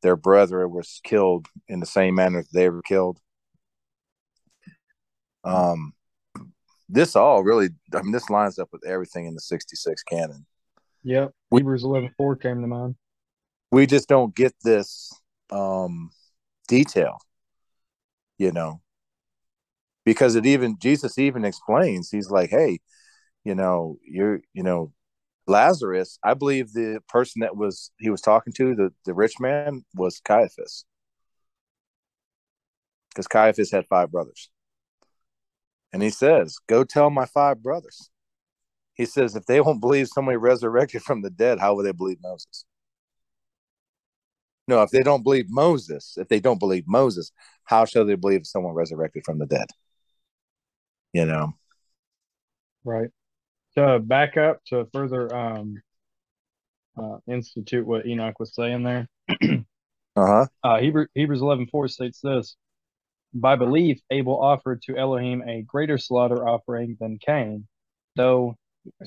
their 0.02 0.16
brother 0.16 0.68
was 0.68 1.00
killed 1.02 1.48
in 1.68 1.80
the 1.80 1.86
same 1.86 2.14
manner 2.14 2.42
that 2.42 2.52
they 2.52 2.68
were 2.68 2.82
killed. 2.82 3.18
Um, 5.44 5.94
this 6.88 7.16
all 7.16 7.42
really, 7.42 7.68
I 7.94 8.02
mean, 8.02 8.12
this 8.12 8.30
lines 8.30 8.58
up 8.58 8.68
with 8.72 8.84
everything 8.86 9.26
in 9.26 9.34
the 9.34 9.40
66 9.40 10.02
canon. 10.02 10.46
Yep. 11.04 11.32
We- 11.50 11.60
Hebrews 11.60 11.84
eleven 11.84 12.12
four 12.16 12.36
came 12.36 12.60
to 12.60 12.66
mind. 12.66 12.96
We 13.72 13.86
just 13.86 14.08
don't 14.08 14.34
get 14.34 14.52
this 14.64 15.12
um, 15.50 16.10
detail, 16.66 17.18
you 18.36 18.50
know, 18.50 18.80
because 20.04 20.34
it 20.34 20.44
even, 20.44 20.76
Jesus 20.80 21.18
even 21.18 21.44
explains, 21.44 22.10
he's 22.10 22.30
like, 22.30 22.50
hey, 22.50 22.80
you 23.44 23.54
know, 23.54 23.98
you're, 24.04 24.40
you 24.52 24.64
know, 24.64 24.92
Lazarus, 25.46 26.18
I 26.24 26.34
believe 26.34 26.72
the 26.72 27.00
person 27.08 27.40
that 27.40 27.56
was, 27.56 27.92
he 27.98 28.10
was 28.10 28.20
talking 28.20 28.52
to, 28.54 28.74
the, 28.74 28.92
the 29.04 29.14
rich 29.14 29.38
man, 29.38 29.84
was 29.94 30.20
Caiaphas. 30.24 30.84
Because 33.10 33.28
Caiaphas 33.28 33.70
had 33.70 33.86
five 33.88 34.10
brothers. 34.10 34.50
And 35.92 36.02
he 36.02 36.10
says, 36.10 36.56
Go 36.68 36.84
tell 36.84 37.10
my 37.10 37.26
five 37.26 37.62
brothers. 37.62 38.10
He 38.94 39.06
says, 39.06 39.36
If 39.36 39.46
they 39.46 39.60
won't 39.60 39.80
believe 39.80 40.08
somebody 40.08 40.36
resurrected 40.36 41.02
from 41.02 41.22
the 41.22 41.30
dead, 41.30 41.58
how 41.58 41.74
will 41.74 41.84
they 41.84 41.92
believe 41.92 42.18
Moses? 42.22 42.64
No, 44.68 44.82
if 44.82 44.90
they 44.90 45.02
don't 45.02 45.24
believe 45.24 45.46
Moses, 45.48 46.16
if 46.16 46.28
they 46.28 46.38
don't 46.38 46.60
believe 46.60 46.84
Moses, 46.86 47.32
how 47.64 47.84
shall 47.84 48.04
they 48.04 48.14
believe 48.14 48.46
someone 48.46 48.74
resurrected 48.74 49.24
from 49.24 49.38
the 49.38 49.46
dead? 49.46 49.66
You 51.12 51.26
know, 51.26 51.54
Right. 52.84 53.10
To 53.76 53.98
back 53.98 54.36
up 54.36 54.64
to 54.66 54.86
further 54.92 55.34
um 55.34 55.82
uh 56.96 57.18
institute 57.26 57.86
what 57.86 58.06
Enoch 58.06 58.38
was 58.38 58.54
saying 58.54 58.82
there. 58.82 59.08
uh 59.30 59.56
huh. 60.16 60.46
Uh 60.62 60.78
Hebrew, 60.78 61.06
Hebrews 61.14 61.40
eleven 61.40 61.66
four 61.66 61.88
states 61.88 62.20
this 62.20 62.56
by 63.32 63.56
belief 63.56 64.00
Abel 64.10 64.40
offered 64.40 64.82
to 64.82 64.96
Elohim 64.96 65.42
a 65.46 65.62
greater 65.62 65.98
slaughter 65.98 66.46
offering 66.46 66.96
than 67.00 67.18
Cain, 67.18 67.66
though 68.16 68.56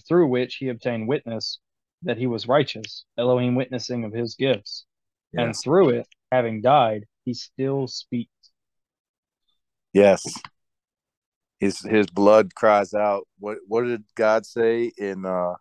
through 0.08 0.28
which 0.28 0.56
he 0.56 0.70
obtained 0.70 1.08
witness 1.08 1.60
that 2.04 2.18
he 2.18 2.28
was 2.28 2.48
righteous, 2.48 3.06
Elohim 3.18 3.56
witnessing 3.56 4.04
of 4.04 4.14
his 4.14 4.36
gifts. 4.36 4.86
And 5.36 5.56
through 5.58 5.90
it, 5.90 6.08
having 6.32 6.62
died, 6.62 7.06
he 7.26 7.34
still 7.34 7.88
speaks. 7.88 8.30
Yes. 9.94 10.24
His 11.60 11.80
his 11.80 12.08
blood 12.08 12.54
cries 12.54 12.94
out. 12.94 13.28
What 13.40 13.58
what 13.68 13.84
did 13.86 14.04
God 14.16 14.46
say 14.46 14.92
in 14.98 15.26
uh 15.26 15.54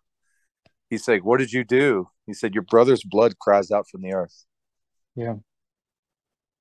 he 0.93 0.99
said, 0.99 1.23
What 1.23 1.39
did 1.39 1.51
you 1.51 1.63
do? 1.63 2.09
He 2.27 2.33
said, 2.33 2.53
Your 2.53 2.61
brother's 2.61 3.03
blood 3.03 3.39
cries 3.39 3.71
out 3.71 3.87
from 3.89 4.01
the 4.01 4.13
earth. 4.13 4.45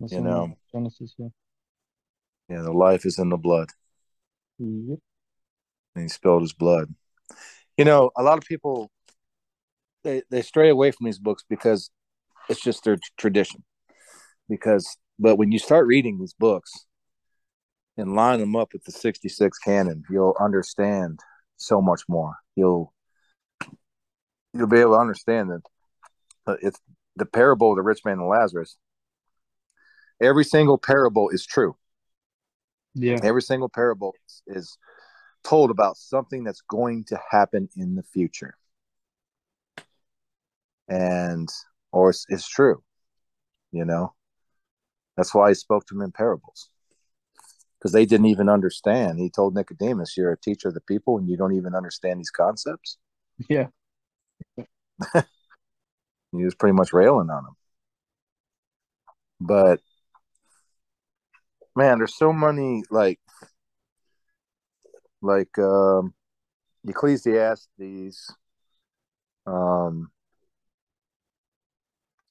That's 0.01 0.13
You 0.13 0.23
know. 0.23 0.57
Genesis. 0.73 1.15
Yeah. 1.19 1.29
Yeah, 2.53 2.61
the 2.61 2.73
life 2.73 3.07
is 3.07 3.19
in 3.19 3.31
the 3.31 3.39
blood. 3.39 3.69
Yep. 4.59 4.99
And 5.95 6.03
he 6.03 6.09
spilled 6.09 6.43
his 6.43 6.53
blood. 6.53 6.95
You 7.79 7.87
know, 7.87 8.11
a 8.15 8.23
lot 8.23 8.37
of 8.37 8.45
people 8.45 8.91
they, 10.05 10.23
they 10.31 10.43
stray 10.43 10.69
away 10.69 10.91
from 10.91 11.07
these 11.07 11.19
books 11.19 11.45
because 11.49 11.91
it's 12.51 12.61
just 12.61 12.85
their 12.85 12.99
tradition. 13.17 13.65
Because 14.51 14.99
but 15.19 15.37
when 15.37 15.51
you 15.51 15.59
start 15.59 15.87
reading 15.87 16.19
these 16.19 16.35
books 16.35 16.71
and 17.97 18.15
line 18.15 18.41
them 18.41 18.55
up 18.55 18.75
with 18.75 18.85
the 18.85 18.93
66 18.93 19.59
canon, 19.59 20.03
you'll 20.11 20.37
understand 20.39 21.21
so 21.57 21.81
much 21.81 22.03
more. 22.07 22.35
You'll 22.55 22.93
you'll 24.53 24.67
be 24.67 24.81
able 24.81 24.93
to 24.93 25.01
understand 25.01 25.51
that 25.51 25.63
uh, 26.47 26.57
it's 26.61 26.79
the 27.17 27.25
parable 27.25 27.71
of 27.71 27.77
the 27.77 27.83
rich 27.83 28.01
man 28.05 28.19
and 28.19 28.29
Lazarus. 28.29 28.77
Every 30.21 30.45
single 30.45 30.77
parable 30.77 31.31
is 31.31 31.47
true. 31.47 31.77
Yeah. 32.95 33.19
Every 33.23 33.43
single 33.43 33.69
parable 33.69 34.15
is, 34.47 34.77
told 35.45 35.73
about 35.73 35.97
something 35.97 36.45
that's 36.45 36.61
going 36.61 37.03
to 37.03 37.19
happen 37.31 37.69
in 37.77 37.97
the 37.97 38.03
future. 38.05 38.55
And 40.89 41.49
or 41.91 42.11
it's, 42.11 42.25
it's 42.29 42.49
true, 42.49 42.83
you 43.73 43.85
know. 43.85 44.15
That's 45.17 45.35
why 45.35 45.49
he 45.49 45.55
spoke 45.55 45.87
to 45.87 45.95
them 45.95 46.03
in 46.03 46.13
parables. 46.13 46.69
Because 47.79 47.93
they 47.93 48.07
didn't 48.07 48.27
even 48.27 48.49
understand. 48.49 49.19
He 49.19 49.31
told 49.31 49.55
Nicodemus, 49.55 50.17
You're 50.17 50.31
a 50.31 50.39
teacher 50.39 50.69
of 50.69 50.75
the 50.75 50.81
people 50.81 51.19
and 51.19 51.29
you 51.29 51.37
don't 51.37 51.57
even 51.57 51.75
understand 51.75 52.21
these 52.21 52.31
concepts. 52.31 52.99
Yeah. 53.49 53.67
He 56.33 56.45
was 56.45 56.55
pretty 56.55 56.73
much 56.73 56.93
railing 56.93 57.31
on 57.31 57.45
him. 57.45 57.57
But 59.41 59.81
man, 61.77 61.99
there's 61.99 62.17
so 62.17 62.33
many 62.33 62.83
like 62.91 63.21
like 65.21 65.57
um 65.59 66.15
Ecclesiastes, 66.87 68.35
um 69.47 70.11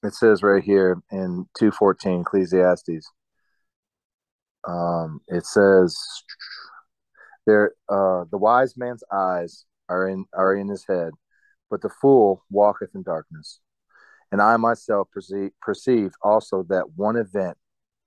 it 0.02 0.14
says 0.14 0.42
right 0.42 0.62
here 0.62 1.00
in 1.10 1.46
214 1.58 2.22
Ecclesiastes. 2.22 3.08
Um, 4.66 5.20
it 5.28 5.44
says 5.44 5.96
there 7.46 7.72
uh 7.88 8.24
the 8.30 8.38
wise 8.38 8.76
man's 8.76 9.02
eyes 9.12 9.64
are 9.88 10.08
in 10.08 10.26
are 10.32 10.54
in 10.54 10.68
his 10.68 10.84
head, 10.86 11.12
but 11.70 11.82
the 11.82 11.88
fool 11.88 12.44
walketh 12.50 12.94
in 12.94 13.02
darkness. 13.02 13.60
And 14.30 14.40
I 14.40 14.56
myself 14.56 15.08
perceive, 15.12 15.50
perceived 15.60 16.14
also 16.22 16.62
that 16.70 16.96
one 16.96 17.16
event 17.16 17.58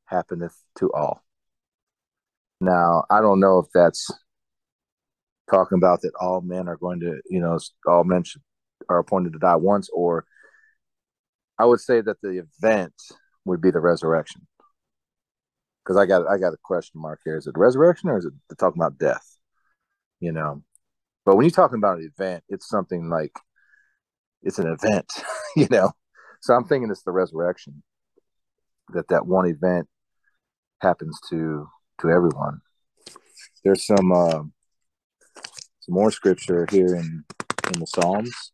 happeneth 0.06 0.56
to 0.80 0.92
all. 0.94 1.25
Now, 2.66 3.04
I 3.12 3.22
don't 3.22 3.40
know 3.40 3.60
if 3.60 3.68
that's 3.76 4.10
talking 5.52 5.78
about 5.78 6.02
that 6.02 6.14
all 6.20 6.42
men 6.42 6.68
are 6.68 6.78
going 6.78 7.00
to, 7.02 7.22
you 7.30 7.40
know, 7.40 7.60
all 7.88 8.04
men 8.04 8.24
should, 8.24 8.42
are 8.90 8.98
appointed 8.98 9.34
to 9.34 9.40
die 9.40 9.56
once, 9.56 9.88
or 9.94 10.26
I 11.60 11.66
would 11.66 11.80
say 11.80 12.02
that 12.02 12.22
the 12.22 12.44
event 12.44 12.96
would 13.46 13.62
be 13.62 13.70
the 13.70 13.80
resurrection. 13.80 14.48
Because 15.84 15.96
I 15.96 16.08
got 16.08 16.28
I 16.28 16.40
got 16.40 16.56
a 16.56 16.58
question 16.64 17.00
mark 17.00 17.20
here. 17.24 17.38
Is 17.38 17.46
it 17.46 17.54
resurrection 17.56 18.10
or 18.10 18.18
is 18.18 18.26
it 18.26 18.34
talking 18.58 18.82
about 18.82 18.98
death? 18.98 19.38
You 20.20 20.32
know. 20.32 20.64
But 21.24 21.36
when 21.36 21.46
you're 21.46 21.52
talking 21.52 21.78
about 21.78 22.00
an 22.00 22.12
event, 22.18 22.44
it's 22.50 22.68
something 22.68 23.10
like 23.10 23.34
it's 24.42 24.58
an 24.58 24.66
event, 24.66 25.06
you 25.56 25.68
know. 25.70 25.92
So 26.42 26.56
I'm 26.56 26.66
thinking 26.66 26.90
it's 26.90 27.04
the 27.04 27.12
resurrection. 27.12 27.84
That 28.90 29.10
that 29.10 29.28
one 29.28 29.46
event 29.46 29.88
happens 30.82 31.20
to 31.30 31.68
to 32.02 32.10
everyone. 32.10 32.62
There's 33.64 33.86
some 33.86 34.12
uh, 34.12 34.44
some 35.80 35.94
more 35.94 36.12
scripture 36.12 36.68
here 36.70 36.96
in 36.96 37.24
in 37.74 37.80
the 37.80 37.88
Psalms. 37.88 38.52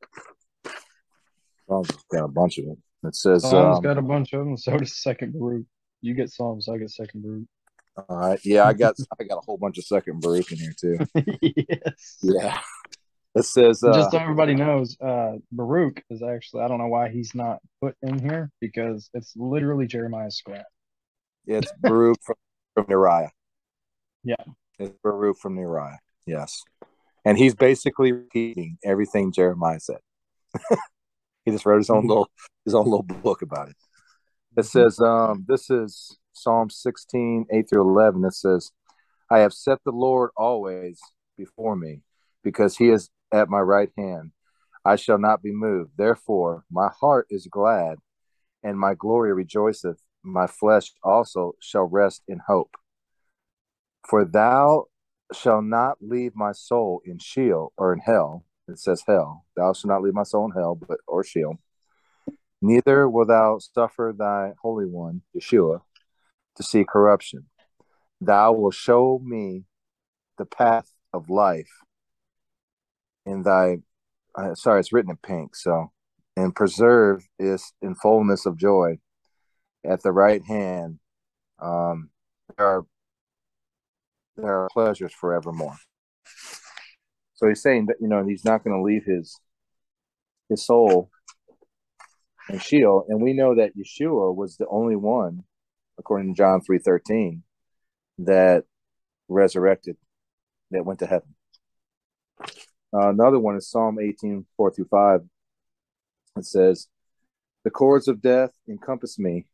Psalms 1.68 1.90
got 2.12 2.26
a 2.26 2.28
bunch 2.28 2.58
of 2.58 2.66
it. 2.66 2.78
It 3.04 3.16
says 3.16 3.44
Psalms 3.44 3.78
um, 3.78 3.84
got 3.84 3.98
a 3.98 4.02
bunch 4.02 4.34
of 4.34 4.46
them. 4.46 4.58
So 4.58 4.78
does 4.78 5.02
Second 5.02 5.34
Baruch. 5.34 5.66
You 6.02 6.14
get 6.14 6.30
Psalms, 6.30 6.68
I 6.70 6.78
get 6.78 6.90
Second 6.90 7.24
Baruch. 7.24 7.48
all 8.10 8.18
right, 8.18 8.40
yeah, 8.44 8.66
I 8.66 8.74
got 8.74 8.96
I 9.20 9.24
got 9.24 9.38
a 9.38 9.46
whole 9.46 9.58
bunch 9.58 9.78
of 9.78 9.86
second 9.86 10.22
Baruch 10.22 10.52
in 10.52 10.58
here 10.58 10.74
too. 10.80 10.98
yes. 11.42 12.18
Yeah, 12.22 12.60
it 13.36 13.44
says 13.44 13.84
uh, 13.84 13.94
Just 13.94 14.12
so 14.12 14.18
everybody 14.18 14.56
knows, 14.56 14.98
uh, 15.00 15.34
Baruch 15.52 16.04
is 16.10 16.24
actually 16.24 16.64
I 16.64 16.68
don't 16.68 16.78
know 16.78 16.88
why 16.88 17.10
he's 17.10 17.34
not 17.36 17.60
put 17.82 17.96
in 18.02 18.20
here 18.20 18.52
because 18.60 19.10
it's 19.14 19.34
literally 19.36 19.88
Jeremiah's 19.88 20.38
scrap. 20.38 20.66
it's 21.46 21.72
Baruch 21.80 22.20
from, 22.24 22.36
from 22.74 22.86
Neriah. 22.86 23.30
Yeah. 24.24 24.36
It's 24.80 24.94
Baruch 25.04 25.38
from 25.38 25.58
Neriah. 25.58 25.98
Yes, 26.26 26.64
and 27.26 27.38
he's 27.38 27.56
basically 27.56 28.12
repeating 28.12 28.78
everything 28.84 29.32
Jeremiah 29.32 29.80
said. 29.80 30.00
he 31.46 31.52
just 31.52 31.66
wrote 31.66 31.78
his 31.78 31.90
own 31.90 32.08
little 32.08 32.30
his 32.66 32.74
own 32.74 32.86
little 32.86 33.04
book 33.04 33.42
about 33.42 33.70
it. 33.70 33.76
It 34.58 34.66
says, 34.66 35.00
um, 35.00 35.46
this 35.48 35.70
is 35.70 36.18
Psalm 36.34 36.70
16, 36.70 37.46
8 37.52 37.70
through 37.70 37.90
11. 37.90 38.26
It 38.26 38.34
says, 38.34 38.72
I 39.30 39.40
have 39.40 39.54
set 39.54 39.80
the 39.86 39.92
Lord 39.92 40.32
always 40.36 41.00
before 41.38 41.78
me, 41.78 42.02
because 42.44 42.78
he 42.78 42.90
is 42.90 43.10
at 43.32 43.50
my 43.50 43.60
right 43.60 43.90
hand. 43.98 44.32
I 44.84 44.96
shall 44.96 45.20
not 45.20 45.42
be 45.42 45.52
moved. 45.54 45.92
Therefore, 45.96 46.66
my 46.70 46.90
heart 47.00 47.28
is 47.30 47.48
glad, 47.50 47.98
and 48.64 48.78
my 48.78 48.94
glory 48.94 49.32
rejoiceth. 49.34 50.02
My 50.24 50.48
flesh 50.48 50.92
also 51.04 51.54
shall 51.60 51.84
rest 51.84 52.24
in 52.28 52.40
hope. 52.48 52.76
For 54.08 54.26
thou 54.26 54.86
shalt 55.34 55.66
not 55.66 55.98
leave 56.02 56.36
my 56.36 56.52
soul 56.52 57.02
in 57.06 57.18
Sheol 57.20 57.74
or 57.78 57.94
in 57.94 58.00
hell. 58.00 58.46
It 58.68 58.80
says 58.80 59.04
hell. 59.08 59.46
Thou 59.56 59.74
shalt 59.74 59.90
not 59.90 60.02
leave 60.02 60.14
my 60.14 60.24
soul 60.24 60.46
in 60.46 60.52
hell, 60.52 60.76
but 60.76 61.00
or 61.08 61.24
Sheol. 61.24 61.60
Neither 62.62 63.10
will 63.10 63.26
thou 63.26 63.60
suffer 63.60 64.14
thy 64.16 64.54
holy 64.62 64.86
one, 64.86 65.24
Yeshua, 65.36 65.82
to 66.56 66.64
see 66.64 66.84
corruption. 66.84 67.48
Thou 68.20 68.54
will 68.54 68.72
show 68.72 69.20
me 69.24 69.64
the 70.38 70.46
path 70.46 70.92
of 71.12 71.30
life 71.30 71.72
in 73.26 73.44
thy 73.44 73.78
uh, 74.36 74.56
sorry, 74.56 74.80
it's 74.80 74.94
written 74.94 75.12
in 75.12 75.18
pink, 75.18 75.56
so 75.56 75.92
and 76.38 76.56
preserve 76.56 77.28
is 77.38 77.74
in 77.82 77.96
fullness 77.96 78.46
of 78.46 78.58
joy 78.58 78.98
at 79.86 80.02
the 80.04 80.12
right 80.12 80.44
hand. 80.44 81.00
Um, 81.60 82.10
there 82.58 82.66
are 82.66 82.86
there 84.38 84.64
are 84.64 84.70
pleasures 84.72 85.14
forevermore. 85.14 85.76
So 87.36 87.48
he's 87.48 87.62
saying 87.62 87.88
that 87.88 87.98
you 88.00 88.08
know 88.08 88.26
he's 88.26 88.46
not 88.46 88.64
going 88.64 88.76
to 88.76 88.84
leave 88.84 89.06
his 89.06 89.40
his 90.50 90.66
soul 90.66 91.10
in 92.50 92.60
Sheol, 92.60 93.06
and 93.08 93.22
we 93.22 93.34
know 93.34 93.56
that 93.56 93.78
Yeshua 93.78 94.36
was 94.36 94.58
the 94.58 94.68
only 94.68 94.96
one, 94.96 95.44
according 95.98 96.34
to 96.34 96.38
John 96.38 96.62
three 96.62 96.80
thirteen, 96.80 97.44
that 98.20 98.66
resurrected, 99.28 99.98
that 100.72 100.86
went 100.86 101.00
to 101.00 101.08
heaven. 101.08 101.36
Uh, 102.94 103.10
another 103.10 103.40
one 103.40 103.56
is 103.56 103.70
Psalm 103.70 104.00
18, 104.00 104.46
4 104.58 104.72
through 104.74 104.88
5. 104.92 105.22
It 106.38 106.46
says, 106.46 106.88
The 107.64 107.70
cords 107.70 108.08
of 108.08 108.22
death 108.22 108.52
encompass 108.68 109.18
me, 109.18 109.46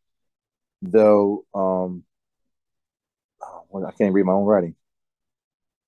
though 0.82 1.46
um 1.54 2.04
oh, 3.42 3.64
well, 3.70 3.86
I 3.86 3.92
can't 3.92 4.14
read 4.14 4.26
my 4.26 4.34
own 4.34 4.46
writing. 4.46 4.76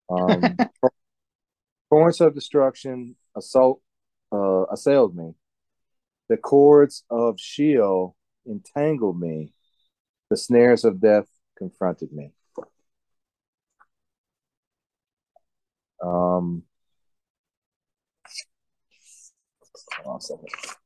Um 0.09 0.57
torrents 1.89 2.21
of 2.21 2.33
destruction 2.35 3.15
assault 3.35 3.81
uh 4.31 4.65
assailed 4.71 5.15
me. 5.15 5.33
The 6.29 6.37
cords 6.37 7.03
of 7.09 7.39
Sheol 7.39 8.15
entangled 8.47 9.19
me. 9.19 9.53
The 10.29 10.37
snares 10.37 10.83
of 10.85 11.01
death 11.01 11.27
confronted 11.57 12.11
me. 12.11 12.33
Um 16.01 16.63
hold 20.03 20.13
on 20.13 20.17
a 20.17 20.21
second. 20.21 20.78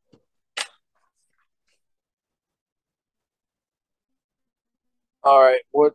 All 5.23 5.41
right. 5.41 5.61
What 5.71 5.93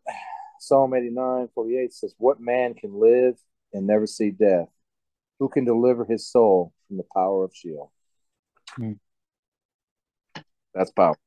Psalm 0.60 0.94
89, 0.94 1.48
48 1.54 1.92
says, 1.92 2.14
What 2.18 2.40
man 2.40 2.74
can 2.74 2.98
live 2.98 3.36
and 3.72 3.86
never 3.86 4.06
see 4.06 4.30
death? 4.30 4.68
Who 5.38 5.48
can 5.48 5.64
deliver 5.64 6.04
his 6.04 6.26
soul 6.26 6.72
from 6.86 6.96
the 6.96 7.04
power 7.14 7.44
of 7.44 7.52
Sheol? 7.54 7.92
Hmm. 8.74 8.92
That's 10.74 10.90
powerful. 10.90 11.20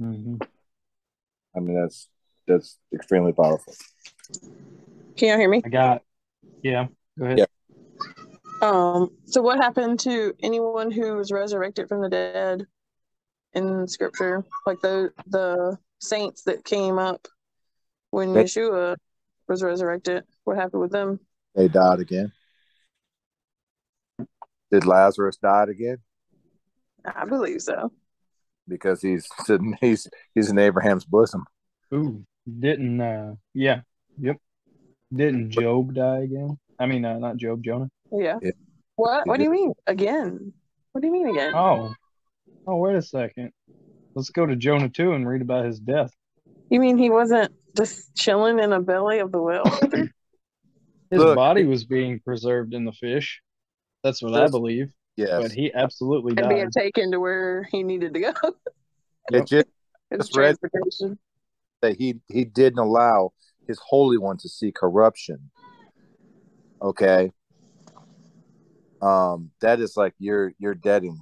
Mm-hmm. 0.00 0.36
I 1.56 1.60
mean, 1.60 1.80
that's 1.80 2.08
that's 2.46 2.78
extremely 2.94 3.32
powerful. 3.32 3.74
Can 5.16 5.28
y'all 5.28 5.38
hear 5.38 5.48
me? 5.48 5.62
I 5.64 5.68
got. 5.68 6.02
Yeah. 6.62 6.86
Go 7.18 7.24
ahead. 7.24 7.38
Yeah. 7.38 7.46
Um, 8.62 9.10
so 9.26 9.42
what 9.42 9.58
happened 9.58 10.00
to 10.00 10.34
anyone 10.42 10.90
who 10.90 11.14
was 11.16 11.32
resurrected 11.32 11.88
from 11.88 12.02
the 12.02 12.08
dead 12.08 12.66
in 13.54 13.88
scripture? 13.88 14.44
Like 14.66 14.80
the 14.80 15.12
the 15.26 15.78
saints 16.06 16.42
that 16.44 16.64
came 16.64 16.98
up 16.98 17.26
when 18.10 18.32
They- 18.32 18.44
Yeshua 18.44 18.96
was 19.48 19.62
resurrected. 19.62 20.24
What 20.44 20.56
happened 20.56 20.82
with 20.82 20.92
them? 20.92 21.20
They 21.54 21.68
died 21.68 22.00
again. 22.00 22.32
Did 24.70 24.84
Lazarus 24.84 25.36
die 25.36 25.64
again? 25.68 25.98
I 27.04 27.24
believe 27.24 27.62
so. 27.62 27.92
Because 28.68 29.00
he's 29.00 29.28
sitting 29.44 29.76
he's 29.80 30.08
he's 30.34 30.50
in 30.50 30.58
Abraham's 30.58 31.04
bosom. 31.04 31.44
Ooh. 31.94 32.24
Didn't. 32.60 33.00
uh 33.00 33.34
Yeah. 33.54 33.80
Yep. 34.20 34.36
Didn't 35.14 35.50
Job 35.50 35.94
die 35.94 36.18
again? 36.22 36.58
I 36.78 36.86
mean, 36.86 37.04
uh, 37.04 37.18
not 37.18 37.36
Job. 37.36 37.62
Jonah. 37.62 37.88
Yeah. 38.12 38.38
Yeah. 38.42 38.50
What? 38.96 39.22
He 39.24 39.30
What 39.30 39.38
do 39.38 39.44
you 39.44 39.50
mean? 39.50 39.72
Again? 39.86 40.52
What 40.92 41.00
do 41.00 41.06
you 41.06 41.12
mean 41.12 41.28
again? 41.28 41.54
Oh. 41.54 41.94
Oh, 42.66 42.76
wait 42.76 42.96
a 42.96 43.02
second. 43.02 43.52
Let's 44.16 44.30
go 44.30 44.46
to 44.46 44.56
Jonah 44.56 44.88
2 44.88 45.12
and 45.12 45.28
read 45.28 45.42
about 45.42 45.66
his 45.66 45.78
death. 45.78 46.10
You 46.70 46.80
mean 46.80 46.96
he 46.96 47.10
wasn't 47.10 47.52
just 47.76 48.14
chilling 48.14 48.58
in 48.58 48.72
a 48.72 48.80
belly 48.80 49.18
of 49.18 49.30
the 49.30 49.40
whale? 49.40 49.64
His 51.10 51.20
Look. 51.20 51.36
body 51.36 51.64
was 51.64 51.84
being 51.84 52.18
preserved 52.20 52.72
in 52.72 52.86
the 52.86 52.92
fish. 52.92 53.42
That's 54.02 54.22
what 54.22 54.34
I 54.34 54.48
believe. 54.48 54.88
Yes. 55.16 55.42
But 55.42 55.52
he 55.52 55.72
absolutely 55.72 56.34
and 56.36 56.48
being 56.48 56.70
taken 56.70 57.12
to 57.12 57.20
where 57.20 57.68
he 57.70 57.82
needed 57.84 58.14
to 58.14 58.20
go. 58.20 58.32
It 59.32 59.46
just 59.46 59.66
His 60.10 60.18
Just 60.20 60.32
transportation. 60.32 61.18
that 61.82 61.96
he 61.96 62.20
he 62.28 62.44
didn't 62.44 62.78
allow 62.78 63.32
his 63.66 63.78
holy 63.84 64.18
one 64.18 64.36
to 64.38 64.48
see 64.48 64.70
corruption. 64.70 65.50
Okay. 66.80 67.32
Um, 69.02 69.50
that 69.60 69.80
is 69.80 69.96
like 69.96 70.14
you're 70.18 70.52
you're 70.58 70.74
deading. 70.76 71.18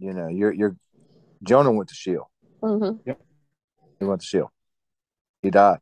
You 0.00 0.12
know, 0.12 0.26
you're 0.26 0.52
you're 0.52 0.76
Jonah 1.42 1.72
went 1.72 1.88
to 1.88 1.94
Sheol. 1.94 2.30
hmm 2.62 2.92
He 3.98 4.04
went 4.04 4.20
to 4.20 4.26
Sheol. 4.26 4.52
He 5.42 5.50
died. 5.50 5.80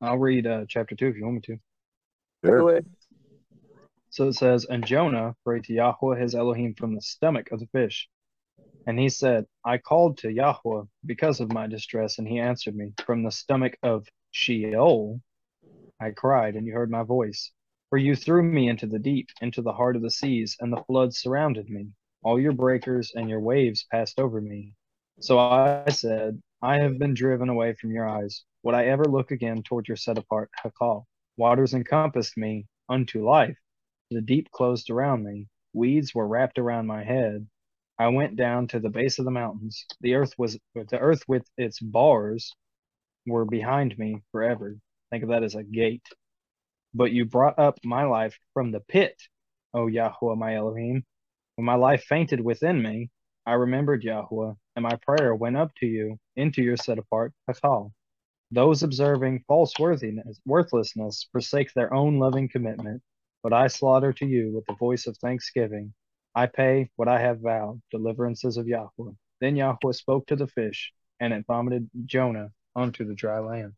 I'll 0.00 0.18
read 0.18 0.46
uh, 0.46 0.64
chapter 0.68 0.96
2 0.96 1.06
if 1.06 1.16
you 1.16 1.24
want 1.24 1.34
me 1.36 1.40
to. 1.42 1.58
Sure. 2.44 2.82
So 4.10 4.28
it 4.28 4.34
says, 4.34 4.66
And 4.66 4.84
Jonah 4.86 5.34
prayed 5.44 5.64
to 5.64 5.72
Yahweh 5.72 6.20
his 6.20 6.34
Elohim 6.34 6.74
from 6.74 6.94
the 6.94 7.00
stomach 7.00 7.50
of 7.52 7.60
the 7.60 7.66
fish. 7.68 8.08
And 8.86 8.98
he 8.98 9.08
said, 9.08 9.46
I 9.64 9.78
called 9.78 10.18
to 10.18 10.32
Yahweh 10.32 10.82
because 11.06 11.40
of 11.40 11.52
my 11.52 11.68
distress, 11.68 12.18
and 12.18 12.26
he 12.26 12.40
answered 12.40 12.74
me. 12.74 12.92
From 13.06 13.22
the 13.22 13.30
stomach 13.30 13.76
of 13.82 14.08
Sheol 14.32 15.20
I 16.00 16.10
cried, 16.10 16.56
and 16.56 16.66
you 16.66 16.72
heard 16.72 16.90
my 16.90 17.04
voice. 17.04 17.52
For 17.90 17.96
you 17.98 18.16
threw 18.16 18.42
me 18.42 18.68
into 18.68 18.86
the 18.86 18.98
deep, 18.98 19.30
into 19.40 19.62
the 19.62 19.72
heart 19.72 19.94
of 19.94 20.02
the 20.02 20.10
seas, 20.10 20.56
and 20.58 20.72
the 20.72 20.82
floods 20.84 21.18
surrounded 21.18 21.70
me. 21.70 21.88
All 22.22 22.38
your 22.40 22.52
breakers 22.52 23.12
and 23.14 23.28
your 23.28 23.40
waves 23.40 23.84
passed 23.90 24.18
over 24.18 24.40
me. 24.40 24.74
So 25.20 25.38
I 25.38 25.90
said, 25.90 26.40
I 26.62 26.78
have 26.78 26.98
been 26.98 27.14
driven 27.14 27.48
away 27.48 27.74
from 27.74 27.90
your 27.90 28.08
eyes. 28.08 28.44
Would 28.62 28.74
I 28.74 28.86
ever 28.86 29.04
look 29.04 29.30
again 29.30 29.62
toward 29.62 29.88
your 29.88 29.96
set 29.96 30.18
apart 30.18 30.50
Hakal? 30.64 31.06
Waters 31.36 31.74
encompassed 31.74 32.36
me 32.36 32.66
unto 32.88 33.26
life. 33.28 33.58
The 34.10 34.20
deep 34.20 34.50
closed 34.50 34.90
around 34.90 35.24
me. 35.24 35.48
Weeds 35.72 36.14
were 36.14 36.28
wrapped 36.28 36.58
around 36.58 36.86
my 36.86 37.02
head. 37.02 37.48
I 37.98 38.08
went 38.08 38.36
down 38.36 38.68
to 38.68 38.80
the 38.80 38.90
base 38.90 39.18
of 39.18 39.24
the 39.24 39.30
mountains. 39.30 39.84
The 40.00 40.14
earth 40.14 40.34
was 40.38 40.58
the 40.74 40.98
earth 40.98 41.22
with 41.28 41.46
its 41.56 41.80
bars 41.80 42.54
were 43.26 43.44
behind 43.44 43.98
me 43.98 44.22
forever. 44.32 44.76
Think 45.10 45.22
of 45.22 45.30
that 45.30 45.42
as 45.42 45.54
a 45.54 45.62
gate. 45.62 46.06
But 46.94 47.12
you 47.12 47.24
brought 47.24 47.58
up 47.58 47.78
my 47.84 48.04
life 48.04 48.38
from 48.54 48.70
the 48.70 48.80
pit, 48.80 49.20
O 49.74 49.86
Yahweh 49.86 50.34
my 50.36 50.56
Elohim. 50.56 51.04
When 51.56 51.66
my 51.66 51.74
life 51.74 52.04
fainted 52.04 52.40
within 52.40 52.82
me, 52.82 53.10
I 53.44 53.54
remembered 53.54 54.04
Yahweh, 54.04 54.54
and 54.76 54.82
my 54.82 54.96
prayer 54.96 55.34
went 55.34 55.56
up 55.56 55.74
to 55.76 55.86
you 55.86 56.18
into 56.36 56.62
your 56.62 56.76
set 56.76 56.98
apart 56.98 57.34
Hakal. 57.48 57.92
Those 58.50 58.82
observing 58.82 59.44
false 59.48 59.78
worthiness, 59.78 60.40
worthlessness 60.46 61.28
forsake 61.32 61.72
their 61.72 61.92
own 61.92 62.18
loving 62.18 62.48
commitment, 62.48 63.02
but 63.42 63.52
I 63.52 63.66
slaughter 63.66 64.12
to 64.14 64.26
you 64.26 64.52
with 64.54 64.64
the 64.66 64.74
voice 64.74 65.06
of 65.06 65.16
thanksgiving. 65.18 65.92
I 66.34 66.46
pay 66.46 66.90
what 66.96 67.08
I 67.08 67.20
have 67.20 67.40
vowed, 67.40 67.82
deliverances 67.90 68.56
of 68.56 68.66
Yahweh. 68.68 69.12
Then 69.40 69.56
Yahweh 69.56 69.92
spoke 69.92 70.26
to 70.28 70.36
the 70.36 70.46
fish, 70.46 70.92
and 71.20 71.32
it 71.32 71.44
vomited 71.46 71.90
Jonah 72.06 72.50
onto 72.74 73.04
the 73.04 73.14
dry 73.14 73.40
land. 73.40 73.74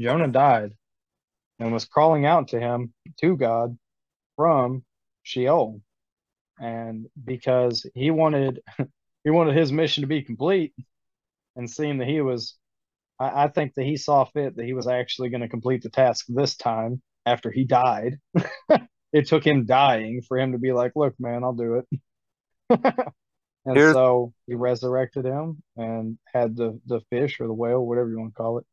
Jonah 0.00 0.28
died 0.28 0.74
and 1.58 1.72
was 1.72 1.86
crawling 1.86 2.26
out 2.26 2.48
to 2.48 2.60
him, 2.60 2.92
to 3.20 3.36
God, 3.36 3.78
from 4.36 4.84
Sheol. 5.22 5.80
And 6.60 7.06
because 7.22 7.86
he 7.94 8.10
wanted 8.10 8.60
he 9.24 9.30
wanted 9.30 9.56
his 9.56 9.72
mission 9.72 10.02
to 10.02 10.06
be 10.06 10.22
complete, 10.22 10.74
and 11.56 11.70
seeing 11.70 11.98
that 11.98 12.08
he 12.08 12.20
was 12.20 12.56
I, 13.18 13.44
I 13.44 13.48
think 13.48 13.74
that 13.74 13.84
he 13.84 13.96
saw 13.96 14.24
fit 14.24 14.56
that 14.56 14.64
he 14.64 14.74
was 14.74 14.86
actually 14.86 15.30
going 15.30 15.42
to 15.42 15.48
complete 15.48 15.82
the 15.82 15.90
task 15.90 16.26
this 16.28 16.56
time 16.56 17.02
after 17.26 17.50
he 17.50 17.64
died. 17.64 18.18
it 19.12 19.26
took 19.26 19.46
him 19.46 19.66
dying 19.66 20.22
for 20.26 20.38
him 20.38 20.52
to 20.52 20.58
be 20.58 20.72
like, 20.72 20.92
look, 20.96 21.14
man, 21.18 21.44
I'll 21.44 21.52
do 21.52 21.74
it. 21.74 22.00
and 22.70 23.76
Here's... 23.76 23.94
so 23.94 24.32
he 24.46 24.54
resurrected 24.54 25.24
him 25.24 25.62
and 25.76 26.18
had 26.32 26.56
the, 26.56 26.80
the 26.86 27.00
fish 27.10 27.40
or 27.40 27.46
the 27.46 27.54
whale, 27.54 27.84
whatever 27.84 28.10
you 28.10 28.18
want 28.18 28.34
to 28.34 28.42
call 28.42 28.58
it, 28.58 28.66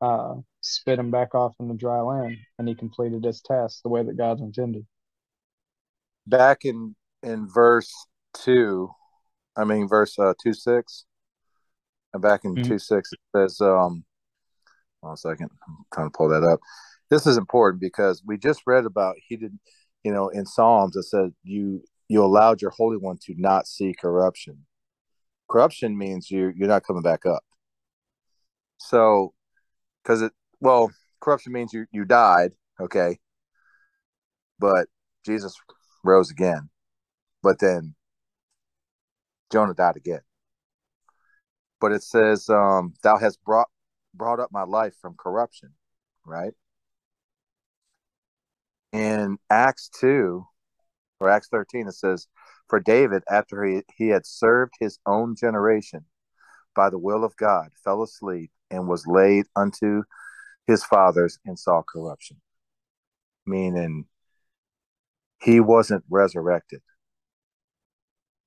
uh, 0.00 0.34
spit 0.60 0.98
him 0.98 1.10
back 1.10 1.34
off 1.34 1.54
in 1.60 1.68
the 1.68 1.74
dry 1.74 2.00
land. 2.00 2.36
And 2.58 2.68
he 2.68 2.74
completed 2.74 3.24
his 3.24 3.40
task 3.40 3.80
the 3.82 3.88
way 3.88 4.02
that 4.02 4.18
God 4.18 4.40
intended. 4.40 4.86
Back 6.26 6.64
in, 6.64 6.94
in 7.26 7.48
verse 7.48 7.92
2, 8.44 8.88
I 9.56 9.64
mean, 9.64 9.88
verse 9.88 10.18
uh, 10.18 10.34
2 10.42 10.54
6, 10.54 11.04
and 12.14 12.22
back 12.22 12.44
in 12.44 12.54
mm-hmm. 12.54 12.68
2 12.68 12.78
6, 12.78 13.12
it 13.12 13.18
says, 13.34 13.60
um, 13.60 14.04
one 15.00 15.16
second, 15.16 15.50
I'm 15.66 15.76
trying 15.92 16.06
to 16.06 16.16
pull 16.16 16.28
that 16.28 16.44
up. 16.44 16.60
This 17.10 17.26
is 17.26 17.36
important 17.36 17.80
because 17.80 18.22
we 18.26 18.38
just 18.38 18.62
read 18.66 18.84
about 18.84 19.16
he 19.28 19.36
did, 19.36 19.58
you 20.02 20.12
know, 20.12 20.28
in 20.28 20.46
Psalms 20.46 20.96
it 20.96 21.04
said 21.04 21.32
you 21.44 21.82
you 22.08 22.24
allowed 22.24 22.62
your 22.62 22.72
Holy 22.72 22.96
One 22.96 23.18
to 23.22 23.34
not 23.36 23.68
see 23.68 23.94
corruption. 24.00 24.66
Corruption 25.48 25.96
means 25.96 26.30
you 26.30 26.52
you're 26.56 26.68
not 26.68 26.84
coming 26.84 27.02
back 27.02 27.24
up. 27.24 27.44
So, 28.78 29.34
because 30.02 30.22
it 30.22 30.32
well, 30.60 30.90
corruption 31.20 31.52
means 31.52 31.72
you 31.72 31.86
you 31.92 32.04
died, 32.04 32.52
okay, 32.80 33.18
but 34.58 34.88
Jesus 35.24 35.54
rose 36.02 36.30
again, 36.30 36.68
but 37.46 37.60
then 37.60 37.94
Jonah 39.52 39.72
died 39.72 39.94
again. 39.94 40.22
But 41.80 41.92
it 41.92 42.02
says, 42.02 42.48
um, 42.50 42.94
"Thou 43.04 43.18
hast 43.18 43.40
brought 43.44 43.68
brought 44.12 44.40
up 44.40 44.50
my 44.50 44.64
life 44.64 44.96
from 45.00 45.14
corruption," 45.16 45.74
right? 46.24 46.54
In 48.90 49.38
Acts 49.48 49.88
two, 49.88 50.44
or 51.20 51.30
Acts 51.30 51.46
13, 51.48 51.86
it 51.86 51.92
says, 51.92 52.26
For 52.68 52.80
David, 52.80 53.22
after 53.30 53.62
he, 53.64 53.82
he 53.94 54.08
had 54.08 54.26
served 54.26 54.74
his 54.80 54.98
own 55.06 55.36
generation 55.36 56.04
by 56.74 56.90
the 56.90 56.98
will 56.98 57.22
of 57.22 57.36
God, 57.36 57.68
fell 57.84 58.02
asleep 58.02 58.50
and 58.72 58.88
was 58.88 59.06
laid 59.06 59.46
unto 59.54 60.02
his 60.66 60.82
fathers 60.82 61.38
and 61.44 61.56
saw 61.56 61.82
corruption. 61.82 62.40
Meaning 63.46 64.06
he 65.40 65.60
wasn't 65.60 66.04
resurrected. 66.10 66.82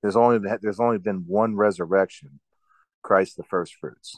There's 0.02 0.16
only 0.16 0.38
there's 0.62 0.80
only 0.80 0.98
been 0.98 1.24
one 1.26 1.56
resurrection, 1.56 2.40
Christ 3.02 3.36
the 3.36 3.44
first 3.44 3.74
fruits. 3.80 4.16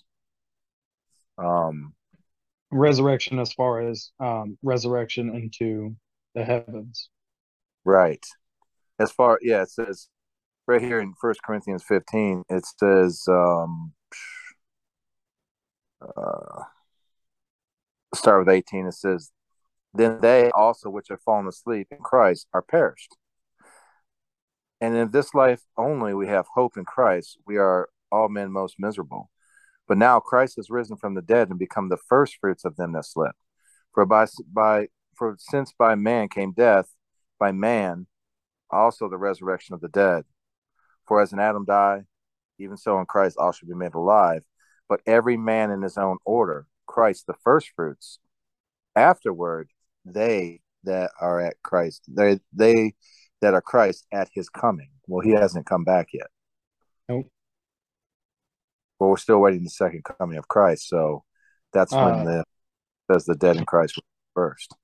Um 1.38 1.94
resurrection 2.70 3.38
as 3.38 3.52
far 3.52 3.80
as 3.80 4.10
um 4.20 4.56
resurrection 4.62 5.34
into 5.34 5.96
the 6.34 6.44
heavens. 6.44 7.08
Right 7.84 8.24
as 9.02 9.12
far 9.12 9.38
yeah 9.42 9.62
it 9.62 9.70
says 9.70 10.08
right 10.66 10.80
here 10.80 11.00
in 11.00 11.14
first 11.20 11.42
corinthians 11.42 11.82
15 11.82 12.44
it 12.48 12.64
says 12.78 13.22
um 13.28 13.92
uh 16.02 16.62
start 18.14 18.40
with 18.40 18.48
18 18.48 18.86
it 18.86 18.94
says 18.94 19.30
then 19.94 20.20
they 20.20 20.50
also 20.52 20.88
which 20.88 21.08
have 21.08 21.20
fallen 21.22 21.46
asleep 21.46 21.88
in 21.90 21.98
christ 21.98 22.46
are 22.52 22.62
perished 22.62 23.16
and 24.82 24.94
in 24.94 25.10
this 25.10 25.32
life 25.32 25.62
only 25.78 26.12
we 26.12 26.26
have 26.26 26.46
hope 26.54 26.76
in 26.76 26.84
christ 26.84 27.38
we 27.46 27.56
are 27.56 27.88
all 28.10 28.28
men 28.28 28.52
most 28.52 28.76
miserable 28.78 29.30
but 29.88 29.96
now 29.96 30.20
christ 30.20 30.56
has 30.56 30.68
risen 30.68 30.96
from 30.98 31.14
the 31.14 31.22
dead 31.22 31.48
and 31.48 31.58
become 31.58 31.88
the 31.88 32.04
first 32.08 32.36
fruits 32.38 32.66
of 32.66 32.76
them 32.76 32.92
that 32.92 33.06
slept 33.06 33.38
for 33.94 34.04
by 34.04 34.26
by 34.52 34.86
for 35.14 35.36
since 35.38 35.72
by 35.78 35.94
man 35.94 36.28
came 36.28 36.52
death 36.52 36.94
by 37.38 37.50
man 37.50 38.06
also 38.72 39.08
the 39.08 39.18
resurrection 39.18 39.74
of 39.74 39.80
the 39.80 39.88
dead. 39.88 40.24
For 41.06 41.20
as 41.20 41.32
in 41.32 41.38
Adam 41.38 41.64
died, 41.64 42.04
even 42.58 42.76
so 42.76 42.98
in 42.98 43.06
Christ 43.06 43.36
all 43.38 43.52
should 43.52 43.68
be 43.68 43.74
made 43.74 43.94
alive. 43.94 44.42
But 44.88 45.00
every 45.06 45.36
man 45.36 45.70
in 45.70 45.82
his 45.82 45.98
own 45.98 46.18
order, 46.24 46.66
Christ 46.86 47.26
the 47.26 47.34
firstfruits. 47.44 48.18
Afterward, 48.96 49.70
they 50.04 50.60
that 50.84 51.10
are 51.20 51.40
at 51.40 51.62
Christ, 51.62 52.02
they 52.08 52.40
they 52.52 52.94
that 53.42 53.54
are 53.54 53.60
Christ 53.60 54.06
at 54.12 54.30
his 54.32 54.48
coming. 54.48 54.88
Well, 55.06 55.20
he 55.20 55.32
hasn't 55.32 55.66
come 55.66 55.84
back 55.84 56.08
yet. 56.14 56.28
Nope. 57.08 57.26
But 58.98 59.08
we're 59.08 59.16
still 59.18 59.40
waiting 59.40 59.64
the 59.64 59.70
second 59.70 60.04
coming 60.04 60.38
of 60.38 60.48
Christ. 60.48 60.88
So 60.88 61.24
that's 61.72 61.92
uh, 61.92 62.00
when 62.00 62.24
the 62.24 62.44
says 63.10 63.24
the 63.24 63.34
dead 63.34 63.56
in 63.56 63.66
Christ 63.66 64.00
first. 64.34 64.74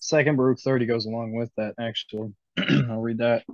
Second 0.00 0.36
Baruch 0.36 0.58
30 0.60 0.86
goes 0.86 1.06
along 1.06 1.34
with 1.34 1.50
that, 1.56 1.74
actually. 1.78 2.32
I'll 2.58 3.00
read 3.00 3.18
that. 3.18 3.44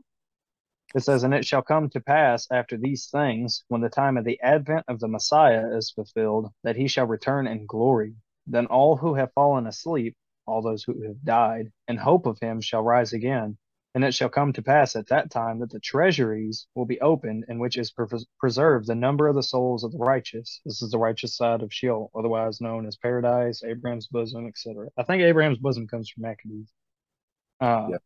It 0.95 1.03
says, 1.03 1.23
And 1.23 1.35
it 1.35 1.45
shall 1.45 1.63
come 1.63 1.91
to 1.91 2.01
pass 2.01 2.47
after 2.51 2.79
these 2.79 3.09
things, 3.11 3.65
when 3.69 3.83
the 3.83 3.91
time 3.91 4.17
of 4.17 4.25
the 4.25 4.41
advent 4.41 4.87
of 4.89 5.01
the 5.01 5.09
Messiah 5.09 5.77
is 5.77 5.91
fulfilled, 5.91 6.51
that 6.65 6.77
he 6.77 6.89
shall 6.89 7.07
return 7.07 7.47
in 7.47 7.67
glory. 7.67 8.15
Then 8.47 8.67
all 8.67 8.97
who 8.97 9.15
have 9.15 9.33
fallen 9.35 9.67
asleep, 9.67 10.17
all 10.47 10.63
those 10.63 10.83
who 10.83 11.03
have 11.07 11.23
died, 11.23 11.71
in 11.89 11.99
hope 11.99 12.25
of 12.25 12.39
him 12.41 12.63
shall 12.63 12.83
rise 12.83 13.13
again. 13.13 13.59
And 13.95 14.05
it 14.05 14.15
shall 14.15 14.29
come 14.29 14.53
to 14.53 14.63
pass 14.63 14.97
at 14.97 15.09
that 15.09 15.31
time 15.31 15.61
that 15.61 15.71
the 15.71 15.81
treasuries 15.81 16.67
will 16.75 16.85
be 16.85 17.01
opened, 17.01 17.47
in 17.49 17.59
which 17.59 17.79
is 17.79 17.91
pre- 17.91 18.07
preserved 18.39 18.87
the 18.87 18.95
number 18.95 19.27
of 19.27 19.35
the 19.35 19.43
souls 19.43 19.83
of 19.83 19.93
the 19.93 19.99
righteous. 19.99 20.61
This 20.65 20.83
is 20.83 20.91
the 20.91 20.99
righteous 20.99 21.37
side 21.37 21.63
of 21.63 21.73
Sheol, 21.73 22.11
otherwise 22.15 22.61
known 22.61 22.87
as 22.87 22.97
paradise, 22.97 23.65
Abraham's 23.65 24.07
bosom, 24.07 24.47
etc. 24.47 24.89
I 24.97 25.03
think 25.05 25.23
Abraham's 25.23 25.59
bosom 25.59 25.89
comes 25.89 26.11
from 26.11 26.23
Maccabees. 26.23 26.71
Uh, 27.61 27.89
yep. 27.93 28.03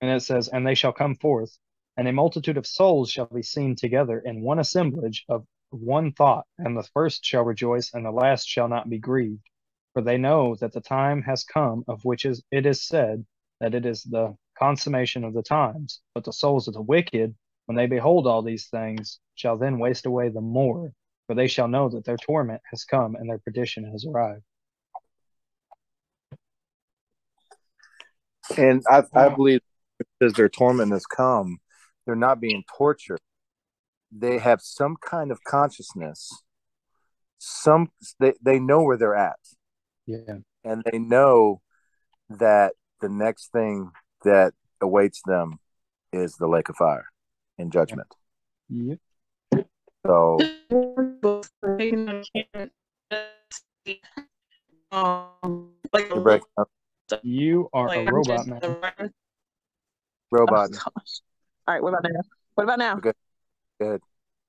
And 0.00 0.10
it 0.10 0.20
says, 0.20 0.48
And 0.48 0.66
they 0.66 0.74
shall 0.74 0.92
come 0.92 1.16
forth, 1.16 1.58
and 1.96 2.06
a 2.06 2.12
multitude 2.12 2.56
of 2.56 2.66
souls 2.66 3.10
shall 3.10 3.26
be 3.26 3.42
seen 3.42 3.76
together 3.76 4.20
in 4.20 4.42
one 4.42 4.60
assemblage 4.60 5.24
of 5.28 5.46
one 5.70 6.12
thought, 6.12 6.46
and 6.58 6.76
the 6.76 6.88
first 6.94 7.24
shall 7.24 7.42
rejoice, 7.42 7.92
and 7.92 8.04
the 8.04 8.10
last 8.12 8.46
shall 8.48 8.68
not 8.68 8.88
be 8.88 8.98
grieved. 8.98 9.48
For 9.92 10.02
they 10.02 10.18
know 10.18 10.54
that 10.56 10.72
the 10.72 10.80
time 10.80 11.22
has 11.22 11.44
come 11.44 11.84
of 11.88 12.04
which 12.04 12.24
is, 12.24 12.42
it 12.50 12.66
is 12.66 12.86
said 12.86 13.24
that 13.60 13.74
it 13.74 13.86
is 13.86 14.02
the 14.02 14.36
consummation 14.58 15.24
of 15.24 15.34
the 15.34 15.42
times. 15.42 16.00
But 16.14 16.24
the 16.24 16.32
souls 16.32 16.68
of 16.68 16.74
the 16.74 16.82
wicked, 16.82 17.34
when 17.66 17.76
they 17.76 17.86
behold 17.86 18.26
all 18.26 18.42
these 18.42 18.66
things, 18.68 19.18
shall 19.34 19.56
then 19.56 19.78
waste 19.78 20.06
away 20.06 20.28
the 20.28 20.40
more, 20.40 20.92
for 21.26 21.34
they 21.34 21.48
shall 21.48 21.68
know 21.68 21.88
that 21.88 22.04
their 22.04 22.16
torment 22.16 22.62
has 22.70 22.84
come 22.84 23.14
and 23.14 23.28
their 23.28 23.38
perdition 23.38 23.90
has 23.90 24.04
arrived. 24.06 24.42
And 28.56 28.82
I, 28.90 29.02
I 29.14 29.28
believe 29.30 29.60
because 29.98 30.34
their 30.34 30.50
torment 30.50 30.92
has 30.92 31.06
come, 31.06 31.58
they're 32.04 32.14
not 32.14 32.40
being 32.40 32.62
tortured. 32.76 33.20
they 34.12 34.38
have 34.38 34.60
some 34.60 34.96
kind 35.04 35.30
of 35.30 35.42
consciousness. 35.44 36.30
Some 37.38 37.88
they, 38.20 38.34
they 38.42 38.58
know 38.58 38.82
where 38.82 38.96
they're 38.96 39.14
at. 39.16 39.38
Yeah. 40.06 40.38
And 40.62 40.82
they 40.90 40.98
know 40.98 41.60
that 42.30 42.72
the 43.00 43.08
next 43.08 43.50
thing 43.52 43.90
that 44.24 44.52
awaits 44.80 45.22
them 45.24 45.58
is 46.12 46.36
the 46.36 46.46
lake 46.46 46.68
of 46.68 46.76
fire 46.76 47.06
in 47.58 47.70
judgment. 47.70 48.08
Yep. 48.68 48.98
So 50.06 50.38
like 55.92 56.08
you're 56.08 56.20
breaking 56.20 56.46
up. 56.58 56.68
You 57.22 57.68
are 57.72 57.88
like, 57.88 58.08
a 58.08 58.12
robot 58.12 58.46
man. 58.46 58.60
Oh, 58.62 58.76
Robot. 60.30 60.70
gosh. 60.72 60.82
All 61.66 61.74
right, 61.74 61.82
what 61.82 61.90
about 61.90 62.04
now? 62.04 62.20
What 62.54 62.64
about 62.64 62.78
now? 62.78 62.96
Good. 62.96 63.14
Good. 63.80 64.00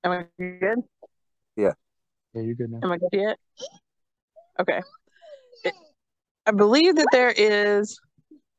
Am 0.04 0.12
I 0.12 0.26
good? 0.38 0.78
Yeah, 1.56 1.72
Yeah, 2.34 2.42
you're 2.42 2.54
good 2.54 2.70
now. 2.70 2.80
Am 2.82 2.92
I 2.92 2.98
good 2.98 3.08
yet? 3.12 3.38
Okay. 4.60 4.80
I 6.46 6.50
believe 6.52 6.96
that 6.96 7.08
there 7.12 7.30
is 7.30 7.98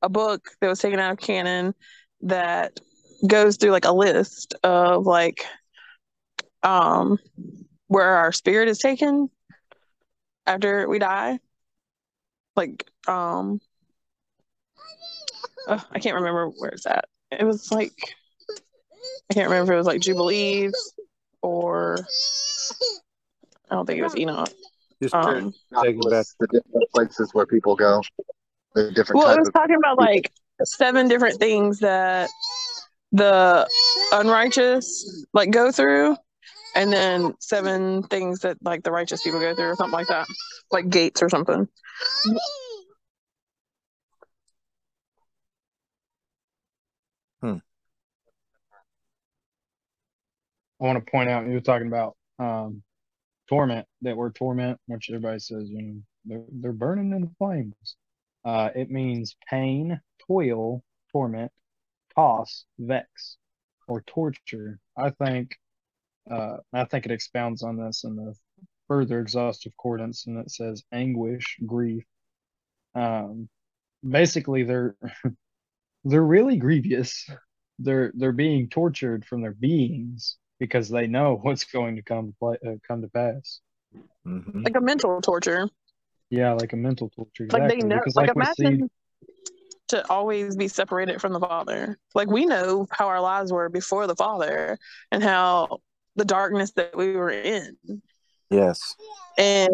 a 0.01 0.09
book 0.09 0.49
that 0.61 0.67
was 0.67 0.79
taken 0.79 0.99
out 0.99 1.11
of 1.11 1.17
canon 1.19 1.73
that 2.21 2.79
goes 3.25 3.57
through 3.57 3.71
like 3.71 3.85
a 3.85 3.91
list 3.91 4.53
of 4.63 5.05
like 5.05 5.43
um 6.63 7.17
where 7.87 8.17
our 8.17 8.31
spirit 8.31 8.67
is 8.67 8.79
taken 8.79 9.29
after 10.45 10.87
we 10.87 10.99
die. 10.99 11.39
Like 12.55 12.89
um 13.07 13.59
I 15.67 15.99
can't 15.99 16.15
remember 16.15 16.47
where 16.49 16.69
it's 16.71 16.85
at. 16.85 17.05
It 17.31 17.43
was 17.43 17.71
like 17.71 17.93
I 19.29 19.33
can't 19.33 19.49
remember 19.49 19.73
if 19.73 19.75
it 19.75 19.77
was 19.77 19.87
like 19.87 20.01
Jubilees 20.01 20.93
or 21.41 21.97
I 23.69 23.75
don't 23.75 23.85
think 23.85 23.99
it 23.99 24.03
was 24.03 24.15
Enoch. 24.15 24.49
Just 25.01 25.13
Um, 25.13 25.53
taking 25.83 26.01
back. 26.09 26.25
the 26.39 26.47
different 26.47 26.89
places 26.93 27.29
where 27.33 27.45
people 27.45 27.75
go, 27.75 28.01
the 28.75 28.91
different 28.91 29.19
well, 29.19 29.27
it 29.27 29.35
type 29.35 29.39
was 29.39 29.47
of 29.47 29.53
talking 29.53 29.75
about 29.75 29.97
like 29.97 30.31
seven 30.63 31.07
different 31.07 31.39
things 31.39 31.79
that 31.79 32.29
the 33.11 33.67
unrighteous 34.11 35.25
like 35.33 35.51
go 35.51 35.71
through, 35.71 36.15
and 36.75 36.91
then 36.91 37.33
seven 37.39 38.03
things 38.03 38.39
that 38.39 38.57
like 38.63 38.83
the 38.83 38.91
righteous 38.91 39.23
people 39.23 39.39
go 39.39 39.55
through, 39.55 39.69
or 39.69 39.75
something 39.75 39.97
like 39.97 40.07
that, 40.07 40.27
like 40.71 40.89
gates 40.89 41.21
or 41.21 41.29
something. 41.29 41.67
Hmm. 47.41 47.57
I 50.79 50.83
want 50.83 51.03
to 51.03 51.11
point 51.11 51.29
out 51.29 51.47
you 51.47 51.53
were 51.53 51.61
talking 51.61 51.87
about 51.87 52.15
um, 52.39 52.83
torment. 53.49 53.87
That 54.01 54.17
word 54.17 54.35
torment, 54.35 54.79
which 54.87 55.09
everybody 55.09 55.39
says, 55.39 55.69
you 55.69 55.81
know, 55.81 56.01
they're 56.25 56.45
they're 56.51 56.73
burning 56.73 57.13
in 57.13 57.21
the 57.21 57.31
flames. 57.37 57.95
Uh, 58.45 58.69
it 58.75 58.89
means 58.89 59.35
pain, 59.49 59.99
toil, 60.27 60.83
torment, 61.11 61.51
toss, 62.15 62.65
vex, 62.79 63.37
or 63.87 64.01
torture. 64.01 64.79
I 64.97 65.11
think, 65.11 65.55
uh, 66.29 66.57
I 66.73 66.85
think 66.85 67.05
it 67.05 67.11
expounds 67.11 67.63
on 67.63 67.77
this 67.77 68.03
in 68.03 68.15
the 68.15 68.35
further 68.87 69.19
exhaustive 69.19 69.73
concordance, 69.73 70.27
and 70.27 70.37
it 70.39 70.51
says 70.51 70.83
anguish, 70.91 71.57
grief. 71.65 72.03
Um, 72.95 73.49
basically, 74.07 74.63
they're 74.63 74.95
they're 76.03 76.23
really 76.23 76.57
grievous. 76.57 77.29
They're 77.79 78.11
they're 78.15 78.31
being 78.31 78.69
tortured 78.69 79.25
from 79.25 79.41
their 79.41 79.53
beings 79.53 80.37
because 80.59 80.89
they 80.89 81.07
know 81.07 81.35
what's 81.41 81.65
going 81.65 81.97
to 81.97 82.01
come 82.01 82.27
to 82.27 82.35
play, 82.39 82.57
uh, 82.65 82.75
come 82.87 83.01
to 83.01 83.09
pass. 83.09 83.61
Mhm. 84.25 84.63
Like 84.65 84.75
a 84.75 84.81
mental 84.81 85.21
torture. 85.21 85.69
Yeah, 86.29 86.53
like 86.53 86.73
a 86.73 86.77
mental 86.77 87.09
torture. 87.09 87.47
Like 87.51 87.69
they 87.69 87.77
know. 87.77 87.97
because 87.97 88.15
Like, 88.15 88.35
like, 88.35 88.35
we 88.35 88.53
see, 88.55 88.65
imagine 88.65 88.89
to 89.89 90.09
always 90.09 90.55
be 90.57 90.67
separated 90.67 91.21
from 91.21 91.33
the 91.33 91.39
Father. 91.39 91.97
Like 92.13 92.29
we 92.29 92.45
know 92.45 92.87
how 92.91 93.07
our 93.07 93.21
lives 93.21 93.51
were 93.51 93.69
before 93.69 94.07
the 94.07 94.15
Father, 94.15 94.77
and 95.11 95.23
how 95.23 95.79
the 96.15 96.25
darkness 96.25 96.71
that 96.73 96.95
we 96.95 97.15
were 97.15 97.29
in. 97.29 97.77
Yes. 98.49 98.95
And 99.37 99.69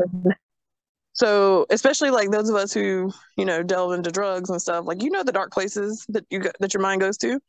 so, 1.13 1.65
especially 1.69 2.09
like 2.09 2.31
those 2.31 2.49
of 2.49 2.55
us 2.55 2.73
who, 2.73 3.11
you 3.37 3.45
know, 3.45 3.63
delve 3.63 3.93
into 3.93 4.11
drugs 4.11 4.49
and 4.49 4.61
stuff, 4.61 4.85
like 4.85 5.01
you 5.01 5.09
know 5.09 5.23
the 5.23 5.31
dark 5.31 5.51
places 5.51 6.05
that 6.09 6.25
you 6.29 6.39
go, 6.39 6.51
that 6.59 6.73
your 6.73 6.81
mind 6.81 7.01
goes 7.01 7.17
to, 7.19 7.39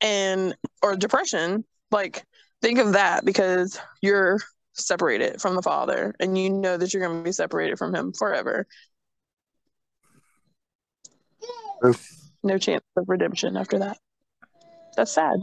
and 0.00 0.56
or 0.82 0.96
depression. 0.96 1.64
Like 1.90 2.24
think 2.62 2.78
of 2.78 2.92
that 2.92 3.24
because 3.24 3.78
you're 4.02 4.40
separated 4.76 5.40
from 5.40 5.54
the 5.54 5.62
Father, 5.62 6.14
and 6.20 6.36
you 6.36 6.50
know 6.50 6.76
that 6.76 6.92
you're 6.92 7.02
going 7.02 7.18
to 7.18 7.24
be 7.24 7.32
separated 7.32 7.78
from 7.78 7.94
Him 7.94 8.12
forever. 8.12 8.66
No 12.42 12.58
chance 12.58 12.84
of 12.96 13.08
redemption 13.08 13.56
after 13.56 13.78
that. 13.80 13.98
That's 14.96 15.12
sad. 15.12 15.40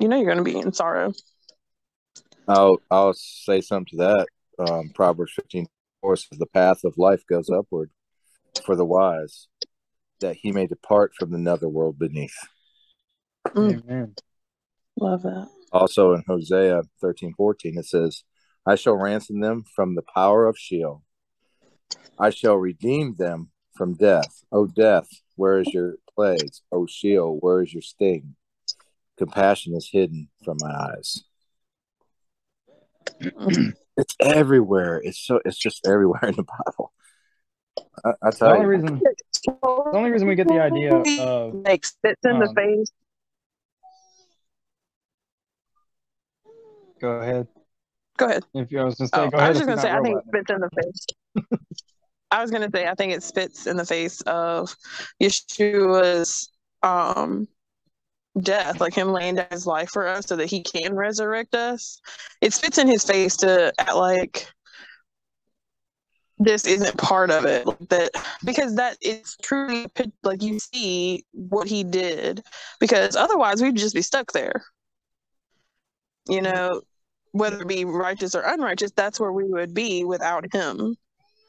You 0.00 0.08
know 0.08 0.16
you're 0.16 0.32
going 0.32 0.38
to 0.38 0.44
be 0.44 0.58
in 0.58 0.72
sorrow. 0.72 1.12
I'll 2.48 2.78
I'll 2.90 3.14
say 3.14 3.60
something 3.60 3.98
to 3.98 4.04
that. 4.04 4.26
Um, 4.58 4.90
Proverbs 4.94 5.32
fifteen 5.32 5.66
four 6.00 6.16
says, 6.16 6.38
"The 6.38 6.46
path 6.46 6.84
of 6.84 6.98
life 6.98 7.22
goes 7.28 7.48
upward 7.50 7.90
for 8.64 8.76
the 8.76 8.84
wise, 8.84 9.48
that 10.20 10.36
he 10.36 10.52
may 10.52 10.66
depart 10.66 11.12
from 11.18 11.30
the 11.30 11.38
netherworld 11.38 11.98
beneath." 11.98 12.36
Mm. 13.48 13.82
Amen. 13.82 14.14
Love 15.00 15.22
that. 15.22 15.48
Also 15.72 16.12
in 16.12 16.22
Hosea 16.26 16.82
thirteen 17.00 17.34
fourteen, 17.34 17.78
it 17.78 17.86
says, 17.86 18.24
"I 18.66 18.74
shall 18.76 18.94
ransom 18.94 19.40
them 19.40 19.64
from 19.64 19.94
the 19.94 20.02
power 20.02 20.46
of 20.46 20.58
Sheol. 20.58 21.02
I 22.18 22.30
shall 22.30 22.56
redeem 22.56 23.16
them 23.16 23.50
from 23.74 23.94
death. 23.94 24.44
O 24.52 24.66
death, 24.66 25.08
where 25.36 25.58
is 25.58 25.68
your 25.72 25.96
plagues? 26.14 26.62
O 26.70 26.86
Sheol, 26.86 27.38
where 27.40 27.62
is 27.62 27.72
your 27.72 27.82
sting? 27.82 28.36
Compassion 29.16 29.74
is 29.74 29.88
hidden 29.90 30.28
from 30.44 30.58
my 30.60 30.70
eyes." 30.70 31.24
it's 33.96 34.14
everywhere. 34.20 35.00
It's 35.02 35.18
so 35.18 35.40
it's 35.44 35.58
just 35.58 35.86
everywhere 35.86 36.24
in 36.24 36.36
the 36.36 36.44
Bible. 36.44 36.92
I, 38.04 38.10
I 38.22 38.30
The 38.30 38.36
tell 38.36 38.52
only 38.52 38.62
you, 38.62 38.66
reason, 38.68 39.00
the 39.44 39.90
only 39.92 40.10
reason 40.10 40.28
we 40.28 40.34
get 40.34 40.48
the 40.48 40.60
idea 40.60 40.94
of 40.94 41.54
like 41.64 41.84
spits 41.84 42.20
in 42.24 42.38
the 42.38 42.48
um, 42.48 42.54
face. 42.54 42.92
go 47.00 47.08
ahead. 47.08 47.48
Go 48.16 48.26
ahead. 48.26 48.44
If 48.54 48.70
you 48.70 48.80
I 48.80 48.84
was 48.84 48.96
gonna 48.96 49.08
say, 49.08 49.20
Oh, 49.20 49.30
go 49.30 49.38
I 49.38 49.48
was 49.48 49.60
if 49.60 49.66
just 49.66 49.68
gonna 49.68 49.80
say, 49.80 49.90
I 49.90 50.00
think 50.00 50.18
it 50.18 50.24
spits 50.28 50.50
in 50.50 50.60
the 50.60 50.70
face. 50.82 51.06
I 52.30 52.42
was 52.42 52.50
gonna 52.50 52.70
say, 52.74 52.86
I 52.86 52.94
think 52.94 53.12
it 53.12 53.22
spits 53.22 53.66
in 53.66 53.76
the 53.76 53.86
face 53.86 54.20
of 54.22 54.74
Yeshua's 55.22 56.50
um 56.82 57.48
death, 58.40 58.80
like 58.80 58.94
him 58.94 59.12
laying 59.12 59.36
down 59.36 59.46
his 59.50 59.66
life 59.66 59.90
for 59.90 60.06
us 60.06 60.26
so 60.26 60.36
that 60.36 60.46
he 60.46 60.62
can 60.62 60.94
resurrect 60.94 61.54
us. 61.54 62.00
It 62.40 62.52
spits 62.52 62.78
in 62.78 62.88
his 62.88 63.04
face 63.04 63.36
to 63.38 63.72
act 63.78 63.94
like 63.94 64.46
this 66.38 66.66
isn't 66.66 66.98
part 66.98 67.30
of 67.30 67.44
it. 67.44 67.66
That 67.88 68.10
because 68.44 68.76
that 68.76 68.96
it's 69.00 69.36
truly 69.42 69.86
like 70.22 70.42
you 70.42 70.58
see 70.58 71.24
what 71.32 71.68
he 71.68 71.84
did. 71.84 72.42
Because 72.80 73.16
otherwise 73.16 73.62
we'd 73.62 73.76
just 73.76 73.94
be 73.94 74.02
stuck 74.02 74.32
there. 74.32 74.64
You 76.28 76.40
know, 76.40 76.82
whether 77.32 77.60
it 77.62 77.68
be 77.68 77.84
righteous 77.84 78.34
or 78.34 78.42
unrighteous, 78.42 78.92
that's 78.92 79.18
where 79.20 79.32
we 79.32 79.44
would 79.44 79.74
be 79.74 80.04
without 80.04 80.44
him 80.54 80.96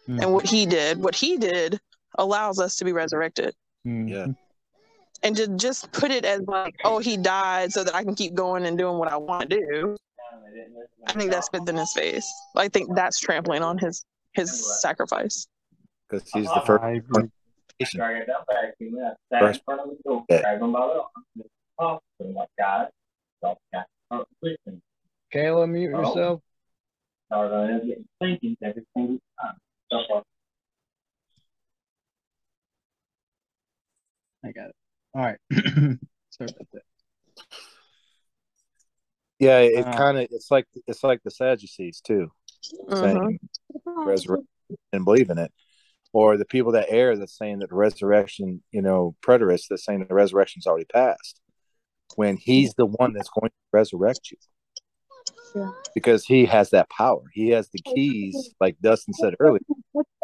Mm. 0.08 0.22
and 0.22 0.34
what 0.34 0.46
he 0.46 0.66
did. 0.66 1.02
What 1.02 1.16
he 1.16 1.38
did 1.38 1.80
allows 2.18 2.60
us 2.60 2.76
to 2.78 2.86
be 2.86 2.92
resurrected. 2.92 3.56
Mhm. 3.88 4.10
Yeah. 4.10 4.28
And 5.24 5.38
to 5.38 5.48
just 5.48 5.90
put 5.94 6.12
it 6.12 6.26
as 6.26 6.42
like, 6.42 6.76
oh, 6.84 7.00
he 7.00 7.16
died 7.16 7.72
so 7.72 7.86
that 7.86 7.96
I 7.96 8.04
can 8.04 8.14
keep 8.14 8.34
going 8.34 8.66
and 8.66 8.78
doing 8.78 8.98
what 8.98 9.10
I 9.10 9.16
want 9.16 9.50
to 9.50 9.58
do. 9.58 9.96
I 11.08 11.14
think 11.14 11.32
that 11.32 11.46
spits 11.46 11.70
in 11.70 11.78
his 11.78 11.94
face. 11.94 12.30
I 12.56 12.68
think 12.68 12.94
that's 12.96 13.20
trampling 13.20 13.62
on 13.62 13.78
his 13.78 14.04
his 14.34 14.82
sacrifice. 14.82 15.48
because 16.10 16.30
he's 16.34 16.48
the 16.48 16.62
first. 16.66 16.84
I 16.84 16.92
agree. 16.96 17.30
First- 19.40 19.62
Kayla, 25.34 25.70
mute 25.70 25.90
yourself. 25.90 26.42
I 34.46 34.52
got 34.52 34.70
it. 34.70 34.76
All 35.16 35.22
right. 35.24 35.38
Sorry 36.30 36.50
about 36.50 36.68
that. 36.74 36.82
Yeah, 39.40 39.60
it 39.60 39.88
Uh, 39.88 39.98
kind 39.98 40.18
of 40.18 40.28
it's 40.32 40.52
like 40.52 40.68
it's 40.88 41.04
like 41.04 41.22
the 41.24 41.32
Sadducees 41.32 42.02
too, 42.02 42.32
Mhm. 42.88 43.00
saying 43.00 43.40
resurrection 43.86 44.48
and 44.92 45.06
believe 45.06 45.30
in 45.30 45.38
it, 45.38 45.52
or 46.14 46.38
the 46.38 46.46
people 46.46 46.72
that 46.74 46.88
err 46.90 47.18
that's 47.18 47.38
saying 47.38 47.60
that 47.60 47.70
the 47.70 47.76
resurrection, 47.76 48.64
you 48.72 48.82
know, 48.82 49.16
preterists 49.22 49.68
that's 49.70 49.86
saying 49.86 50.06
the 50.06 50.14
resurrection's 50.14 50.68
already 50.68 50.86
passed, 50.86 51.42
when 52.16 52.38
he's 52.38 52.74
the 52.76 52.86
one 52.86 53.14
that's 53.14 53.30
going 53.30 53.50
to 53.50 53.56
resurrect 53.72 54.32
you. 54.32 54.38
Yeah. 55.56 55.70
because 55.94 56.26
he 56.26 56.46
has 56.46 56.70
that 56.72 56.90
power. 56.90 57.22
He 57.34 57.50
has 57.50 57.70
the 57.70 57.80
keys, 57.80 58.54
like 58.60 58.78
Dustin 58.82 59.14
said 59.14 59.36
earlier. 59.40 59.62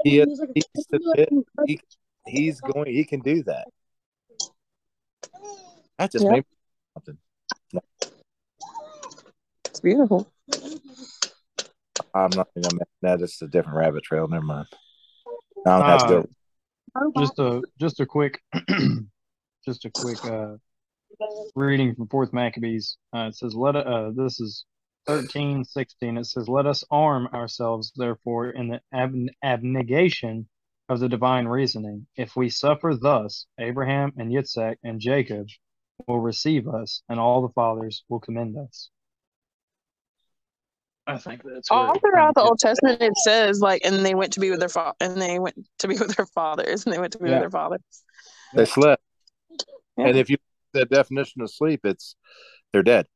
He 0.04 0.18
has 0.18 0.28
the 0.40 0.48
keys 0.56 0.86
to 0.92 1.00
the 1.00 1.14
pit. 1.16 1.30
He, 1.66 1.80
he's 2.26 2.62
going. 2.62 2.94
He 2.94 3.04
can 3.04 3.20
do 3.20 3.44
that. 3.44 3.68
That 5.98 6.12
just 6.12 6.26
Yeah. 6.26 6.32
made 6.32 6.46
something. 6.96 7.18
It's 9.66 9.82
beautiful. 9.82 10.32
I'm 12.14 12.32
not 12.32 12.48
gonna. 12.56 12.72
mention 12.72 12.88
That 13.02 13.22
is 13.22 13.38
a 13.42 13.48
different 13.48 13.78
rabbit 13.78 14.04
trail. 14.04 14.28
Never 14.28 14.44
mind. 14.44 14.68
I 15.66 15.70
don't 15.80 15.86
have 15.86 16.08
to 16.08 16.28
go. 16.94 17.12
just 17.18 17.38
a 17.40 17.62
just 17.80 18.00
a 18.00 18.06
quick 18.06 18.42
just 19.66 19.86
a 19.86 19.92
quick 19.92 20.18
uh 20.26 20.56
reading 21.56 21.94
from 21.96 22.08
fourth 22.08 22.32
maccabees 22.34 22.98
uh 23.14 23.28
it 23.30 23.36
says 23.36 23.54
let 23.54 23.76
uh 23.76 24.12
this 24.16 24.40
is 24.40 24.66
13 25.08 25.64
16 25.64 26.18
it 26.18 26.26
says 26.26 26.48
let 26.48 26.66
us 26.66 26.84
arm 26.92 27.28
ourselves 27.34 27.92
therefore 27.96 28.50
in 28.50 28.68
the 28.70 28.82
ab- 28.94 29.28
abnegation 29.44 30.48
of 30.88 31.00
the 31.00 31.10
divine 31.10 31.46
reasoning 31.48 32.06
if 32.16 32.36
we 32.36 32.50
suffer 32.50 32.94
thus 33.00 33.46
abraham 33.60 34.12
and 34.18 34.32
yitzhak 34.32 34.76
and 34.84 35.00
jacob 35.00 35.48
will 36.08 36.20
receive 36.20 36.68
us 36.68 37.02
and 37.10 37.20
all 37.20 37.42
the 37.42 37.54
fathers 37.54 38.04
will 38.10 38.20
commend 38.20 38.56
us 38.58 38.90
i 41.08 41.18
think 41.18 41.42
that's 41.44 41.70
All 41.72 41.98
throughout 42.00 42.36
the 42.36 42.42
Old 42.42 42.60
Testament, 42.60 43.02
it 43.02 43.18
says 43.18 43.60
like, 43.62 43.82
and 43.84 44.06
they 44.06 44.14
went 44.14 44.34
to 44.34 44.40
be 44.40 44.52
with 44.52 44.60
their 44.60 44.70
fa- 44.70 44.94
and 45.00 45.20
they 45.20 45.40
went 45.40 45.56
to 45.80 45.88
be 45.88 45.96
with 46.00 46.16
their 46.16 46.28
fathers, 46.28 46.86
and 46.86 46.94
they 46.94 47.00
went 47.00 47.14
to 47.14 47.20
be 47.20 47.30
Yeah. 47.30 47.36
with 47.36 47.42
their 47.44 47.50
fathers. 47.50 47.82
They 48.54 48.66
slept, 48.66 49.02
Yeah. 49.98 50.08
and 50.08 50.18
if 50.18 50.30
you 50.30 50.38
the 50.74 50.86
definition 50.86 51.42
of 51.42 51.52
sleep, 51.52 51.80
it's 51.84 52.16
they're 52.72 52.84
dead. 52.84 53.08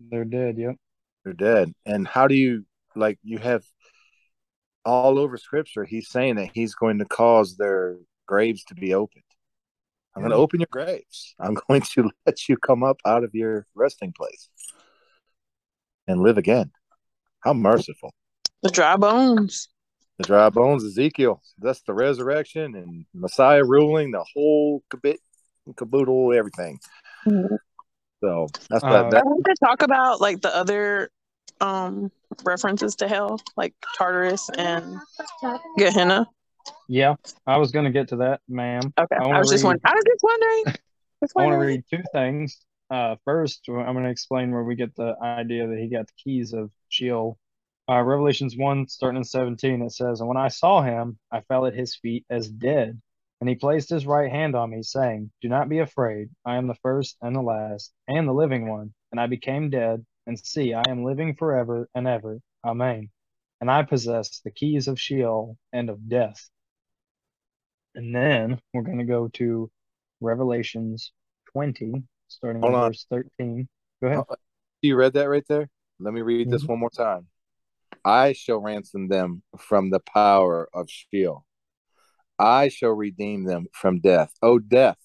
they're 0.00 0.24
dead 0.24 0.58
yep 0.58 0.74
They're 1.24 1.32
dead. 1.32 1.72
And 1.86 2.06
how 2.06 2.28
do 2.28 2.34
you 2.34 2.64
like? 2.94 3.18
You 3.22 3.38
have 3.38 3.64
all 4.84 5.18
over 5.18 5.36
Scripture. 5.36 5.84
He's 5.84 6.08
saying 6.08 6.36
that 6.36 6.50
he's 6.52 6.74
going 6.74 6.98
to 6.98 7.04
cause 7.04 7.56
their 7.56 7.96
graves 8.26 8.64
to 8.64 8.74
be 8.74 8.94
opened. 8.94 9.24
I'm 10.14 10.22
going 10.22 10.30
to 10.30 10.36
open 10.36 10.60
your 10.60 10.68
graves. 10.70 11.34
I'm 11.40 11.56
going 11.68 11.82
to 11.94 12.10
let 12.26 12.48
you 12.48 12.56
come 12.56 12.82
up 12.82 12.98
out 13.04 13.24
of 13.24 13.34
your 13.34 13.66
resting 13.74 14.12
place 14.12 14.48
and 16.06 16.20
live 16.20 16.38
again. 16.38 16.70
How 17.40 17.52
merciful. 17.52 18.12
The 18.62 18.70
dry 18.70 18.96
bones. 18.96 19.68
The 20.18 20.24
dry 20.24 20.48
bones, 20.48 20.84
Ezekiel. 20.84 21.42
That's 21.58 21.82
the 21.82 21.94
resurrection 21.94 22.74
and 22.76 23.04
Messiah 23.12 23.64
ruling 23.64 24.12
the 24.12 24.24
whole 24.34 24.82
cabit, 24.90 25.20
caboodle, 25.76 26.32
everything. 26.32 26.78
Mm-hmm. 27.26 27.56
So 28.24 28.46
that's 28.70 28.82
what 28.82 28.92
Uh, 28.92 29.04
I 29.06 29.10
that, 29.10 29.26
want 29.26 29.44
to 29.44 29.54
talk 29.62 29.82
about 29.82 30.20
like 30.22 30.40
the 30.40 30.54
other 30.54 31.10
um 31.60 32.10
references 32.42 32.96
to 32.96 33.06
hell, 33.08 33.38
like 33.56 33.74
Tartarus 33.98 34.48
and 34.56 34.98
Gehenna. 35.76 36.26
yeah 36.88 37.14
i 37.46 37.56
was 37.58 37.70
going 37.70 37.84
to 37.84 37.90
get 37.90 38.08
to 38.08 38.16
that 38.16 38.40
ma'am 38.48 38.80
Okay, 38.98 39.16
I 39.16 39.22
I, 39.22 39.26
wanna 39.26 39.38
was 39.40 39.50
just 39.50 39.64
wondering. 39.64 39.80
I 39.84 39.92
was 39.94 40.04
just 40.06 40.22
wondering. 40.22 40.64
Just 41.22 41.32
I 41.36 41.42
want 41.44 41.60
to 41.60 41.66
read 41.66 41.82
two 41.90 42.02
things. 42.12 42.58
Uh, 42.90 43.16
first, 43.24 43.62
I'm 43.68 43.92
going 43.92 44.04
to 44.04 44.10
explain 44.10 44.50
where 44.52 44.64
we 44.64 44.74
get 44.74 44.94
the 44.94 45.14
idea 45.22 45.66
that 45.66 45.78
he 45.78 45.88
got 45.88 46.06
the 46.06 46.12
keys 46.22 46.52
of 46.52 46.70
Sheol. 46.88 47.38
Uh, 47.88 48.02
Revelations 48.02 48.56
1, 48.56 48.88
starting 48.88 49.18
in 49.18 49.24
17, 49.24 49.82
it 49.82 49.92
says, 49.92 50.20
And 50.20 50.28
when 50.28 50.36
I 50.38 50.48
saw 50.48 50.82
him, 50.82 51.18
I 51.30 51.40
fell 51.42 51.66
at 51.66 51.74
his 51.74 51.96
feet 51.96 52.24
as 52.30 52.48
dead. 52.48 53.00
And 53.40 53.48
he 53.48 53.56
placed 53.56 53.90
his 53.90 54.06
right 54.06 54.30
hand 54.30 54.54
on 54.54 54.70
me, 54.70 54.82
saying, 54.82 55.30
Do 55.42 55.48
not 55.48 55.68
be 55.68 55.80
afraid. 55.80 56.30
I 56.44 56.56
am 56.56 56.66
the 56.66 56.76
first 56.76 57.16
and 57.20 57.34
the 57.36 57.42
last, 57.42 57.92
and 58.08 58.26
the 58.26 58.32
living 58.32 58.68
one. 58.68 58.94
And 59.12 59.20
I 59.20 59.26
became 59.26 59.70
dead, 59.70 60.04
and 60.26 60.38
see, 60.38 60.72
I 60.72 60.88
am 60.88 61.04
living 61.04 61.34
forever 61.36 61.88
and 61.94 62.06
ever. 62.08 62.40
Amen. 62.64 63.10
And 63.60 63.70
I 63.70 63.82
possess 63.82 64.40
the 64.40 64.50
keys 64.50 64.88
of 64.88 65.00
Sheol 65.00 65.56
and 65.72 65.90
of 65.90 66.08
death. 66.08 66.48
And 67.94 68.14
then 68.14 68.60
we're 68.72 68.82
going 68.82 68.98
to 68.98 69.04
go 69.04 69.28
to 69.34 69.70
Revelations 70.20 71.12
20, 71.52 72.02
starting 72.28 72.62
Hold 72.62 72.74
on. 72.74 72.90
verse 72.90 73.06
13. 73.10 73.68
Go 74.02 74.08
ahead. 74.08 74.24
you 74.82 74.96
read 74.96 75.12
that 75.14 75.28
right 75.28 75.46
there? 75.48 75.68
Let 76.00 76.14
me 76.14 76.22
read 76.22 76.50
this 76.50 76.64
Mhm. 76.64 76.68
one 76.70 76.78
more 76.80 76.90
time. 76.90 77.28
I 78.04 78.32
shall 78.32 78.58
ransom 78.58 79.08
them 79.08 79.42
from 79.58 79.90
the 79.90 80.00
power 80.00 80.68
of 80.74 80.90
Sheol. 80.90 81.46
I 82.38 82.68
shall 82.68 82.90
redeem 82.90 83.44
them 83.44 83.66
from 83.72 84.00
death. 84.00 84.32
O 84.42 84.58
death, 84.58 84.98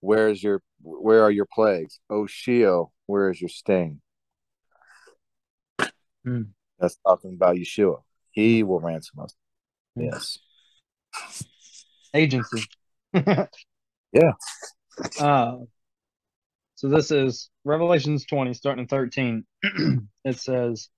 where 0.00 0.28
is 0.28 0.42
your 0.42 0.62
where 0.82 1.22
are 1.22 1.30
your 1.30 1.46
plagues? 1.52 2.00
O 2.10 2.26
Sheol, 2.26 2.92
where 3.06 3.30
is 3.30 3.40
your 3.40 3.48
sting? 3.48 4.00
Hmm. 6.24 6.42
That's 6.78 6.96
talking 7.06 7.34
about 7.34 7.56
Yeshua. 7.56 8.02
He 8.30 8.62
will 8.62 8.80
ransom 8.80 9.20
us. 9.20 9.34
Hmm. 9.96 10.04
Yes. 10.04 10.38
Agency. 12.14 12.62
Yeah. 14.12 14.32
Uh, 15.18 15.56
so 16.74 16.88
this 16.88 17.10
is 17.10 17.50
Revelations 17.64 18.26
20, 18.26 18.54
starting 18.54 18.82
in 18.82 18.88
13. 18.88 19.44
it 20.24 20.38
says, 20.38 20.88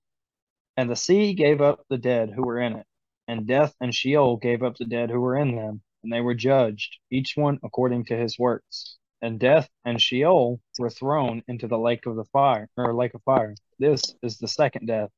And 0.77 0.89
the 0.89 0.95
sea 0.95 1.33
gave 1.33 1.61
up 1.61 1.85
the 1.89 1.97
dead 1.97 2.31
who 2.35 2.45
were 2.45 2.59
in 2.59 2.73
it, 2.73 2.85
and 3.27 3.47
death 3.47 3.73
and 3.81 3.93
Sheol 3.93 4.37
gave 4.37 4.63
up 4.63 4.77
the 4.77 4.85
dead 4.85 5.09
who 5.09 5.19
were 5.19 5.35
in 5.35 5.55
them, 5.55 5.81
and 6.03 6.11
they 6.11 6.21
were 6.21 6.35
judged, 6.35 6.97
each 7.09 7.33
one 7.35 7.59
according 7.63 8.05
to 8.05 8.17
his 8.17 8.37
works. 8.37 8.97
And 9.21 9.39
death 9.39 9.69
and 9.85 10.01
Sheol 10.01 10.59
were 10.77 10.89
thrown 10.89 11.41
into 11.47 11.67
the 11.67 11.79
lake 11.79 12.05
of 12.05 12.15
the 12.15 12.25
fire, 12.25 12.69
or 12.77 12.93
lake 12.93 13.13
of 13.13 13.23
fire. 13.23 13.55
This 13.79 14.15
is 14.21 14.37
the 14.37 14.47
second 14.47 14.85
death. 14.85 15.09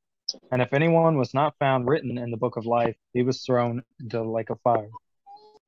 And 0.52 0.62
if 0.62 0.74
anyone 0.74 1.18
was 1.18 1.34
not 1.34 1.56
found 1.60 1.88
written 1.88 2.18
in 2.18 2.32
the 2.32 2.38
book 2.38 2.58
of 2.58 2.66
life, 2.66 2.96
he 3.14 3.24
was 3.24 3.44
thrown 3.44 3.84
into 4.00 4.18
the 4.18 4.24
lake 4.24 4.50
of 4.50 4.60
fire. 4.62 4.90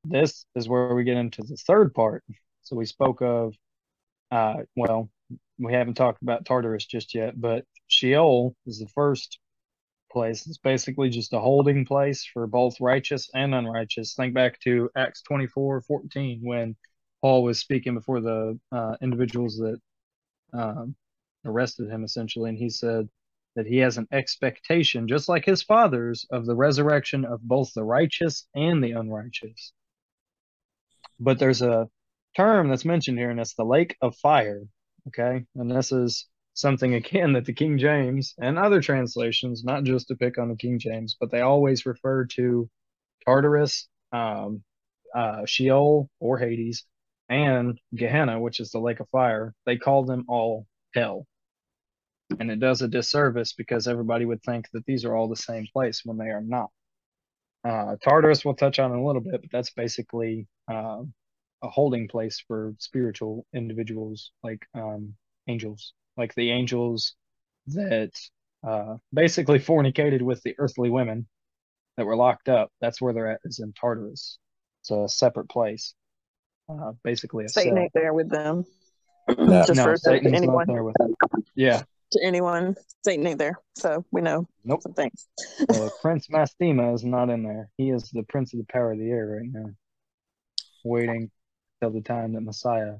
This 0.04 0.46
is 0.54 0.68
where 0.68 0.94
we 0.94 1.04
get 1.04 1.16
into 1.16 1.42
the 1.42 1.56
third 1.56 1.92
part. 1.94 2.24
So 2.62 2.76
we 2.76 2.86
spoke 2.86 3.20
of, 3.20 3.54
uh, 4.30 4.62
well, 4.76 5.10
we 5.58 5.72
haven't 5.72 5.94
talked 5.94 6.22
about 6.22 6.44
Tartarus 6.46 6.86
just 6.86 7.14
yet, 7.14 7.38
but 7.38 7.64
Sheol 7.88 8.54
is 8.66 8.78
the 8.78 8.88
first 8.88 9.38
place. 10.10 10.46
It's 10.46 10.58
basically 10.58 11.10
just 11.10 11.32
a 11.32 11.40
holding 11.40 11.84
place 11.84 12.24
for 12.24 12.46
both 12.46 12.80
righteous 12.80 13.30
and 13.34 13.54
unrighteous. 13.54 14.14
Think 14.14 14.34
back 14.34 14.60
to 14.60 14.90
Acts 14.96 15.22
24 15.22 15.82
14 15.82 16.40
when 16.42 16.76
Paul 17.20 17.42
was 17.42 17.60
speaking 17.60 17.94
before 17.94 18.20
the 18.20 18.58
uh, 18.72 18.96
individuals 19.02 19.56
that 19.58 19.80
um, 20.52 20.94
arrested 21.44 21.90
him, 21.90 22.04
essentially, 22.04 22.50
and 22.50 22.58
he 22.58 22.70
said 22.70 23.08
that 23.56 23.66
he 23.66 23.78
has 23.78 23.98
an 23.98 24.06
expectation, 24.12 25.08
just 25.08 25.28
like 25.28 25.44
his 25.44 25.62
fathers, 25.62 26.26
of 26.30 26.46
the 26.46 26.54
resurrection 26.54 27.24
of 27.24 27.42
both 27.42 27.72
the 27.74 27.84
righteous 27.84 28.46
and 28.54 28.82
the 28.82 28.92
unrighteous. 28.92 29.72
But 31.18 31.38
there's 31.38 31.62
a 31.62 31.88
term 32.36 32.68
that's 32.68 32.84
mentioned 32.84 33.18
here, 33.18 33.30
and 33.30 33.40
it's 33.40 33.54
the 33.54 33.64
lake 33.64 33.96
of 34.00 34.16
fire. 34.16 34.62
Okay. 35.08 35.44
And 35.56 35.70
this 35.70 35.92
is 35.92 36.26
something, 36.54 36.94
again, 36.94 37.32
that 37.34 37.44
the 37.44 37.52
King 37.52 37.78
James 37.78 38.34
and 38.38 38.58
other 38.58 38.80
translations, 38.80 39.64
not 39.64 39.84
just 39.84 40.08
to 40.08 40.16
pick 40.16 40.38
on 40.38 40.48
the 40.48 40.56
King 40.56 40.78
James, 40.78 41.16
but 41.18 41.30
they 41.30 41.40
always 41.40 41.86
refer 41.86 42.26
to 42.26 42.68
Tartarus, 43.24 43.88
um, 44.12 44.62
uh, 45.14 45.44
Sheol 45.46 46.08
or 46.20 46.38
Hades, 46.38 46.84
and 47.28 47.78
Gehenna, 47.94 48.40
which 48.40 48.60
is 48.60 48.70
the 48.70 48.80
lake 48.80 49.00
of 49.00 49.08
fire. 49.08 49.54
They 49.66 49.76
call 49.76 50.04
them 50.04 50.24
all 50.28 50.66
hell. 50.94 51.26
And 52.38 52.50
it 52.50 52.60
does 52.60 52.82
a 52.82 52.88
disservice 52.88 53.52
because 53.52 53.88
everybody 53.88 54.24
would 54.24 54.42
think 54.42 54.66
that 54.72 54.84
these 54.86 55.04
are 55.04 55.14
all 55.14 55.28
the 55.28 55.36
same 55.36 55.66
place 55.72 56.02
when 56.04 56.16
they 56.16 56.28
are 56.28 56.42
not. 56.42 56.70
Uh, 57.64 57.96
Tartarus 58.02 58.44
we'll 58.44 58.54
touch 58.54 58.78
on 58.78 58.92
a 58.92 59.04
little 59.04 59.20
bit, 59.20 59.42
but 59.42 59.50
that's 59.52 59.70
basically 59.70 60.46
uh, 60.70 61.02
a 61.62 61.68
holding 61.68 62.08
place 62.08 62.42
for 62.46 62.74
spiritual 62.78 63.46
individuals 63.52 64.32
like 64.42 64.64
um, 64.74 65.14
angels, 65.50 65.92
like 66.16 66.34
the 66.34 66.50
angels 66.50 67.14
that 67.68 68.12
uh, 68.66 68.96
basically 69.12 69.58
fornicated 69.58 70.22
with 70.22 70.42
the 70.42 70.54
earthly 70.58 70.90
women 70.90 71.26
that 71.96 72.06
were 72.06 72.16
locked 72.16 72.48
up. 72.48 72.70
That's 72.80 73.00
where 73.00 73.12
they're 73.12 73.32
at, 73.32 73.40
is 73.44 73.58
in 73.58 73.72
Tartarus. 73.72 74.38
It's 74.82 74.90
a 74.90 75.08
separate 75.08 75.48
place, 75.48 75.94
uh, 76.68 76.92
basically 77.02 77.44
a 77.44 77.48
Satan 77.48 77.74
cell. 77.74 77.82
ain't 77.82 77.92
there 77.94 78.14
with 78.14 78.30
them. 78.30 78.64
No. 79.28 79.64
Just 79.66 79.76
No, 79.76 79.84
for 79.84 79.96
Satan's 79.96 80.34
anyone, 80.34 80.66
not 80.66 80.66
there 80.66 80.84
with 80.84 80.96
them. 80.98 81.14
Yeah, 81.54 81.82
to 82.12 82.20
anyone, 82.22 82.74
Satan 83.04 83.26
ain't 83.26 83.38
there. 83.38 83.60
So 83.76 84.04
we 84.10 84.20
know 84.20 84.48
Nope. 84.64 84.82
some 84.82 84.94
things. 84.94 85.28
Prince 86.02 86.26
Mastema 86.28 86.94
is 86.94 87.04
not 87.04 87.30
in 87.30 87.42
there. 87.44 87.68
He 87.76 87.90
is 87.90 88.10
the 88.10 88.24
prince 88.24 88.52
of 88.52 88.58
the 88.58 88.66
power 88.72 88.92
of 88.92 88.98
the 88.98 89.08
air 89.10 89.38
right 89.40 89.50
now, 89.50 89.70
waiting 90.84 91.30
till 91.80 91.90
the 91.90 92.00
time 92.00 92.32
that 92.32 92.40
Messiah 92.40 92.94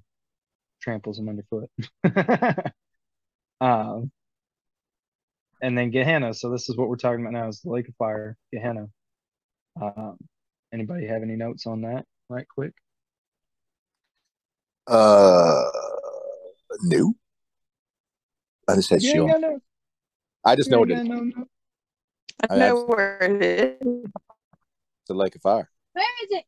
tramples 0.80 1.18
him 1.18 1.28
underfoot. 1.28 1.70
um, 3.60 4.10
and 5.62 5.76
then 5.76 5.90
Gehenna. 5.90 6.34
So 6.34 6.50
this 6.50 6.68
is 6.68 6.76
what 6.76 6.88
we're 6.88 6.96
talking 6.96 7.20
about 7.20 7.32
now: 7.32 7.48
is 7.48 7.60
the 7.60 7.70
lake 7.70 7.88
of 7.88 7.94
fire, 7.96 8.36
Gehenna. 8.52 8.88
Um, 9.80 10.16
anybody 10.72 11.06
have 11.06 11.22
any 11.22 11.36
notes 11.36 11.66
on 11.66 11.82
that? 11.82 12.04
Right, 12.28 12.46
quick. 12.48 12.72
Uh, 14.86 15.64
no. 16.82 17.14
I 18.68 18.74
just 18.76 18.90
had 18.90 19.02
You 19.02 19.10
ain't 19.10 19.30
Sheol. 19.30 19.40
no. 19.40 19.60
I 20.44 20.56
just 20.56 20.70
know 20.70 20.80
what 20.80 20.90
it 20.90 20.98
is. 20.98 21.08
No, 21.08 21.20
no. 21.20 21.44
I 22.48 22.54
I 22.54 22.58
know 22.58 22.78
abs- 22.78 22.88
where 22.88 23.18
it 23.22 23.42
is. 23.42 23.76
It's 23.82 25.10
a 25.10 25.14
lake 25.14 25.34
of 25.34 25.42
fire. 25.42 25.68
Where 25.92 26.04
is 26.24 26.30
it? 26.30 26.44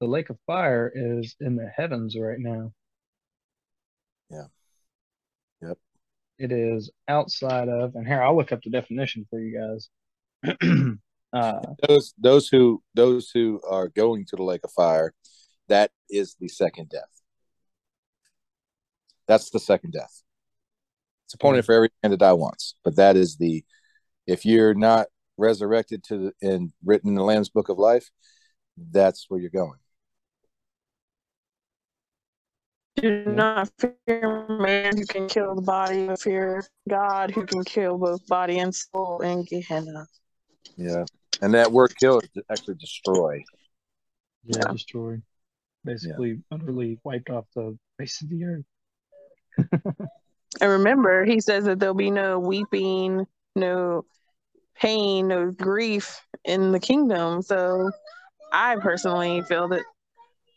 The 0.00 0.06
lake 0.06 0.30
of 0.30 0.38
fire 0.46 0.92
is 0.94 1.36
in 1.40 1.56
the 1.56 1.70
heavens 1.74 2.16
right 2.18 2.38
now. 2.38 2.72
Yeah. 4.30 4.46
Yep. 5.62 5.78
It 6.38 6.52
is 6.52 6.90
outside 7.08 7.68
of, 7.68 7.94
and 7.94 8.06
here 8.06 8.22
I'll 8.22 8.36
look 8.36 8.52
up 8.52 8.62
the 8.62 8.70
definition 8.70 9.26
for 9.30 9.40
you 9.40 9.58
guys. 9.58 9.88
uh, 11.32 11.60
Those 11.88 12.12
those 12.18 12.48
who 12.48 12.82
those 12.94 13.30
who 13.30 13.60
are 13.68 13.88
going 13.88 14.26
to 14.26 14.36
the 14.36 14.42
lake 14.42 14.60
of 14.64 14.72
fire, 14.72 15.14
that 15.68 15.92
is 16.10 16.36
the 16.38 16.48
second 16.48 16.90
death. 16.90 17.22
That's 19.26 19.50
the 19.50 19.58
second 19.58 19.92
death. 19.92 20.22
It's 21.24 21.34
appointed 21.34 21.64
for 21.64 21.74
every 21.74 21.90
man 22.02 22.10
to 22.10 22.16
die 22.16 22.34
once, 22.34 22.74
but 22.84 22.96
that 22.96 23.16
is 23.16 23.36
the 23.38 23.64
if 24.26 24.44
you're 24.44 24.74
not 24.74 25.06
resurrected 25.38 26.04
to 26.04 26.18
the 26.18 26.32
and 26.46 26.72
written 26.84 27.08
in 27.08 27.14
the 27.14 27.24
Lamb's 27.24 27.48
book 27.48 27.68
of 27.68 27.78
life, 27.78 28.10
that's 28.76 29.26
where 29.28 29.40
you're 29.40 29.50
going. 29.50 29.78
Do 32.96 33.24
not 33.26 33.70
fear 33.78 34.46
man 34.48 34.96
who 34.96 35.04
can 35.06 35.28
kill 35.28 35.54
the 35.54 35.62
body, 35.62 36.06
but 36.06 36.20
fear 36.20 36.64
God 36.88 37.30
who 37.30 37.44
can 37.44 37.62
kill 37.64 37.98
both 37.98 38.26
body 38.26 38.58
and 38.58 38.74
soul 38.74 39.20
in 39.20 39.44
Gehenna. 39.44 40.06
Yeah, 40.76 41.04
and 41.42 41.52
that 41.54 41.70
word 41.72 41.94
"kill" 41.98 42.20
is 42.20 42.42
actually 42.50 42.76
destroy. 42.76 43.44
yeah, 44.44 44.58
Yeah. 44.58 44.72
destroyed. 44.72 45.22
Basically, 45.84 46.42
utterly 46.50 46.98
wiped 47.04 47.30
off 47.30 47.44
the 47.54 47.78
face 47.98 48.22
of 48.22 48.30
the 48.30 48.44
earth. 48.44 48.64
And 50.60 50.70
remember, 50.70 51.24
he 51.24 51.40
says 51.40 51.64
that 51.64 51.78
there'll 51.78 51.94
be 51.94 52.10
no 52.10 52.38
weeping, 52.38 53.26
no 53.54 54.06
pain, 54.74 55.28
no 55.28 55.50
grief 55.50 56.26
in 56.44 56.72
the 56.72 56.80
kingdom. 56.80 57.42
So 57.42 57.90
I 58.52 58.76
personally 58.76 59.42
feel 59.42 59.68
that 59.68 59.82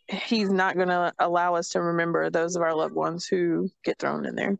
he's 0.09 0.49
not 0.49 0.75
going 0.75 0.87
to 0.87 1.13
allow 1.19 1.55
us 1.55 1.69
to 1.69 1.81
remember 1.81 2.29
those 2.29 2.55
of 2.55 2.61
our 2.61 2.75
loved 2.75 2.95
ones 2.95 3.25
who 3.25 3.69
get 3.83 3.99
thrown 3.99 4.25
in 4.25 4.35
there. 4.35 4.57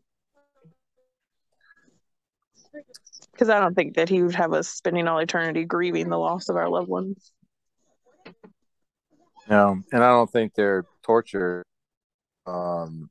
Because 3.32 3.48
I 3.48 3.60
don't 3.60 3.74
think 3.74 3.96
that 3.96 4.08
he 4.08 4.22
would 4.22 4.34
have 4.34 4.52
us 4.52 4.68
spending 4.68 5.08
all 5.08 5.18
eternity 5.18 5.64
grieving 5.64 6.08
the 6.08 6.18
loss 6.18 6.48
of 6.48 6.56
our 6.56 6.68
loved 6.68 6.88
ones. 6.88 7.32
No, 9.48 9.80
and 9.92 10.04
I 10.04 10.08
don't 10.08 10.30
think 10.30 10.54
they're 10.54 10.84
tortured 11.02 11.64
um, 12.46 13.10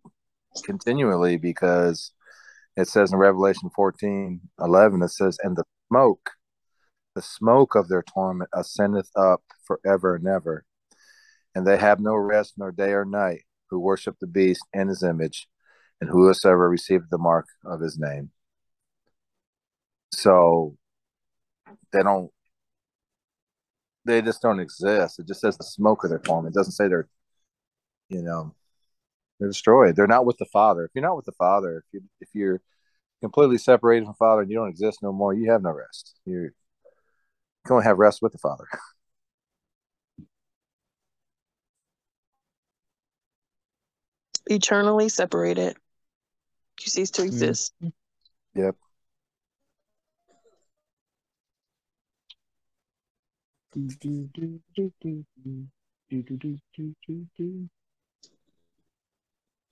continually 0.63 1.37
because 1.37 2.11
it 2.77 2.87
says 2.87 3.11
in 3.11 3.17
Revelation 3.17 3.69
14 3.75 4.39
11, 4.59 5.01
it 5.01 5.09
says, 5.09 5.37
And 5.43 5.57
the 5.57 5.65
smoke, 5.89 6.29
the 7.15 7.21
smoke 7.21 7.75
of 7.75 7.89
their 7.89 8.03
torment 8.03 8.49
ascendeth 8.53 9.09
up 9.17 9.41
forever 9.65 10.15
and 10.15 10.27
ever. 10.27 10.63
And 11.55 11.65
they 11.65 11.77
have 11.77 11.99
no 11.99 12.15
rest 12.15 12.53
nor 12.57 12.71
day 12.71 12.91
or 12.91 13.05
night 13.05 13.41
who 13.69 13.79
worship 13.79 14.17
the 14.19 14.27
beast 14.27 14.61
and 14.73 14.89
his 14.89 15.03
image, 15.03 15.47
and 16.01 16.09
whosoever 16.09 16.69
received 16.69 17.05
the 17.09 17.17
mark 17.17 17.45
of 17.65 17.81
his 17.81 17.97
name. 17.99 18.31
So 20.13 20.77
they 21.91 22.03
don't 22.03 22.31
they 24.05 24.21
just 24.21 24.41
don't 24.41 24.59
exist. 24.59 25.19
It 25.19 25.27
just 25.27 25.41
says 25.41 25.57
the 25.57 25.63
smoke 25.63 26.03
of 26.03 26.09
their 26.09 26.21
form. 26.25 26.47
It 26.47 26.53
doesn't 26.53 26.73
say 26.73 26.87
they're, 26.87 27.07
you 28.09 28.21
know, 28.23 28.55
they're 29.39 29.49
destroyed. 29.49 29.95
They're 29.95 30.07
not 30.07 30.25
with 30.25 30.37
the 30.37 30.45
Father. 30.45 30.85
If 30.85 30.91
you're 30.95 31.05
not 31.05 31.15
with 31.15 31.25
the 31.25 31.31
Father, 31.33 31.77
if 31.77 31.93
you 31.93 32.01
if 32.21 32.29
you're 32.33 32.61
completely 33.21 33.57
separated 33.57 34.05
from 34.05 34.15
Father 34.15 34.41
and 34.41 34.51
you 34.51 34.57
don't 34.57 34.69
exist 34.69 34.99
no 35.03 35.11
more, 35.13 35.33
you 35.33 35.51
have 35.51 35.61
no 35.63 35.71
rest. 35.71 36.15
You're 36.25 36.45
you 36.45 36.51
can 37.65 37.73
only 37.75 37.85
have 37.85 37.99
rest 37.99 38.21
with 38.21 38.31
the 38.31 38.39
Father. 38.39 38.65
eternally 44.49 45.09
separated. 45.09 45.77
You 46.81 46.87
cease 46.87 47.11
to 47.11 47.21
hmm. 47.21 47.27
exist. 47.27 47.73
Mm. 47.83 47.93
Yep. 48.55 48.75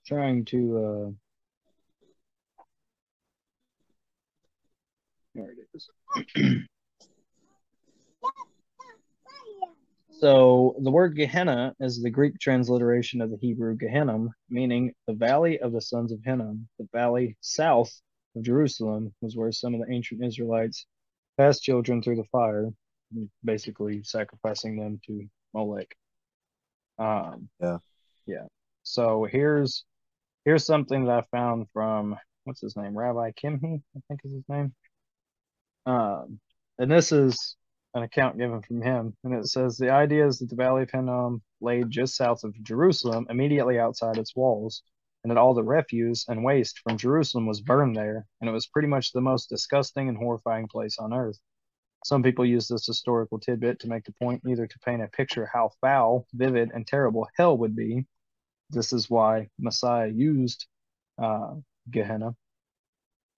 Trying 0.05 0.45
to 0.45 0.77
uh 0.77 1.11
there 5.35 5.51
it 5.51 5.67
is. 5.73 5.89
So 10.19 10.75
the 10.79 10.89
word 10.89 11.15
Gehenna 11.15 11.75
is 11.79 12.01
the 12.01 12.09
Greek 12.09 12.39
transliteration 12.39 13.21
of 13.21 13.29
the 13.29 13.37
Hebrew 13.37 13.75
Gehenna, 13.75 14.27
meaning 14.49 14.93
the 15.05 15.13
valley 15.13 15.59
of 15.59 15.73
the 15.73 15.81
sons 15.81 16.11
of 16.11 16.19
Hinnom. 16.23 16.67
The 16.79 16.87
valley 16.91 17.37
south 17.41 17.91
of 18.35 18.41
Jerusalem 18.41 19.13
was 19.21 19.35
where 19.35 19.51
some 19.51 19.75
of 19.75 19.81
the 19.81 19.93
ancient 19.93 20.23
Israelites 20.23 20.87
passed 21.37 21.61
children 21.61 22.01
through 22.01 22.15
the 22.15 22.23
fire, 22.31 22.71
basically 23.43 24.01
sacrificing 24.03 24.77
them 24.77 24.99
to 25.05 25.27
Molech. 25.53 25.95
Um, 26.97 27.49
Yeah. 27.61 27.77
Yeah. 28.25 28.47
So 28.81 29.25
here's 29.25 29.85
here's 30.45 30.65
something 30.65 31.05
that 31.05 31.19
I 31.19 31.37
found 31.37 31.67
from 31.73 32.17
what's 32.45 32.61
his 32.61 32.75
name, 32.75 32.97
Rabbi 32.97 33.31
Kimhi, 33.31 33.83
I 33.95 33.99
think 34.07 34.21
is 34.23 34.31
his 34.31 34.49
name. 34.49 34.73
Um, 35.85 36.39
and 36.79 36.89
this 36.89 37.11
is 37.11 37.55
an 37.93 38.03
account 38.03 38.37
given 38.37 38.61
from 38.61 38.81
him, 38.81 39.15
and 39.23 39.33
it 39.33 39.47
says 39.47 39.77
the 39.77 39.91
idea 39.91 40.27
is 40.27 40.39
that 40.39 40.49
the 40.49 40.55
Valley 40.55 40.83
of 40.83 40.91
Hinnom 40.91 41.41
lay 41.61 41.83
just 41.83 42.15
south 42.15 42.43
of 42.43 42.61
Jerusalem, 42.63 43.27
immediately 43.29 43.79
outside 43.79 44.17
its 44.17 44.35
walls, 44.35 44.83
and 45.23 45.31
that 45.31 45.37
all 45.37 45.53
the 45.53 45.63
refuse 45.63 46.25
and 46.27 46.43
waste 46.43 46.79
from 46.79 46.97
Jerusalem 46.97 47.47
was 47.47 47.61
burned 47.61 47.95
there, 47.95 48.25
and 48.39 48.49
it 48.49 48.53
was 48.53 48.67
pretty 48.67 48.87
much 48.87 49.11
the 49.11 49.21
most 49.21 49.49
disgusting 49.49 50.09
and 50.09 50.17
horrifying 50.17 50.67
place 50.67 50.97
on 50.99 51.13
earth. 51.13 51.39
Some 52.05 52.23
people 52.23 52.45
use 52.45 52.67
this 52.67 52.85
historical 52.85 53.39
tidbit 53.39 53.79
to 53.79 53.89
make 53.89 54.03
the 54.03 54.13
point 54.13 54.43
either 54.47 54.67
to 54.67 54.79
paint 54.79 55.01
a 55.01 55.07
picture 55.07 55.49
how 55.51 55.71
foul, 55.81 56.27
vivid, 56.33 56.71
and 56.73 56.85
terrible 56.85 57.27
hell 57.35 57.57
would 57.57 57.75
be. 57.75 58.05
This 58.69 58.93
is 58.93 59.09
why 59.09 59.49
Messiah 59.57 60.07
used 60.07 60.67
uh, 61.21 61.55
Gehenna 61.89 62.35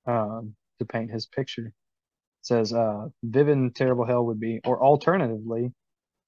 um, 0.06 0.56
to 0.80 0.86
paint 0.86 1.12
his 1.12 1.26
picture 1.26 1.74
says 2.42 2.74
uh, 2.74 3.10
vivid 3.24 3.76
terrible 3.76 4.06
hell 4.06 4.26
would 4.26 4.40
be, 4.40 4.62
or 4.66 4.82
alternatively, 4.82 5.74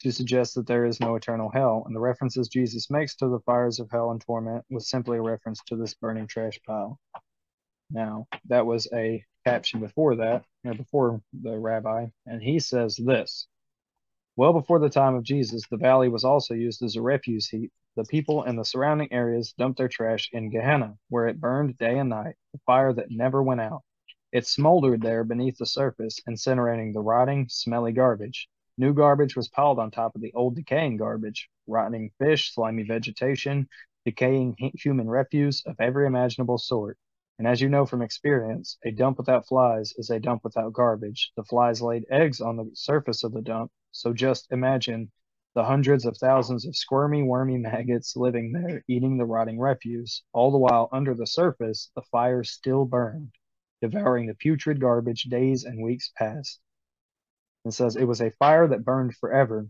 to 0.02 0.12
suggest 0.12 0.56
that 0.56 0.68
there 0.68 0.86
is 0.86 1.00
no 1.00 1.16
eternal 1.16 1.50
hell. 1.50 1.84
And 1.86 1.96
the 1.96 2.00
references 2.00 2.48
Jesus 2.48 2.90
makes 2.90 3.16
to 3.18 3.28
the 3.28 3.40
fires 3.46 3.80
of 3.80 3.90
hell 3.92 4.12
and 4.12 4.20
torment 4.20 4.66
was 4.70 4.90
simply 4.90 5.18
a 5.18 5.22
reference 5.22 5.62
to 5.68 5.76
this 5.76 5.94
burning 5.94 6.28
trash 6.28 6.60
pile. 6.66 7.00
Now, 7.92 8.28
that 8.46 8.66
was 8.66 8.88
a 8.94 9.24
caption 9.46 9.80
before 9.80 10.16
that, 10.18 10.46
or 10.66 10.74
before 10.74 11.22
the 11.34 11.58
rabbi, 11.58 12.08
and 12.26 12.42
he 12.42 12.60
says 12.60 12.96
this 12.96 13.48
Well 14.36 14.54
before 14.54 14.80
the 14.80 14.90
time 14.90 15.16
of 15.16 15.24
Jesus, 15.24 15.64
the 15.70 15.78
valley 15.78 16.10
was 16.10 16.24
also 16.24 16.54
used 16.54 16.82
as 16.84 16.96
a 16.96 17.02
refuse 17.02 17.48
heap. 17.48 17.72
The 17.96 18.06
people 18.06 18.44
in 18.44 18.56
the 18.56 18.64
surrounding 18.64 19.12
areas 19.12 19.54
dumped 19.58 19.78
their 19.78 19.90
trash 19.90 20.30
in 20.32 20.50
Gehenna, 20.50 20.98
where 21.10 21.28
it 21.28 21.42
burned 21.42 21.78
day 21.78 21.98
and 21.98 22.10
night, 22.10 22.36
a 22.56 22.60
fire 22.66 22.94
that 22.94 23.12
never 23.12 23.44
went 23.44 23.62
out. 23.62 23.84
It 24.32 24.48
smoldered 24.48 25.02
there 25.02 25.26
beneath 25.26 25.58
the 25.58 25.66
surface, 25.66 26.22
incinerating 26.22 26.94
the 26.94 27.02
rotting, 27.02 27.50
smelly 27.50 27.92
garbage. 27.92 28.48
New 28.78 28.94
garbage 28.94 29.36
was 29.36 29.50
piled 29.50 29.78
on 29.78 29.92
top 29.92 30.16
of 30.16 30.22
the 30.22 30.32
old 30.34 30.56
decaying 30.56 30.96
garbage, 30.96 31.50
rotting 31.68 32.12
fish, 32.18 32.54
slimy 32.54 32.84
vegetation, 32.84 33.68
decaying 34.06 34.56
human 34.58 35.10
refuse 35.10 35.62
of 35.66 35.76
every 35.82 36.08
imaginable 36.08 36.58
sort. 36.58 36.98
And 37.40 37.46
as 37.46 37.60
you 37.60 37.68
know 37.68 37.86
from 37.86 38.02
experience, 38.02 38.78
a 38.86 38.92
dump 38.92 39.18
without 39.18 39.48
flies 39.50 39.92
is 39.98 40.10
a 40.10 40.20
dump 40.22 40.46
without 40.46 40.72
garbage. 40.72 41.34
The 41.36 41.44
flies 41.44 41.82
laid 41.82 42.06
eggs 42.10 42.40
on 42.40 42.56
the 42.56 42.72
surface 42.74 43.26
of 43.26 43.34
the 43.34 43.42
dump, 43.42 43.70
so 43.92 44.14
just 44.14 44.50
imagine 44.54 45.12
the 45.56 45.66
hundreds 45.66 46.06
of 46.06 46.16
thousands 46.16 46.66
of 46.66 46.78
squirmy, 46.78 47.22
wormy 47.22 47.58
maggots 47.58 48.16
living 48.16 48.54
there, 48.54 48.82
eating 48.88 49.18
the 49.18 49.26
rotting 49.26 49.60
refuse. 49.60 50.24
All 50.32 50.52
the 50.52 50.58
while, 50.58 50.88
under 50.94 51.14
the 51.14 51.28
surface, 51.28 51.92
the 51.96 52.02
fire 52.04 52.46
still 52.46 52.86
burned 52.86 53.34
devouring 53.82 54.28
the 54.28 54.36
putrid 54.36 54.80
garbage 54.80 55.24
days 55.24 55.64
and 55.66 55.84
weeks 55.84 56.12
past. 56.16 56.60
It 57.66 57.74
says 57.74 57.96
it 57.96 58.06
was 58.06 58.22
a 58.22 58.32
fire 58.32 58.68
that 58.68 58.86
burned 58.86 59.16
forever, 59.16 59.68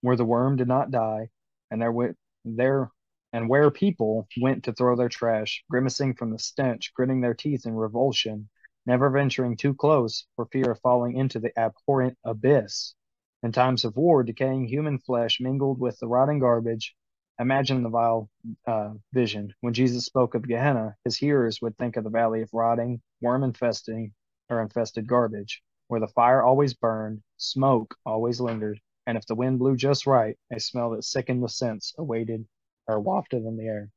where 0.00 0.16
the 0.16 0.24
worm 0.24 0.56
did 0.56 0.68
not 0.68 0.90
die, 0.90 1.30
and 1.70 1.80
there 1.80 1.92
went 1.92 2.16
there 2.44 2.90
and 3.32 3.48
where 3.48 3.70
people 3.70 4.28
went 4.40 4.64
to 4.64 4.72
throw 4.72 4.96
their 4.96 5.08
trash, 5.08 5.64
grimacing 5.68 6.14
from 6.14 6.30
the 6.30 6.38
stench, 6.38 6.94
gritting 6.94 7.20
their 7.20 7.34
teeth 7.34 7.66
in 7.66 7.74
revulsion, 7.74 8.48
never 8.86 9.10
venturing 9.10 9.56
too 9.56 9.74
close 9.74 10.26
for 10.36 10.46
fear 10.46 10.70
of 10.70 10.80
falling 10.80 11.16
into 11.16 11.38
the 11.38 11.58
abhorrent 11.58 12.16
abyss. 12.24 12.94
In 13.42 13.52
times 13.52 13.84
of 13.84 13.96
war, 13.96 14.22
decaying 14.22 14.66
human 14.66 14.98
flesh 14.98 15.40
mingled 15.40 15.78
with 15.78 15.98
the 15.98 16.08
rotting 16.08 16.38
garbage 16.38 16.96
Imagine 17.38 17.82
the 17.82 17.90
vile 17.90 18.30
uh, 18.66 18.94
vision. 19.12 19.52
When 19.60 19.74
Jesus 19.74 20.06
spoke 20.06 20.34
of 20.34 20.48
Gehenna, 20.48 20.96
his 21.04 21.16
hearers 21.16 21.60
would 21.60 21.76
think 21.76 21.96
of 21.96 22.04
the 22.04 22.10
valley 22.10 22.40
of 22.42 22.48
rotting, 22.52 23.02
worm 23.20 23.44
infesting, 23.44 24.12
or 24.48 24.62
infested 24.62 25.06
garbage, 25.06 25.62
where 25.88 26.00
the 26.00 26.08
fire 26.08 26.42
always 26.42 26.72
burned, 26.74 27.22
smoke 27.36 27.94
always 28.06 28.40
lingered, 28.40 28.80
and 29.06 29.18
if 29.18 29.26
the 29.26 29.34
wind 29.34 29.58
blew 29.58 29.76
just 29.76 30.06
right, 30.06 30.36
a 30.52 30.58
smell 30.58 30.90
that 30.90 31.04
sickened 31.04 31.42
the 31.42 31.48
sense 31.48 31.94
awaited 31.98 32.46
or 32.86 33.00
wafted 33.00 33.44
in 33.44 33.56
the 33.56 33.64
air. 33.64 33.90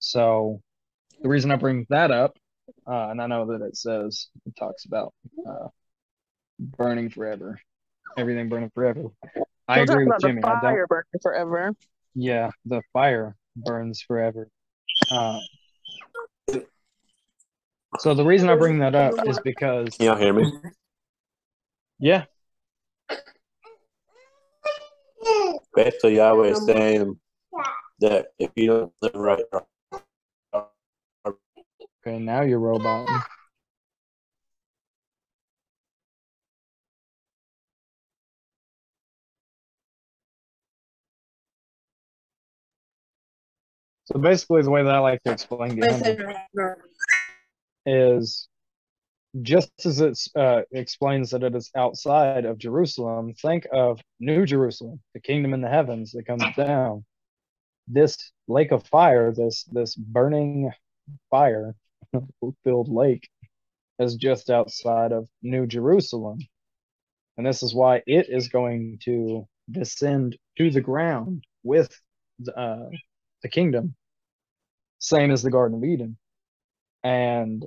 So, 0.00 0.60
the 1.22 1.28
reason 1.28 1.50
I 1.50 1.56
bring 1.56 1.86
that 1.90 2.10
up, 2.10 2.36
uh, 2.86 3.08
and 3.10 3.20
I 3.20 3.26
know 3.26 3.46
that 3.46 3.64
it 3.64 3.76
says 3.76 4.28
it 4.46 4.56
talks 4.56 4.84
about 4.84 5.14
uh, 5.46 5.68
burning 6.58 7.10
forever, 7.10 7.60
everything 8.16 8.48
burning 8.48 8.70
forever. 8.70 9.04
I 9.68 9.76
We'll 9.76 9.84
agree 9.84 10.04
with 10.06 10.14
talk 10.14 10.18
about 10.20 10.28
Jimmy. 10.28 10.40
the 10.42 10.48
I 10.48 10.52
don't. 10.52 10.60
fire 10.62 10.86
burning 10.86 11.20
forever. 11.22 11.72
Yeah, 12.14 12.50
the 12.64 12.82
fire 12.92 13.36
burns 13.56 14.00
forever. 14.00 14.48
Uh, 15.10 15.40
so 17.98 18.14
the 18.14 18.24
reason 18.24 18.48
I 18.48 18.54
bring 18.56 18.78
that 18.80 18.94
up 18.94 19.14
is 19.26 19.38
because 19.40 19.96
Can 19.96 20.06
y'all 20.06 20.16
hear 20.16 20.32
me? 20.32 20.52
yeah, 21.98 22.24
Basically, 25.74 26.16
Yahweh 26.16 26.48
is 26.48 26.64
saying 26.64 27.18
that 28.00 28.28
if 28.38 28.50
you 28.56 28.66
don't 28.66 28.92
live 29.02 29.14
right, 29.14 29.44
okay, 30.54 32.18
now 32.18 32.42
you're 32.42 32.58
robot. 32.58 33.08
So 44.10 44.18
basically, 44.18 44.62
the 44.62 44.70
way 44.70 44.82
that 44.82 44.94
I 44.94 45.00
like 45.00 45.22
to 45.24 45.32
explain 45.32 45.78
Gehenna 45.78 46.76
is 47.84 48.48
just 49.42 49.70
as 49.84 50.00
it 50.00 50.18
uh, 50.34 50.62
explains 50.72 51.30
that 51.30 51.42
it 51.42 51.54
is 51.54 51.70
outside 51.76 52.46
of 52.46 52.56
Jerusalem, 52.56 53.34
think 53.34 53.66
of 53.70 54.00
New 54.18 54.46
Jerusalem, 54.46 55.02
the 55.12 55.20
kingdom 55.20 55.52
in 55.52 55.60
the 55.60 55.68
heavens 55.68 56.12
that 56.12 56.26
comes 56.26 56.42
down. 56.56 57.04
This 57.86 58.32
lake 58.46 58.72
of 58.72 58.86
fire, 58.86 59.30
this 59.30 59.64
this 59.64 59.94
burning 59.94 60.72
fire 61.28 61.74
filled 62.64 62.88
lake, 62.88 63.28
is 63.98 64.14
just 64.14 64.48
outside 64.48 65.12
of 65.12 65.28
New 65.42 65.66
Jerusalem. 65.66 66.38
And 67.36 67.46
this 67.46 67.62
is 67.62 67.74
why 67.74 68.02
it 68.06 68.30
is 68.30 68.48
going 68.48 69.00
to 69.04 69.46
descend 69.70 70.38
to 70.56 70.70
the 70.70 70.80
ground 70.80 71.44
with 71.62 71.94
the, 72.38 72.58
uh, 72.58 72.88
the 73.42 73.48
kingdom, 73.48 73.94
same 74.98 75.30
as 75.30 75.42
the 75.42 75.50
Garden 75.50 75.78
of 75.78 75.84
Eden. 75.84 76.16
And 77.02 77.64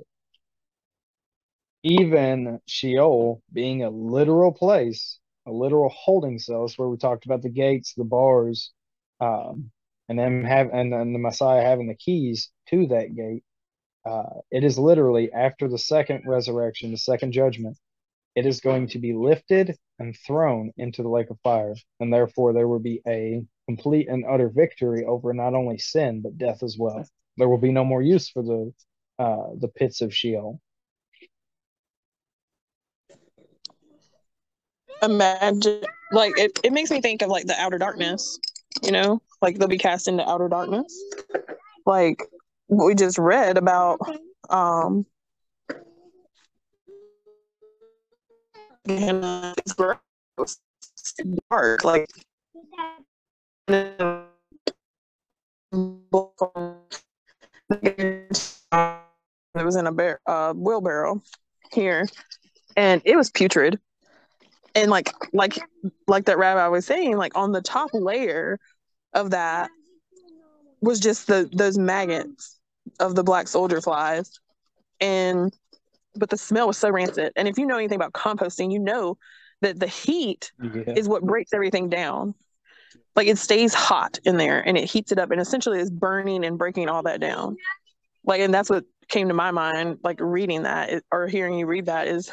even 1.82 2.60
Sheol 2.66 3.42
being 3.52 3.82
a 3.82 3.90
literal 3.90 4.52
place, 4.52 5.18
a 5.46 5.50
literal 5.50 5.88
holding 5.88 6.38
cell, 6.38 6.64
is 6.64 6.78
where 6.78 6.88
we 6.88 6.96
talked 6.96 7.24
about 7.24 7.42
the 7.42 7.48
gates, 7.48 7.94
the 7.94 8.04
bars, 8.04 8.72
um, 9.20 9.70
and 10.08 10.18
them 10.18 10.44
have 10.44 10.70
and 10.72 10.92
the 10.92 11.18
Messiah 11.18 11.62
having 11.62 11.88
the 11.88 11.94
keys 11.94 12.50
to 12.68 12.86
that 12.88 13.14
gate. 13.14 13.44
Uh, 14.04 14.40
it 14.50 14.64
is 14.64 14.78
literally 14.78 15.32
after 15.32 15.68
the 15.68 15.78
second 15.78 16.24
resurrection, 16.26 16.90
the 16.90 16.98
second 16.98 17.32
judgment, 17.32 17.76
it 18.34 18.46
is 18.46 18.60
going 18.60 18.88
to 18.88 18.98
be 18.98 19.12
lifted 19.12 19.76
and 19.98 20.16
thrown 20.26 20.72
into 20.76 21.02
the 21.02 21.08
lake 21.08 21.30
of 21.30 21.38
fire, 21.42 21.74
and 22.00 22.12
therefore 22.12 22.52
there 22.52 22.68
will 22.68 22.80
be 22.80 23.00
a 23.06 23.42
complete 23.66 24.08
and 24.08 24.24
utter 24.28 24.48
victory 24.48 25.04
over 25.04 25.32
not 25.32 25.54
only 25.54 25.78
sin 25.78 26.20
but 26.22 26.38
death 26.38 26.62
as 26.62 26.76
well. 26.78 27.04
There 27.36 27.48
will 27.48 27.58
be 27.58 27.72
no 27.72 27.84
more 27.84 28.02
use 28.02 28.28
for 28.28 28.42
the 28.42 28.72
uh, 29.18 29.50
the 29.58 29.68
pits 29.68 30.00
of 30.00 30.14
Sheol. 30.14 30.60
Imagine, 35.02 35.82
like, 36.12 36.38
it, 36.38 36.60
it 36.62 36.72
makes 36.72 36.90
me 36.90 37.00
think 37.00 37.22
of 37.22 37.28
like 37.28 37.46
the 37.46 37.60
outer 37.60 37.78
darkness, 37.78 38.38
you 38.82 38.92
know, 38.92 39.20
like 39.40 39.58
they'll 39.58 39.68
be 39.68 39.78
cast 39.78 40.06
into 40.06 40.28
outer 40.28 40.48
darkness. 40.48 40.96
Like 41.84 42.22
we 42.68 42.94
just 42.94 43.18
read 43.18 43.58
about, 43.58 43.98
um, 44.48 45.04
Gross, 48.86 49.98
dark, 51.50 51.84
like. 51.84 52.08
It 53.68 54.00
was 59.54 59.76
in 59.76 59.86
a 59.86 59.92
bear, 59.92 60.20
uh, 60.26 60.52
wheelbarrow 60.54 61.22
here, 61.72 62.08
and 62.76 63.00
it 63.04 63.16
was 63.16 63.30
putrid. 63.30 63.78
And 64.74 64.90
like, 64.90 65.12
like, 65.32 65.58
like 66.08 66.24
that 66.24 66.38
rabbi 66.38 66.66
was 66.68 66.86
saying, 66.86 67.16
like 67.16 67.36
on 67.36 67.52
the 67.52 67.62
top 67.62 67.90
layer 67.92 68.58
of 69.14 69.30
that 69.30 69.70
was 70.80 70.98
just 70.98 71.28
the 71.28 71.48
those 71.52 71.78
maggots 71.78 72.58
of 72.98 73.14
the 73.14 73.22
black 73.22 73.46
soldier 73.46 73.80
flies, 73.80 74.40
and 75.00 75.56
but 76.16 76.30
the 76.30 76.36
smell 76.36 76.66
was 76.66 76.78
so 76.78 76.90
rancid. 76.90 77.32
And 77.36 77.48
if 77.48 77.58
you 77.58 77.66
know 77.66 77.76
anything 77.76 77.96
about 77.96 78.12
composting, 78.12 78.72
you 78.72 78.78
know 78.78 79.16
that 79.60 79.78
the 79.78 79.86
heat 79.86 80.52
Yeah. 80.62 80.94
is 80.96 81.08
what 81.08 81.22
breaks 81.22 81.52
everything 81.52 81.88
down. 81.88 82.34
Like 83.14 83.28
it 83.28 83.38
stays 83.38 83.74
hot 83.74 84.18
in 84.24 84.36
there 84.36 84.66
and 84.66 84.76
it 84.76 84.84
heats 84.84 85.12
it 85.12 85.18
up 85.18 85.30
and 85.30 85.40
essentially 85.40 85.78
is 85.78 85.90
burning 85.90 86.44
and 86.44 86.58
breaking 86.58 86.88
all 86.88 87.02
that 87.04 87.20
down. 87.20 87.56
Like, 88.24 88.40
and 88.40 88.52
that's 88.52 88.70
what 88.70 88.84
came 89.08 89.28
to 89.28 89.34
my 89.34 89.50
mind, 89.50 89.98
like 90.02 90.18
reading 90.20 90.62
that 90.62 91.02
or 91.10 91.26
hearing 91.26 91.58
you 91.58 91.66
read 91.66 91.86
that 91.86 92.08
is 92.08 92.32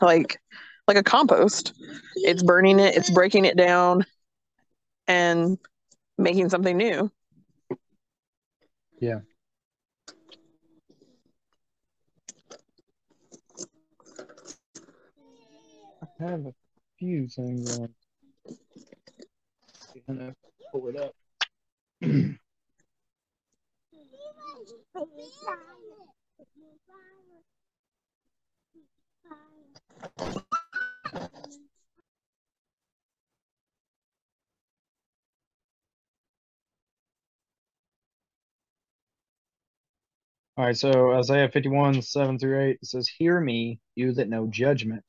like, 0.00 0.38
like 0.86 0.96
a 0.96 1.02
compost. 1.02 1.72
It's 2.16 2.42
burning 2.42 2.78
it, 2.78 2.96
it's 2.96 3.10
breaking 3.10 3.44
it 3.44 3.56
down 3.56 4.04
and 5.08 5.58
making 6.18 6.48
something 6.48 6.76
new. 6.76 7.10
Yeah. 9.00 9.20
Have 16.18 16.46
a 16.46 16.54
few 16.98 17.28
things 17.28 17.78
on. 17.78 17.94
I'm 20.08 20.16
gonna 20.16 20.34
pull 20.72 20.88
it 20.88 20.96
up. 20.96 21.14
All 40.58 40.64
right, 40.64 40.76
so 40.76 41.12
Isaiah 41.12 41.50
51, 41.50 42.00
7 42.00 42.38
through 42.38 42.60
8 42.60 42.70
it 42.80 42.86
says, 42.86 43.08
Hear 43.08 43.38
me, 43.38 43.78
you 43.94 44.14
that 44.14 44.30
know 44.30 44.46
judgment, 44.46 45.04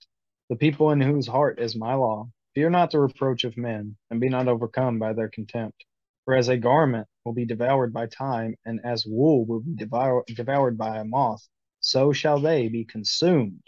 the 0.50 0.56
people 0.56 0.92
in 0.92 1.02
whose 1.02 1.28
heart 1.28 1.60
is 1.60 1.76
my 1.76 1.94
law. 1.96 2.30
Fear 2.56 2.70
not 2.72 2.92
the 2.92 3.00
reproach 3.00 3.44
of 3.44 3.58
men, 3.58 3.98
and 4.10 4.20
be 4.22 4.30
not 4.30 4.48
overcome 4.48 5.00
by 5.00 5.14
their 5.14 5.30
contempt. 5.30 5.86
For 6.26 6.36
as 6.36 6.48
a 6.50 6.58
garment 6.58 7.08
will 7.26 7.34
be 7.34 7.46
devoured 7.46 7.94
by 7.94 8.08
time, 8.08 8.56
and 8.66 8.80
as 8.84 9.06
wool 9.06 9.46
will 9.46 9.62
be 9.62 9.76
devour- 9.76 10.24
devoured 10.28 10.78
by 10.78 10.98
a 10.98 11.06
moth, 11.06 11.48
so 11.80 12.14
shall 12.14 12.40
they 12.40 12.70
be 12.70 12.86
consumed. 12.86 13.64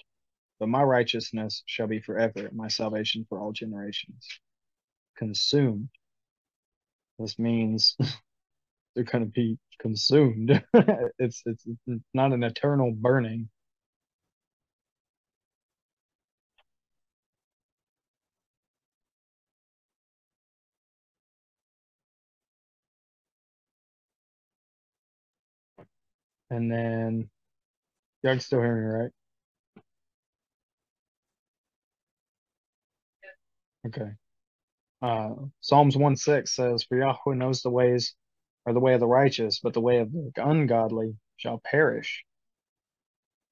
But 0.60 0.70
my 0.70 0.84
righteousness 0.84 1.64
shall 1.66 1.88
be 1.88 2.02
forever, 2.02 2.50
my 2.54 2.68
salvation 2.70 3.26
for 3.30 3.40
all 3.40 3.52
generations. 3.54 4.28
Consumed. 5.18 5.90
This 7.20 7.40
means 7.40 7.98
they're 8.96 9.04
going 9.04 9.26
to 9.26 9.32
be 9.32 9.58
consumed. 9.80 10.52
it's, 11.20 11.44
it's 11.46 11.66
it's 11.88 12.04
not 12.14 12.34
an 12.34 12.44
eternal 12.44 12.92
burning. 12.94 13.50
And 26.52 26.72
then 26.72 27.30
y'all 28.24 28.40
still 28.40 28.62
hear 28.62 28.76
me, 28.76 28.98
right? 29.04 29.12
Okay. 33.88 34.12
Uh, 35.02 35.48
Psalms 35.62 35.98
1 35.98 36.16
6 36.18 36.56
says, 36.56 36.84
For 36.84 36.98
Yahweh 37.00 37.36
knows 37.36 37.62
the 37.62 37.72
ways 37.72 38.16
or 38.66 38.74
the 38.74 38.80
way 38.82 38.94
of 38.96 39.02
the 39.02 39.08
righteous, 39.08 39.60
but 39.62 39.74
the 39.74 39.82
way 39.82 40.00
of 40.00 40.12
the 40.12 40.32
ungodly 40.38 41.16
shall 41.38 41.60
perish. 41.64 42.26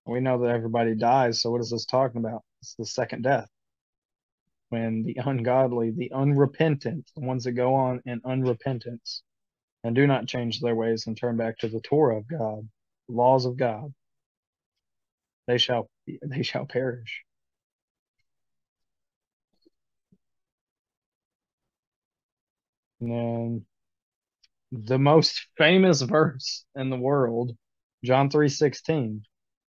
We 0.05 0.21
know 0.21 0.39
that 0.41 0.51
everybody 0.51 0.95
dies, 0.95 1.41
so 1.41 1.51
what 1.51 1.61
is 1.61 1.71
this 1.71 1.85
talking 1.85 2.19
about? 2.19 2.43
It's 2.61 2.75
the 2.75 2.85
second 2.85 3.23
death. 3.23 3.47
when 4.69 5.03
the 5.05 5.17
ungodly, 5.25 5.91
the 5.91 6.11
unrepentant, 6.13 7.11
the 7.15 7.21
ones 7.25 7.45
that 7.45 7.53
go 7.53 7.75
on 7.75 8.03
in 8.05 8.21
unrepentance 8.21 9.21
and 9.83 9.95
do 9.95 10.07
not 10.07 10.27
change 10.27 10.61
their 10.61 10.75
ways 10.75 11.07
and 11.07 11.17
turn 11.17 11.37
back 11.37 11.57
to 11.59 11.69
the 11.69 11.81
Torah 11.81 12.17
of 12.17 12.27
God, 12.29 12.67
laws 13.07 13.45
of 13.45 13.57
God, 13.57 13.93
they 15.47 15.57
shall 15.57 15.89
they 16.23 16.43
shall 16.43 16.65
perish. 16.65 17.23
And 22.99 23.11
then 23.11 23.65
the 24.71 24.99
most 24.99 25.47
famous 25.57 26.01
verse 26.01 26.65
in 26.75 26.89
the 26.89 26.97
world, 26.97 27.55
John 28.03 28.29
3:16. 28.29 29.23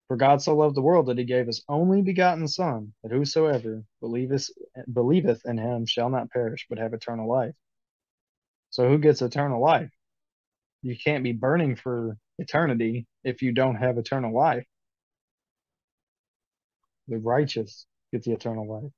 For 0.08 0.16
God 0.16 0.40
so 0.40 0.56
loved 0.56 0.74
the 0.74 0.82
world 0.82 1.06
that 1.06 1.18
he 1.18 1.24
gave 1.24 1.46
his 1.46 1.62
only 1.68 2.00
begotten 2.00 2.48
son, 2.48 2.94
that 3.02 3.12
whosoever 3.12 3.84
believeth 4.00 4.48
believeth 4.90 5.44
in 5.44 5.58
him 5.58 5.84
shall 5.84 6.08
not 6.08 6.30
perish 6.30 6.66
but 6.68 6.78
have 6.78 6.94
eternal 6.94 7.28
life. 7.28 7.54
So 8.70 8.88
who 8.88 8.98
gets 8.98 9.20
eternal 9.22 9.60
life? 9.60 9.90
You 10.82 10.96
can't 10.96 11.24
be 11.24 11.32
burning 11.32 11.76
for 11.76 12.16
eternity 12.38 13.06
if 13.24 13.42
you 13.42 13.52
don't 13.52 13.76
have 13.76 13.98
eternal 13.98 14.34
life. 14.34 14.66
The 17.08 17.18
righteous 17.18 17.86
get 18.12 18.22
the 18.22 18.32
eternal 18.32 18.66
life. 18.66 18.92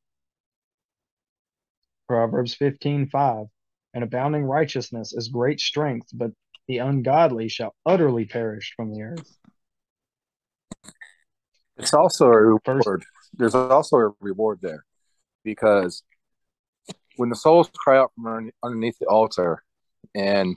Proverbs 2.08 2.54
15:5 2.56 3.48
and 3.94 4.04
abounding 4.04 4.44
righteousness 4.44 5.12
is 5.12 5.28
great 5.28 5.60
strength, 5.60 6.08
but 6.12 6.32
the 6.68 6.78
ungodly 6.78 7.48
shall 7.48 7.74
utterly 7.86 8.24
perish 8.24 8.72
from 8.76 8.92
the 8.92 9.02
earth. 9.02 9.38
It's 11.76 11.94
also 11.94 12.26
a 12.26 12.36
reward. 12.36 13.04
There's 13.32 13.54
also 13.54 13.96
a 13.96 14.10
reward 14.20 14.58
there 14.60 14.84
because 15.44 16.02
when 17.16 17.28
the 17.28 17.36
souls 17.36 17.70
cry 17.74 17.98
out 17.98 18.12
from 18.14 18.50
underneath 18.62 18.98
the 18.98 19.06
altar, 19.06 19.62
and 20.14 20.56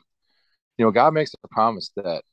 you 0.78 0.86
know, 0.86 0.92
God 0.92 1.14
makes 1.14 1.34
a 1.34 1.48
promise 1.48 1.92
that 1.96 2.24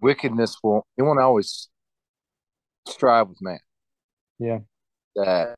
wickedness 0.00 0.56
will 0.62 0.86
it 0.96 1.02
won't 1.02 1.20
always 1.20 1.68
strive 2.88 3.28
with 3.28 3.42
man. 3.42 3.58
Yeah. 4.38 4.58
That 5.14 5.54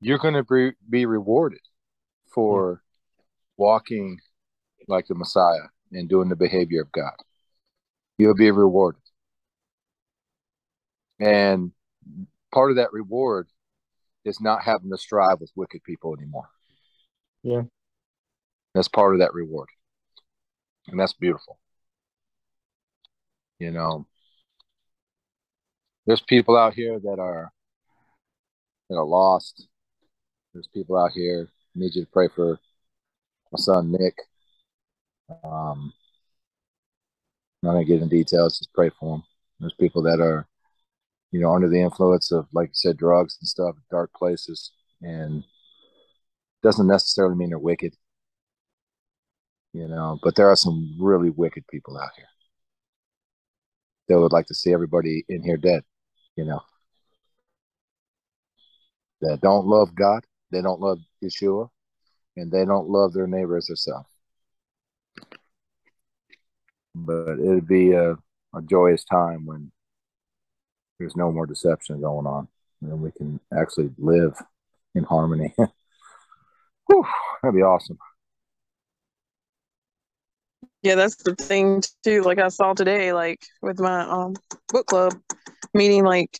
you're 0.00 0.18
going 0.18 0.34
to 0.34 0.44
be, 0.44 0.72
be 0.88 1.06
rewarded 1.06 1.60
for 2.32 2.82
walking 3.56 4.18
like 4.86 5.06
the 5.06 5.14
Messiah 5.14 5.68
and 5.92 6.08
doing 6.08 6.28
the 6.28 6.36
behavior 6.36 6.82
of 6.82 6.92
God. 6.92 7.14
You'll 8.16 8.34
be 8.34 8.50
rewarded. 8.50 9.02
And 11.20 11.72
part 12.52 12.70
of 12.70 12.76
that 12.76 12.92
reward 12.92 13.48
is 14.24 14.40
not 14.40 14.62
having 14.62 14.90
to 14.90 14.98
strive 14.98 15.40
with 15.40 15.50
wicked 15.56 15.82
people 15.84 16.14
anymore. 16.16 16.48
Yeah. 17.42 17.62
That's 18.74 18.88
part 18.88 19.14
of 19.14 19.20
that 19.20 19.34
reward. 19.34 19.68
And 20.86 20.98
that's 20.98 21.12
beautiful. 21.12 21.58
You 23.58 23.72
know, 23.72 24.06
there's 26.06 26.20
people 26.20 26.56
out 26.56 26.74
here 26.74 26.98
that 27.00 27.18
are 27.18 27.52
that 28.88 28.96
are 28.96 29.04
lost. 29.04 29.68
There's 30.54 30.68
people 30.68 30.96
out 30.96 31.12
here 31.12 31.48
need 31.74 31.94
you 31.94 32.04
to 32.04 32.10
pray 32.10 32.28
for 32.34 32.58
my 33.52 33.56
son 33.58 33.92
Nick. 33.92 34.16
Um, 35.44 35.92
I'm 37.62 37.68
not 37.68 37.72
gonna 37.72 37.84
get 37.84 38.00
in 38.02 38.08
details. 38.08 38.58
Just 38.58 38.72
pray 38.72 38.90
for 38.90 39.16
him. 39.16 39.22
There's 39.60 39.74
people 39.74 40.02
that 40.04 40.20
are, 40.20 40.46
you 41.32 41.40
know, 41.40 41.52
under 41.52 41.68
the 41.68 41.80
influence 41.82 42.30
of, 42.30 42.46
like 42.52 42.68
you 42.68 42.74
said, 42.74 42.96
drugs 42.96 43.38
and 43.40 43.48
stuff, 43.48 43.74
dark 43.90 44.12
places, 44.14 44.70
and 45.02 45.42
doesn't 46.62 46.86
necessarily 46.86 47.34
mean 47.34 47.50
they're 47.50 47.58
wicked. 47.58 47.94
You 49.72 49.88
know, 49.88 50.18
but 50.22 50.36
there 50.36 50.48
are 50.48 50.56
some 50.56 50.96
really 51.00 51.30
wicked 51.30 51.66
people 51.66 51.98
out 51.98 52.10
here 52.16 52.26
that 54.08 54.18
would 54.18 54.32
like 54.32 54.46
to 54.46 54.54
see 54.54 54.72
everybody 54.72 55.24
in 55.28 55.42
here 55.42 55.56
dead. 55.56 55.82
You 56.36 56.44
know, 56.44 56.60
that 59.20 59.40
don't 59.40 59.66
love 59.66 59.94
God, 59.94 60.24
they 60.50 60.62
don't 60.62 60.80
love 60.80 60.98
Yeshua, 61.22 61.68
and 62.36 62.50
they 62.50 62.64
don't 62.64 62.88
love 62.88 63.12
their 63.12 63.26
neighbor 63.26 63.56
as 63.56 63.66
themselves. 63.66 64.08
But 66.94 67.38
it'd 67.38 67.68
be 67.68 67.92
a, 67.92 68.12
a 68.54 68.62
joyous 68.64 69.04
time 69.04 69.46
when 69.46 69.70
there's 70.98 71.16
no 71.16 71.30
more 71.30 71.46
deception 71.46 72.00
going 72.00 72.26
on, 72.26 72.48
and 72.82 73.00
we 73.00 73.10
can 73.12 73.40
actually 73.56 73.90
live 73.98 74.36
in 74.94 75.04
harmony. 75.04 75.54
Whew, 76.86 77.04
that'd 77.42 77.54
be 77.54 77.62
awesome. 77.62 77.98
Yeah, 80.82 80.94
that's 80.94 81.16
the 81.16 81.34
thing 81.34 81.82
too. 82.04 82.22
Like 82.22 82.38
I 82.38 82.48
saw 82.48 82.72
today, 82.72 83.12
like 83.12 83.40
with 83.62 83.80
my 83.80 84.00
um 84.02 84.34
book 84.68 84.86
club 84.86 85.14
meeting, 85.74 86.04
like 86.04 86.38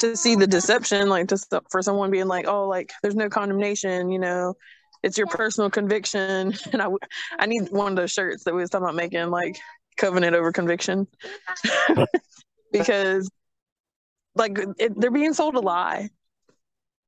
to 0.00 0.16
see 0.16 0.34
the 0.34 0.46
deception, 0.46 1.08
like 1.08 1.28
just 1.28 1.52
for 1.70 1.82
someone 1.82 2.10
being 2.10 2.26
like, 2.28 2.46
"Oh, 2.48 2.68
like 2.68 2.92
there's 3.02 3.14
no 3.16 3.28
condemnation," 3.28 4.10
you 4.10 4.18
know, 4.18 4.54
it's 5.02 5.16
your 5.18 5.28
personal 5.28 5.70
conviction. 5.70 6.54
And 6.72 6.82
I, 6.82 6.88
I 7.38 7.46
need 7.46 7.70
one 7.70 7.92
of 7.92 7.96
those 7.96 8.10
shirts 8.12 8.44
that 8.44 8.54
we 8.54 8.60
was 8.60 8.70
talking 8.70 8.84
about 8.84 8.96
making, 8.96 9.30
like 9.30 9.58
covenant 9.96 10.34
over 10.34 10.52
conviction, 10.52 11.06
because 12.72 13.30
like 14.34 14.58
it, 14.78 14.98
they're 15.00 15.10
being 15.10 15.34
sold 15.34 15.54
a 15.56 15.60
lie, 15.60 16.10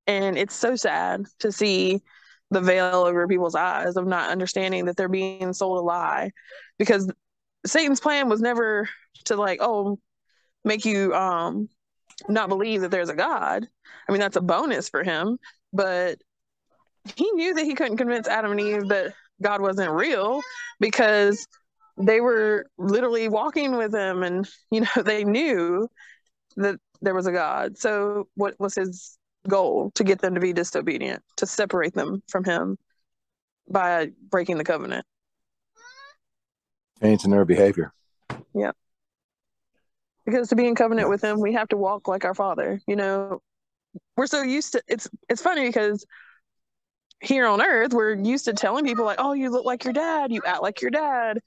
and 0.07 0.37
it's 0.39 0.55
so 0.55 0.77
sad 0.77 1.27
to 1.41 1.51
see 1.53 2.03
the 2.55 2.61
veil 2.61 3.05
over 3.05 3.29
people's 3.29 3.55
eyes 3.55 3.97
of 3.97 4.07
not 4.07 4.31
understanding 4.31 4.87
that 4.87 4.97
they're 4.97 5.09
being 5.09 5.53
sold 5.53 5.79
a 5.79 5.83
lie 5.83 6.31
because 6.79 7.11
Satan's 7.67 8.01
plan 8.01 8.29
was 8.29 8.41
never 8.41 8.89
to 9.25 9.37
like 9.37 9.59
oh 9.61 9.99
make 10.65 10.85
you 10.85 11.15
um 11.15 11.69
not 12.29 12.49
believe 12.49 12.83
that 12.83 12.91
there's 12.91 13.09
a 13.09 13.15
god. 13.15 13.67
I 14.09 14.13
mean 14.13 14.21
that's 14.21 14.37
a 14.37 14.43
bonus 14.43 14.89
for 14.89 15.03
him, 15.03 15.39
but 15.73 16.19
he 17.17 17.31
knew 17.33 17.55
that 17.55 17.65
he 17.65 17.75
couldn't 17.75 17.99
convince 17.99 18.29
Adam 18.29 18.53
and 18.53 18.61
Eve 18.61 18.89
that 18.89 19.13
God 19.43 19.61
wasn't 19.61 19.91
real 19.91 20.41
because 20.81 21.47
they 21.99 22.21
were 22.21 22.67
literally 22.79 23.29
walking 23.29 23.77
with 23.77 23.95
him 23.95 24.23
and 24.23 24.49
you 24.71 24.81
know 24.81 25.03
they 25.05 25.25
knew 25.25 25.89
that 26.57 26.77
there 27.03 27.15
was 27.15 27.27
a 27.27 27.33
God. 27.33 27.77
So 27.77 28.29
what 28.35 28.59
was 28.59 28.75
his 28.75 29.19
goal 29.49 29.91
to 29.95 30.05
get 30.05 30.21
them 30.21 30.35
to 30.35 30.41
be 30.41 30.53
disobedient, 30.53 31.23
to 31.37 31.47
separate 31.47 31.95
them 31.95 32.23
from 32.29 32.45
him 32.45 32.79
by 33.69 34.11
breaking 34.31 34.59
the 34.59 34.65
covenant. 34.65 35.05
Changing 37.01 37.31
their 37.31 37.45
behavior. 37.45 37.93
Yeah. 38.55 38.73
Because 40.25 40.49
to 40.49 40.57
be 40.57 40.67
in 40.67 40.75
covenant 40.75 41.09
with 41.09 41.23
him, 41.23 41.41
we 41.41 41.53
have 41.53 41.69
to 41.69 41.77
walk 41.77 42.09
like 42.09 42.25
our 42.25 42.35
father. 42.35 42.81
You 42.87 42.97
know, 42.97 43.43
we're 44.17 44.27
so 44.27 44.43
used 44.43 44.73
to 44.73 44.83
it's 44.89 45.09
it's 45.29 45.43
funny 45.43 45.67
because 45.67 46.07
here 47.21 47.47
on 47.47 47.63
earth 47.63 47.93
we're 47.93 48.15
used 48.15 48.47
to 48.47 48.53
telling 48.53 48.85
people 48.85 49.05
like, 49.05 49.19
"Oh, 49.21 49.33
you 49.33 49.51
look 49.51 49.65
like 49.65 49.85
your 49.85 49.93
dad, 49.93 50.33
you 50.33 50.41
act 50.47 50.63
like 50.63 50.81
your 50.81 50.91
dad." 50.91 51.41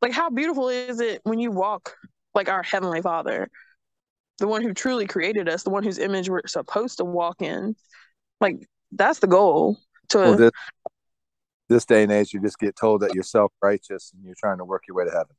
Like 0.00 0.12
how 0.12 0.30
beautiful 0.30 0.68
is 0.68 1.00
it 1.00 1.20
when 1.24 1.38
you 1.38 1.50
walk 1.50 1.94
like 2.34 2.48
our 2.48 2.62
heavenly 2.62 3.02
father? 3.02 3.50
The 4.38 4.48
one 4.48 4.62
who 4.62 4.72
truly 4.72 5.06
created 5.06 5.48
us, 5.48 5.62
the 5.62 5.70
one 5.70 5.82
whose 5.82 5.98
image 5.98 6.28
we're 6.28 6.46
supposed 6.46 6.98
to 6.98 7.04
walk 7.04 7.42
in. 7.42 7.74
Like 8.40 8.68
that's 8.92 9.18
the 9.18 9.26
goal 9.26 9.78
to 10.10 10.18
Well, 10.18 10.36
this 10.36 10.50
this 11.68 11.84
day 11.84 12.02
and 12.02 12.12
age, 12.12 12.32
you 12.32 12.40
just 12.40 12.58
get 12.58 12.76
told 12.76 13.02
that 13.02 13.14
you're 13.14 13.22
self 13.22 13.52
righteous 13.62 14.12
and 14.14 14.24
you're 14.24 14.34
trying 14.38 14.58
to 14.58 14.64
work 14.64 14.84
your 14.88 14.96
way 14.96 15.04
to 15.04 15.10
heaven. 15.10 15.36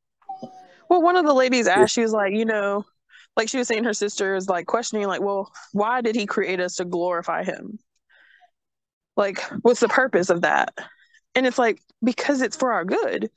Well, 0.89 1.01
one 1.01 1.15
of 1.15 1.25
the 1.25 1.33
ladies 1.33 1.67
asked, 1.67 1.93
she 1.93 2.01
was 2.01 2.13
like, 2.13 2.33
you 2.33 2.45
know, 2.45 2.85
like 3.35 3.49
she 3.49 3.57
was 3.57 3.67
saying 3.67 3.83
her 3.83 3.93
sister 3.93 4.35
is 4.35 4.49
like 4.49 4.65
questioning, 4.65 5.07
like, 5.07 5.21
well, 5.21 5.51
why 5.71 6.01
did 6.01 6.15
he 6.15 6.25
create 6.25 6.59
us 6.59 6.75
to 6.75 6.85
glorify 6.85 7.43
him? 7.43 7.79
Like, 9.15 9.41
what's 9.61 9.79
the 9.79 9.87
purpose 9.87 10.29
of 10.29 10.41
that? 10.41 10.73
And 11.35 11.45
it's 11.45 11.57
like, 11.59 11.81
because 12.03 12.41
it's 12.41 12.55
for 12.55 12.71
our 12.71 12.85
good. 12.85 13.29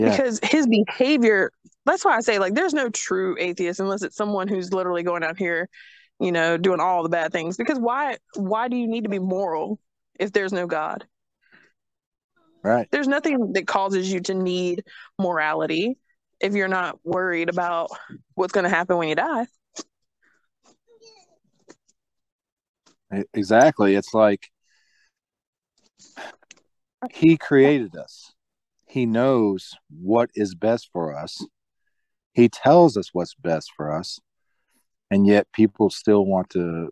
Yeah. 0.00 0.10
Because 0.10 0.40
his 0.42 0.66
behavior, 0.66 1.52
that's 1.84 2.06
why 2.06 2.16
I 2.16 2.20
say, 2.20 2.38
like, 2.38 2.54
there's 2.54 2.72
no 2.72 2.88
true 2.88 3.36
atheist 3.38 3.80
unless 3.80 4.02
it's 4.02 4.16
someone 4.16 4.48
who's 4.48 4.72
literally 4.72 5.02
going 5.02 5.22
out 5.22 5.36
here, 5.36 5.68
you 6.18 6.32
know, 6.32 6.56
doing 6.56 6.80
all 6.80 7.02
the 7.02 7.10
bad 7.10 7.32
things. 7.32 7.58
Because 7.58 7.78
why 7.78 8.16
why 8.34 8.68
do 8.68 8.76
you 8.76 8.88
need 8.88 9.04
to 9.04 9.10
be 9.10 9.18
moral 9.18 9.78
if 10.18 10.32
there's 10.32 10.54
no 10.54 10.66
God? 10.66 11.04
Right. 12.62 12.88
There's 12.90 13.08
nothing 13.08 13.52
that 13.52 13.66
causes 13.66 14.10
you 14.10 14.20
to 14.20 14.32
need 14.34 14.84
morality 15.18 15.98
if 16.40 16.54
you're 16.54 16.68
not 16.68 16.98
worried 17.04 17.50
about 17.50 17.90
what's 18.34 18.52
going 18.52 18.64
to 18.64 18.70
happen 18.70 18.96
when 18.96 19.08
you 19.08 19.14
die. 19.14 19.46
Exactly. 23.34 23.96
It's 23.96 24.14
like 24.14 24.48
he 27.10 27.36
created 27.36 27.96
us. 27.96 28.29
He 28.90 29.06
knows 29.06 29.72
what 29.88 30.30
is 30.34 30.56
best 30.56 30.90
for 30.92 31.16
us. 31.16 31.46
He 32.32 32.48
tells 32.48 32.96
us 32.96 33.10
what's 33.12 33.36
best 33.36 33.70
for 33.76 33.92
us. 33.92 34.18
And 35.12 35.28
yet 35.28 35.46
people 35.52 35.90
still 35.90 36.26
want 36.26 36.50
to 36.50 36.90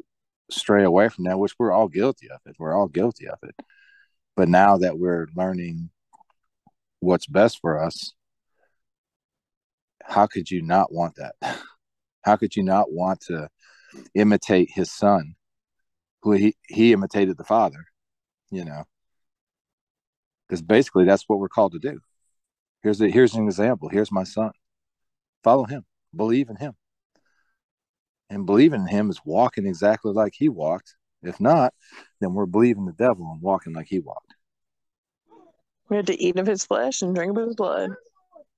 stray 0.48 0.84
away 0.84 1.08
from 1.08 1.24
that, 1.24 1.40
which 1.40 1.54
we're 1.58 1.72
all 1.72 1.88
guilty 1.88 2.30
of 2.30 2.38
it. 2.46 2.54
We're 2.56 2.72
all 2.72 2.86
guilty 2.86 3.26
of 3.26 3.40
it. 3.42 3.56
But 4.36 4.48
now 4.48 4.78
that 4.78 4.96
we're 4.96 5.26
learning 5.34 5.90
what's 7.00 7.26
best 7.26 7.58
for 7.60 7.82
us, 7.82 8.12
how 10.04 10.28
could 10.28 10.48
you 10.52 10.62
not 10.62 10.92
want 10.92 11.16
that? 11.16 11.34
How 12.22 12.36
could 12.36 12.54
you 12.56 12.62
not 12.62 12.92
want 12.92 13.20
to 13.22 13.48
imitate 14.14 14.70
his 14.70 14.92
son, 14.92 15.34
who 16.20 16.32
he, 16.32 16.56
he 16.68 16.92
imitated 16.92 17.38
the 17.38 17.44
father, 17.44 17.86
you 18.50 18.64
know? 18.66 18.84
Because 20.48 20.62
basically 20.62 21.04
that's 21.04 21.24
what 21.28 21.38
we're 21.38 21.48
called 21.48 21.72
to 21.72 21.78
do. 21.78 22.00
Here's 22.82 23.00
a, 23.00 23.08
here's 23.08 23.34
an 23.34 23.44
example. 23.46 23.88
Here's 23.88 24.12
my 24.12 24.24
son. 24.24 24.52
Follow 25.44 25.64
him. 25.64 25.84
Believe 26.14 26.48
in 26.48 26.56
him. 26.56 26.74
And 28.30 28.46
believing 28.46 28.82
in 28.82 28.86
him 28.86 29.10
is 29.10 29.20
walking 29.24 29.66
exactly 29.66 30.12
like 30.12 30.34
he 30.36 30.48
walked. 30.48 30.94
If 31.22 31.40
not, 31.40 31.74
then 32.20 32.34
we're 32.34 32.46
believing 32.46 32.84
the 32.84 32.92
devil 32.92 33.30
and 33.32 33.42
walking 33.42 33.72
like 33.72 33.88
he 33.88 33.98
walked. 33.98 34.34
We 35.88 35.96
had 35.96 36.06
to 36.08 36.22
eat 36.22 36.38
of 36.38 36.46
his 36.46 36.64
flesh 36.64 37.02
and 37.02 37.14
drink 37.14 37.36
of 37.36 37.46
his 37.46 37.56
blood. 37.56 37.90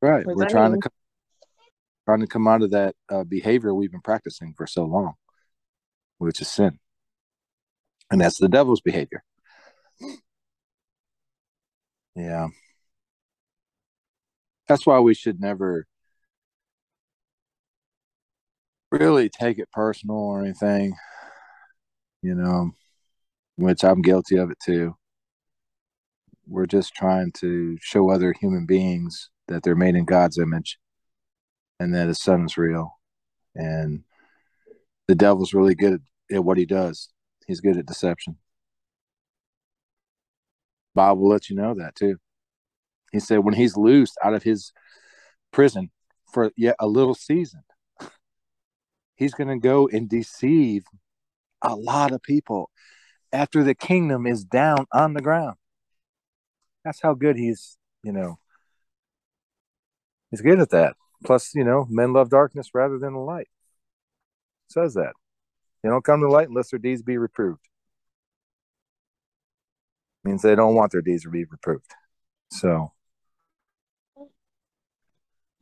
Right. 0.03 0.27
What 0.27 0.37
We're 0.37 0.49
trying 0.49 0.73
mean? 0.73 0.81
to 0.81 0.89
come, 0.89 0.93
trying 2.07 2.21
to 2.21 2.27
come 2.27 2.49
out 2.49 2.63
of 2.63 2.73
that 2.73 2.95
uh, 3.09 3.25
behavior 3.25 3.73
we've 3.75 3.93
been 3.93 4.01
practicing 4.01 4.55
for 4.55 4.67
so 4.67 4.85
long, 4.85 5.15
which 6.19 6.41
is 6.41 6.49
sin, 6.49 6.79
and 8.11 8.21
that's 8.21 8.39
the 8.39 8.49
devil's 8.49 8.81
behavior. 8.81 9.23
Yeah. 12.15 12.49
That's 14.69 14.87
why 14.87 15.01
we 15.01 15.15
should 15.15 15.41
never 15.41 15.87
really 18.91 19.29
take 19.29 19.59
it 19.59 19.71
personal 19.73 20.17
or 20.17 20.41
anything, 20.41 20.95
you 22.23 22.35
know, 22.35 22.73
which 23.57 23.85
I'm 23.85 24.03
guilty 24.03 24.37
of 24.37 24.51
it 24.51 24.59
too. 24.65 24.97
We're 26.47 26.67
just 26.67 26.95
trying 26.95 27.33
to 27.41 27.77
show 27.81 28.11
other 28.11 28.33
human 28.33 28.67
beings 28.67 29.31
that 29.49 29.63
they're 29.63 29.77
made 29.77 29.95
in 29.95 30.05
God's 30.05 30.39
image 30.39 30.79
and 31.79 31.95
that 31.95 32.09
his 32.09 32.21
son 32.21 32.45
is 32.45 32.59
real. 32.59 32.99
And 33.55 34.05
the 35.09 35.15
devil's 35.15 35.55
really 35.55 35.75
good 35.75 35.95
at, 35.95 36.37
at 36.37 36.45
what 36.45 36.59
he 36.59 36.67
does. 36.67 37.09
He's 37.47 37.61
good 37.61 37.77
at 37.77 37.87
deception. 37.87 38.37
Bob 40.95 41.19
will 41.19 41.29
let 41.29 41.49
you 41.49 41.57
know 41.57 41.75
that 41.75 41.95
too. 41.95 42.17
He 43.13 43.21
said 43.21 43.39
when 43.39 43.55
he's 43.55 43.77
loosed 43.77 44.17
out 44.23 44.35
of 44.35 44.43
his 44.43 44.73
prison 45.53 45.91
for 46.33 46.51
yet 46.57 46.77
a 46.79 46.87
little 46.87 47.15
season, 47.15 47.63
he's 49.17 49.35
going 49.35 49.49
to 49.49 49.59
go 49.59 49.89
and 49.89 50.09
deceive 50.09 50.85
a 51.63 51.75
lot 51.75 52.13
of 52.13 52.23
people 52.23 52.71
after 53.33 53.63
the 53.63 53.75
kingdom 53.75 54.27
is 54.27 54.45
down 54.45 54.87
on 54.93 55.15
the 55.15 55.23
ground. 55.23 55.57
That's 56.85 57.01
how 57.03 57.15
good 57.15 57.37
he's, 57.37 57.77
you 58.03 58.13
know, 58.13 58.39
he's 60.31 60.41
good 60.41 60.61
at 60.61 60.71
that. 60.71 60.97
Plus, 61.25 61.55
you 61.55 61.65
know, 61.65 61.87
men 61.91 62.13
love 62.13 62.31
darkness 62.31 62.71
rather 62.73 62.99
than 62.99 63.13
the 63.13 63.21
light. 63.21 63.49
Says 64.69 64.95
that. 64.95 65.13
They 65.83 65.89
don't 65.89 66.05
come 66.05 66.21
to 66.21 66.29
light 66.29 66.49
unless 66.49 66.71
their 66.71 66.79
deeds 66.79 67.03
be 67.03 67.19
reproved. 67.19 67.61
Means 70.25 70.43
they 70.43 70.55
don't 70.55 70.75
want 70.75 70.93
their 70.93 71.01
deeds 71.01 71.23
to 71.23 71.31
be 71.31 71.45
reproved. 71.45 71.91
So 72.51 72.93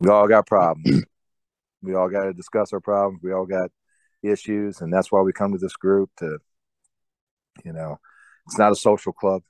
we 0.01 0.11
all 0.11 0.27
got 0.29 0.47
problems. 0.47 1.05
we 1.83 1.95
all 1.95 2.09
got 2.09 2.25
to 2.25 2.33
discuss 2.33 2.73
our 2.73 2.81
problems. 2.81 3.21
We 3.23 3.33
all 3.33 3.47
got 3.47 3.71
issues, 4.23 4.81
and 4.81 4.93
that's 4.93 5.13
why 5.13 5.21
we 5.21 5.33
come 5.33 5.53
to 5.53 5.59
this 5.59 5.77
group 5.77 6.11
to, 6.19 6.39
you 7.65 7.73
know, 7.73 7.99
it's 8.47 8.59
not 8.59 8.73
a 8.73 8.77
social 8.77 9.13
club. 9.13 9.43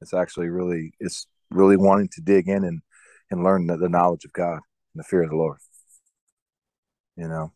It's 0.00 0.14
actually 0.14 0.48
really, 0.48 0.92
it's 0.98 1.26
really 1.50 1.76
wanting 1.76 2.08
to 2.14 2.20
dig 2.20 2.48
in 2.48 2.64
and 2.64 2.82
and 3.30 3.42
learn 3.42 3.66
the, 3.66 3.76
the 3.76 3.88
knowledge 3.88 4.24
of 4.24 4.32
God 4.32 4.60
and 4.94 4.96
the 4.96 5.04
fear 5.04 5.22
of 5.22 5.30
the 5.30 5.36
Lord. 5.36 5.58
You 7.16 7.28
know, 7.28 7.52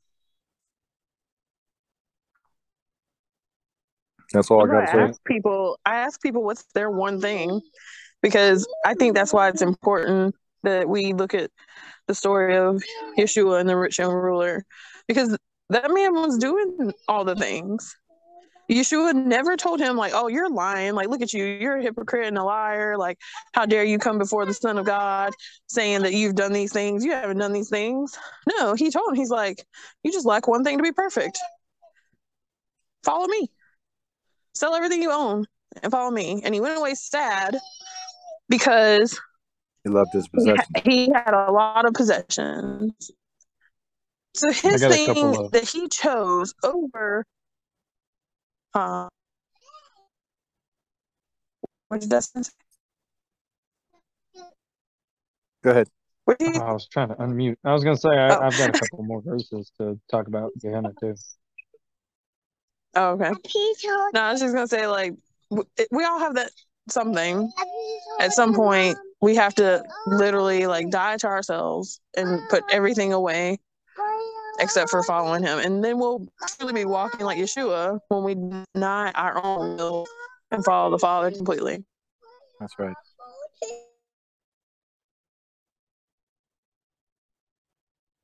that's 4.32 4.50
all 4.50 4.64
I 4.64 4.66
got 4.66 4.92
to 4.92 5.08
say. 5.12 5.18
people, 5.24 5.78
I 5.84 5.96
ask 5.96 6.20
people 6.20 6.42
what's 6.42 6.64
their 6.74 6.90
one 6.90 7.20
thing, 7.20 7.60
because 8.22 8.66
I 8.84 8.94
think 8.94 9.14
that's 9.14 9.32
why 9.32 9.48
it's 9.48 9.62
important 9.62 10.34
that 10.62 10.88
we 10.88 11.12
look 11.12 11.34
at 11.34 11.50
the 12.06 12.14
story 12.14 12.56
of 12.56 12.82
Yeshua 13.16 13.60
and 13.60 13.68
the 13.68 13.76
rich 13.76 13.98
young 13.98 14.12
ruler, 14.12 14.64
because 15.06 15.36
that 15.70 15.90
man 15.90 16.14
was 16.14 16.38
doing 16.38 16.92
all 17.06 17.24
the 17.24 17.36
things. 17.36 17.96
Yeshua 18.70 19.14
never 19.14 19.56
told 19.56 19.80
him 19.80 19.96
like, 19.96 20.12
"Oh, 20.14 20.28
you're 20.28 20.50
lying. 20.50 20.92
Like, 20.92 21.08
look 21.08 21.22
at 21.22 21.32
you. 21.32 21.44
You're 21.44 21.78
a 21.78 21.82
hypocrite 21.82 22.26
and 22.26 22.36
a 22.36 22.44
liar. 22.44 22.98
Like, 22.98 23.18
how 23.54 23.64
dare 23.64 23.84
you 23.84 23.98
come 23.98 24.18
before 24.18 24.44
the 24.44 24.52
Son 24.52 24.76
of 24.76 24.84
God 24.84 25.32
saying 25.68 26.02
that 26.02 26.12
you've 26.12 26.34
done 26.34 26.52
these 26.52 26.72
things? 26.72 27.02
You 27.02 27.12
haven't 27.12 27.38
done 27.38 27.54
these 27.54 27.70
things." 27.70 28.18
No, 28.46 28.74
he 28.74 28.90
told 28.90 29.08
him, 29.08 29.14
he's 29.14 29.30
like, 29.30 29.64
"You 30.02 30.12
just 30.12 30.26
lack 30.26 30.48
one 30.48 30.64
thing 30.64 30.76
to 30.76 30.82
be 30.82 30.92
perfect. 30.92 31.38
Follow 33.04 33.26
me. 33.26 33.50
Sell 34.58 34.74
everything 34.74 35.00
you 35.02 35.12
own 35.12 35.44
and 35.82 35.92
follow 35.92 36.10
me." 36.10 36.42
And 36.44 36.52
he 36.52 36.60
went 36.60 36.76
away 36.76 36.94
sad 36.94 37.56
because 38.48 39.18
He 39.84 39.90
loved 39.90 40.12
his 40.12 40.24
he 40.24 40.30
possession. 40.34 40.64
he 40.84 41.10
had 41.12 41.32
a 41.32 41.50
lot 41.52 41.86
of 41.86 41.94
possessions. 41.94 43.10
So 44.34 44.50
his 44.52 44.80
thing 44.84 45.10
of- 45.34 45.52
that 45.52 45.68
he 45.68 45.88
chose 45.88 46.54
over 46.64 47.24
uh 48.74 49.08
what 51.88 52.00
did 52.00 52.10
Dustin 52.10 52.44
say? 52.44 52.52
Go 55.62 55.70
ahead. 55.70 55.88
What 56.24 56.38
did 56.38 56.54
he- 56.54 56.60
I 56.60 56.72
was 56.72 56.86
trying 56.88 57.08
to 57.08 57.14
unmute. 57.14 57.56
I 57.64 57.72
was 57.72 57.82
going 57.84 57.96
to 57.96 58.00
say 58.00 58.10
I, 58.10 58.36
Oh. 58.36 58.40
I've 58.42 58.58
got 58.58 58.68
a 58.70 58.78
couple 58.78 59.02
more 59.04 59.22
verses 59.22 59.70
to 59.78 59.98
talk 60.10 60.26
about 60.28 60.50
Gehenna 60.60 60.92
too. 61.00 61.14
Oh, 62.94 63.10
okay. 63.12 63.32
No, 64.14 64.20
I 64.20 64.32
was 64.32 64.40
just 64.40 64.54
gonna 64.54 64.68
say 64.68 64.86
like 64.86 65.14
we 65.50 66.04
all 66.04 66.18
have 66.18 66.34
that 66.34 66.50
something. 66.88 67.50
At 68.20 68.32
some 68.32 68.54
point, 68.54 68.96
we 69.20 69.34
have 69.36 69.54
to 69.56 69.84
literally 70.06 70.66
like 70.66 70.90
die 70.90 71.16
to 71.18 71.26
ourselves 71.26 72.00
and 72.16 72.40
put 72.48 72.64
everything 72.70 73.12
away 73.12 73.58
except 74.60 74.90
for 74.90 75.02
following 75.04 75.42
him, 75.42 75.58
and 75.58 75.84
then 75.84 75.98
we'll 75.98 76.26
truly 76.58 76.72
be 76.72 76.84
walking 76.84 77.20
like 77.20 77.38
Yeshua 77.38 78.00
when 78.08 78.24
we 78.24 78.34
deny 78.74 79.12
our 79.12 79.44
own 79.44 79.76
will 79.76 80.06
and 80.50 80.64
follow 80.64 80.90
the 80.90 80.98
Father 80.98 81.30
completely. 81.30 81.84
That's 82.58 82.74
right. 82.78 82.94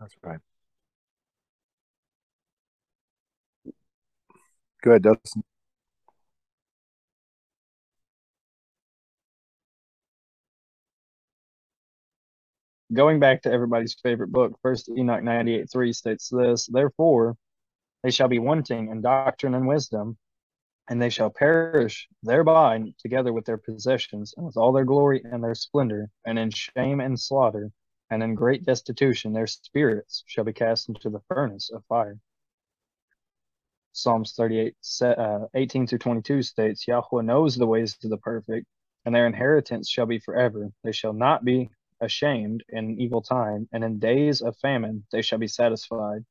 That's 0.01 0.15
right. 0.23 0.41
Go 4.85 4.91
ahead, 4.91 5.03
Dustin. 5.03 5.43
Going 12.93 13.19
back 13.19 13.41
to 13.43 13.51
everybody's 13.51 13.95
favorite 14.03 14.31
book, 14.31 14.59
First 14.61 14.91
Enoch 14.91 15.23
98 15.23 15.71
3 15.73 15.93
states 15.95 16.29
this 16.29 16.67
Therefore, 16.67 17.37
they 18.03 18.11
shall 18.11 18.29
be 18.29 18.39
wanting 18.39 18.89
in 18.89 19.01
doctrine 19.01 19.55
and 19.55 19.67
wisdom, 19.67 20.19
and 20.89 21.01
they 21.01 21.09
shall 21.09 21.31
perish 21.31 22.07
thereby 22.23 22.93
together 22.99 23.33
with 23.33 23.47
their 23.47 23.57
possessions, 23.57 24.35
and 24.37 24.45
with 24.45 24.59
all 24.59 24.73
their 24.73 24.85
glory 24.85 25.23
and 25.25 25.43
their 25.43 25.55
splendor, 25.55 26.11
and 26.27 26.39
in 26.39 26.51
shame 26.51 27.01
and 27.01 27.19
slaughter, 27.19 27.73
and 28.11 28.23
in 28.23 28.35
great 28.35 28.67
destitution, 28.67 29.33
their 29.33 29.47
spirits 29.47 30.25
shall 30.27 30.45
be 30.45 30.53
cast 30.53 30.91
into 30.91 31.09
the 31.09 31.23
furnace 31.27 31.71
of 31.71 31.83
fire. 31.87 32.19
Psalms 33.97 34.33
38, 34.33 34.75
uh, 35.03 35.47
18 35.55 35.87
through 35.87 35.99
22 35.99 36.43
states, 36.43 36.89
Yahweh 36.89 37.23
knows 37.23 37.55
the 37.55 37.67
ways 37.67 37.97
of 38.03 38.11
the 38.11 38.19
perfect, 38.19 38.67
and 39.05 39.15
their 39.15 39.27
inheritance 39.27 39.89
shall 39.89 40.05
be 40.05 40.19
forever. 40.19 40.73
They 40.83 40.91
shall 40.91 41.13
not 41.13 41.45
be 41.45 41.71
ashamed 42.01 42.65
in 42.71 43.01
evil 43.01 43.23
time, 43.23 43.69
and 43.73 43.85
in 43.85 44.01
days 44.01 44.43
of 44.43 44.57
famine 44.57 45.07
they 45.13 45.23
shall 45.23 45.39
be 45.39 45.47
satisfied. 45.47 46.25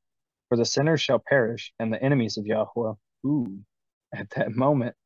For 0.50 0.58
the 0.58 0.66
sinners 0.66 1.00
shall 1.00 1.20
perish, 1.20 1.74
and 1.80 1.92
the 1.92 2.04
enemies 2.04 2.36
of 2.38 2.46
Yahweh, 2.46 2.96
who 3.24 3.60
at 4.14 4.30
that 4.32 4.52
moment 4.52 4.98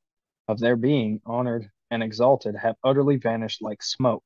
of 0.47 0.59
their 0.59 0.75
being 0.75 1.21
honored 1.27 1.69
and 1.91 2.01
exalted, 2.01 2.55
have 2.55 2.75
utterly 2.83 3.17
vanished 3.17 3.61
like 3.61 3.83
smoke. 3.83 4.23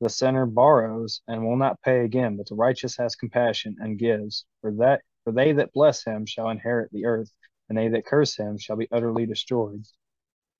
The 0.00 0.10
sinner 0.10 0.44
borrows 0.44 1.22
and 1.28 1.44
will 1.46 1.56
not 1.56 1.80
pay 1.82 2.04
again, 2.04 2.36
but 2.36 2.48
the 2.48 2.56
righteous 2.56 2.96
has 2.96 3.14
compassion 3.14 3.76
and 3.78 3.96
gives. 3.96 4.44
For 4.60 4.72
that 4.72 5.02
for 5.24 5.32
they 5.32 5.52
that 5.52 5.72
bless 5.72 6.02
him 6.02 6.26
shall 6.26 6.48
inherit 6.48 6.90
the 6.92 7.04
earth, 7.04 7.32
and 7.70 7.78
they 7.78 7.88
that 7.90 8.06
curse 8.06 8.36
him 8.36 8.58
shall 8.58 8.76
be 8.76 8.88
utterly 8.92 9.26
destroyed. 9.26 9.84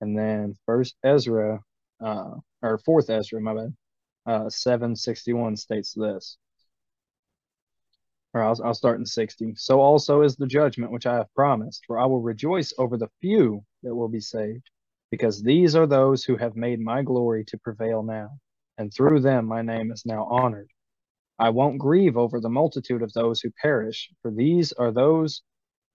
And 0.02 0.18
then 0.18 0.56
first 0.66 0.96
Ezra, 1.04 1.60
uh, 2.04 2.34
or 2.62 2.78
fourth 2.78 3.10
Ezra, 3.10 3.40
my 3.40 3.54
bad, 3.54 3.74
uh, 4.26 4.50
seven 4.50 4.96
sixty 4.96 5.32
one 5.34 5.56
states 5.56 5.94
this. 5.94 6.36
or 8.34 8.42
I'll, 8.42 8.56
I'll 8.64 8.74
start 8.74 8.98
in 8.98 9.06
60. 9.06 9.54
So 9.56 9.80
also 9.80 10.22
is 10.22 10.36
the 10.36 10.46
judgment 10.46 10.92
which 10.92 11.06
I 11.06 11.16
have 11.16 11.34
promised, 11.34 11.84
for 11.86 11.98
I 11.98 12.06
will 12.06 12.20
rejoice 12.22 12.72
over 12.78 12.96
the 12.96 13.08
few 13.20 13.62
that 13.82 13.94
will 13.94 14.08
be 14.08 14.20
saved, 14.20 14.70
because 15.10 15.42
these 15.42 15.74
are 15.74 15.86
those 15.86 16.24
who 16.24 16.36
have 16.36 16.54
made 16.56 16.80
my 16.80 17.02
glory 17.02 17.44
to 17.46 17.58
prevail 17.58 18.02
now, 18.02 18.30
and 18.78 18.92
through 18.94 19.20
them 19.20 19.46
my 19.46 19.62
name 19.62 19.90
is 19.90 20.04
now 20.06 20.24
honored. 20.26 20.70
I 21.38 21.50
won't 21.50 21.78
grieve 21.78 22.16
over 22.16 22.40
the 22.40 22.50
multitude 22.50 23.02
of 23.02 23.12
those 23.14 23.40
who 23.40 23.50
perish, 23.62 24.10
for 24.22 24.30
these 24.30 24.72
are 24.72 24.92
those 24.92 25.42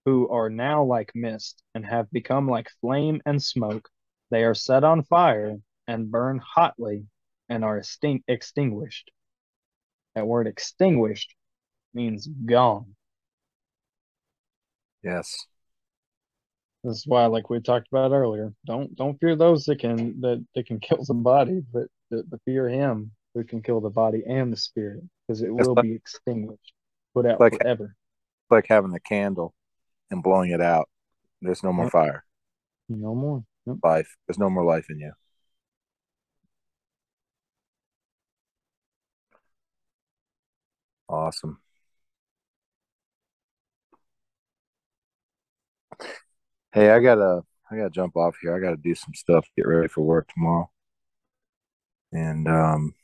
who 0.05 0.29
are 0.29 0.49
now 0.49 0.83
like 0.83 1.11
mist 1.15 1.61
and 1.73 1.85
have 1.85 2.09
become 2.11 2.47
like 2.47 2.69
flame 2.79 3.21
and 3.25 3.41
smoke. 3.41 3.89
They 4.31 4.43
are 4.43 4.53
set 4.53 4.83
on 4.83 5.03
fire 5.03 5.57
and 5.87 6.11
burn 6.11 6.39
hotly 6.39 7.05
and 7.49 7.63
are 7.63 7.79
extin- 7.79 8.23
extinguished. 8.27 9.11
That 10.15 10.27
word 10.27 10.47
extinguished 10.47 11.33
means 11.93 12.27
gone. 12.27 12.95
Yes. 15.03 15.35
This 16.83 16.97
is 16.97 17.07
why, 17.07 17.25
like 17.25 17.49
we 17.49 17.59
talked 17.59 17.87
about 17.91 18.11
earlier, 18.11 18.53
don't 18.65 18.95
don't 18.95 19.19
fear 19.19 19.35
those 19.35 19.65
that 19.65 19.79
can 19.79 20.21
that, 20.21 20.45
that 20.53 20.67
can 20.67 20.79
kill 20.79 21.03
the 21.03 21.13
body, 21.15 21.61
but, 21.73 21.87
but, 22.11 22.29
but 22.29 22.39
fear 22.45 22.69
him 22.69 23.11
who 23.33 23.43
can 23.43 23.61
kill 23.61 23.81
the 23.81 23.89
body 23.89 24.23
and 24.27 24.53
the 24.53 24.57
spirit, 24.57 25.03
because 25.27 25.41
it 25.41 25.49
It's 25.55 25.67
will 25.67 25.73
like- 25.75 25.83
be 25.83 25.93
extinguished, 25.93 26.73
put 27.15 27.25
out 27.25 27.39
like- 27.39 27.57
forever. 27.59 27.95
It's 28.43 28.51
like 28.51 28.67
having 28.67 28.93
a 28.93 28.99
candle 28.99 29.55
and 30.11 30.23
blowing 30.23 30.51
it 30.51 30.61
out. 30.61 30.89
There's 31.41 31.63
no 31.63 31.73
more 31.73 31.89
fire, 31.89 32.25
No 32.89 33.13
more. 33.15 33.45
Life. 33.83 34.17
There's 34.27 34.39
no 34.39 34.49
more 34.49 34.65
life 34.65 34.89
in 34.89 34.99
you. 34.99 35.13
Awesome. 41.09 41.61
Hey, 46.73 46.89
I 46.91 46.99
gotta 46.99 47.41
I 47.71 47.77
gotta 47.77 47.89
jump 47.89 48.15
off 48.15 48.37
here. 48.41 48.55
I 48.55 48.59
gotta 48.59 48.77
do 48.77 48.93
some 48.95 49.13
stuff, 49.15 49.47
get 49.57 49.67
ready 49.67 49.87
for 49.87 50.01
work 50.01 50.27
tomorrow. 50.33 50.69
And 52.11 52.47
um 52.47 52.95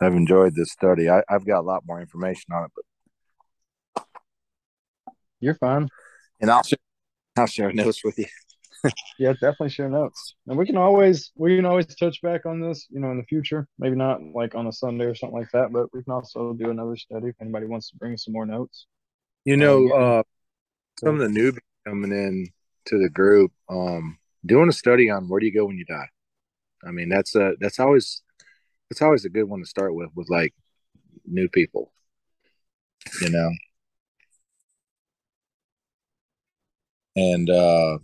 I've 0.00 0.14
enjoyed 0.14 0.54
this 0.54 0.72
study. 0.72 1.08
I, 1.10 1.22
I've 1.28 1.46
got 1.46 1.60
a 1.60 1.66
lot 1.66 1.84
more 1.86 2.00
information 2.00 2.52
on 2.54 2.64
it, 2.64 2.70
but 2.74 2.84
You're 5.40 5.54
fine. 5.54 5.88
and 6.40 6.50
I'll 6.50 6.62
share 6.62 6.78
I'll 7.36 7.46
share 7.46 7.72
notes 7.72 8.04
with 8.04 8.18
you. 8.18 8.26
Yeah, 9.18 9.32
definitely 9.32 9.70
share 9.70 9.88
notes. 9.88 10.34
And 10.46 10.58
we 10.58 10.66
can 10.66 10.76
always 10.76 11.32
we 11.34 11.56
can 11.56 11.64
always 11.64 11.86
touch 11.86 12.20
back 12.22 12.44
on 12.44 12.60
this, 12.60 12.86
you 12.90 13.00
know, 13.00 13.10
in 13.10 13.16
the 13.16 13.24
future. 13.24 13.66
Maybe 13.78 13.96
not 13.96 14.20
like 14.22 14.54
on 14.54 14.66
a 14.66 14.72
Sunday 14.72 15.06
or 15.06 15.14
something 15.14 15.38
like 15.38 15.50
that, 15.52 15.72
but 15.72 15.92
we 15.94 16.02
can 16.02 16.12
also 16.12 16.52
do 16.52 16.70
another 16.70 16.96
study 16.96 17.28
if 17.28 17.34
anybody 17.40 17.66
wants 17.66 17.90
to 17.90 17.96
bring 17.96 18.16
some 18.16 18.34
more 18.34 18.46
notes. 18.46 18.86
You 19.44 19.56
know, 19.56 19.90
uh 19.90 20.22
some 21.00 21.20
of 21.20 21.20
the 21.20 21.40
newbies 21.40 21.58
coming 21.86 22.12
in 22.12 22.46
to 22.86 22.98
the 22.98 23.08
group, 23.08 23.52
um, 23.68 24.18
doing 24.44 24.68
a 24.68 24.72
study 24.72 25.10
on 25.10 25.28
where 25.28 25.40
do 25.40 25.46
you 25.46 25.54
go 25.54 25.66
when 25.66 25.76
you 25.78 25.84
die. 25.84 26.08
I 26.86 26.90
mean, 26.90 27.08
that's 27.08 27.34
a 27.34 27.54
that's 27.60 27.80
always 27.80 28.22
that's 28.90 29.02
always 29.02 29.24
a 29.24 29.30
good 29.30 29.44
one 29.44 29.60
to 29.60 29.66
start 29.66 29.94
with 29.94 30.10
with 30.14 30.28
like 30.30 30.54
new 31.26 31.48
people. 31.48 31.92
You 33.20 33.30
know. 33.30 33.50
And 37.16 37.48
uh 37.50 37.98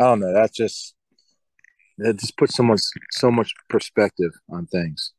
I 0.00 0.04
don't 0.04 0.20
know, 0.20 0.32
that's 0.32 0.56
just 0.56 0.94
that 1.98 2.18
just 2.18 2.36
puts 2.36 2.56
someone 2.56 2.78
so 3.10 3.30
much 3.30 3.52
perspective 3.68 4.32
on 4.50 4.66
things. 4.66 5.12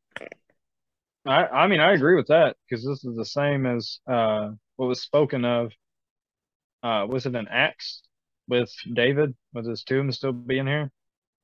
I 1.26 1.46
I 1.46 1.68
mean 1.68 1.80
I 1.80 1.94
agree 1.94 2.16
with 2.16 2.28
that 2.28 2.58
because 2.68 2.84
this 2.84 3.06
is 3.06 3.16
the 3.16 3.26
same 3.26 3.66
as 3.66 4.00
uh 4.08 4.50
what 4.76 4.88
was 4.88 5.02
spoken 5.02 5.46
of 5.46 5.72
uh 6.82 7.06
was 7.08 7.26
it 7.26 7.36
in 7.36 7.48
Acts 7.48 8.02
with 8.50 8.72
David 8.92 9.36
with 9.54 9.68
his 9.68 9.84
tomb 9.84 10.12
still 10.12 10.34
being 10.34 10.68
here? 10.68 10.92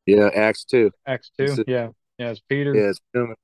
Yeah, 0.05 0.29
Acts 0.35 0.65
two. 0.65 0.91
Acts 1.05 1.31
two, 1.37 1.45
is- 1.45 1.63
yeah. 1.67 1.89
Yeah, 2.17 2.31
it's 2.31 2.41
Peter. 2.49 2.75
Yeah, 2.75 2.87
his 2.87 2.99
tomb 3.13 3.35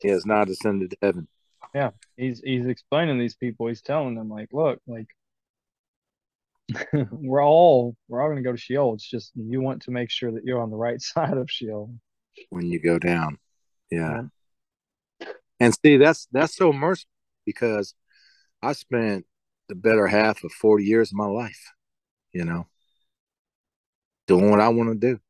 he 0.00 0.08
has 0.08 0.26
not 0.26 0.48
ascended 0.48 0.90
to 0.90 0.96
heaven. 1.02 1.26
Yeah, 1.74 1.90
he's 2.16 2.40
he's 2.44 2.66
explaining 2.66 3.18
these 3.18 3.34
people 3.34 3.66
he's 3.66 3.82
telling 3.82 4.14
them 4.14 4.28
like 4.28 4.50
look 4.52 4.78
like 4.86 5.08
we're 7.10 7.44
all 7.44 7.96
we're 8.08 8.22
all 8.22 8.28
going 8.28 8.42
to 8.42 8.48
go 8.48 8.52
to 8.52 8.58
sheol 8.58 8.94
it's 8.94 9.08
just 9.08 9.32
you 9.34 9.60
want 9.60 9.82
to 9.82 9.90
make 9.90 10.10
sure 10.10 10.30
that 10.30 10.44
you're 10.44 10.60
on 10.60 10.70
the 10.70 10.76
right 10.76 11.00
side 11.02 11.36
of 11.36 11.50
sheol 11.50 11.92
when 12.50 12.66
you 12.66 12.80
go 12.80 12.98
down. 12.98 13.38
Yeah. 13.90 14.22
And 15.60 15.74
see, 15.84 15.96
that's 15.96 16.26
that's 16.32 16.56
so 16.56 16.72
merciful 16.72 17.10
because 17.46 17.94
I 18.62 18.72
spent 18.72 19.26
the 19.68 19.74
better 19.74 20.06
half 20.06 20.42
of 20.44 20.52
40 20.52 20.84
years 20.84 21.12
of 21.12 21.16
my 21.16 21.26
life, 21.26 21.72
you 22.32 22.44
know, 22.44 22.66
doing 24.26 24.50
what 24.50 24.60
I 24.60 24.68
want 24.68 24.90
to 24.90 25.14
do. 25.14 25.20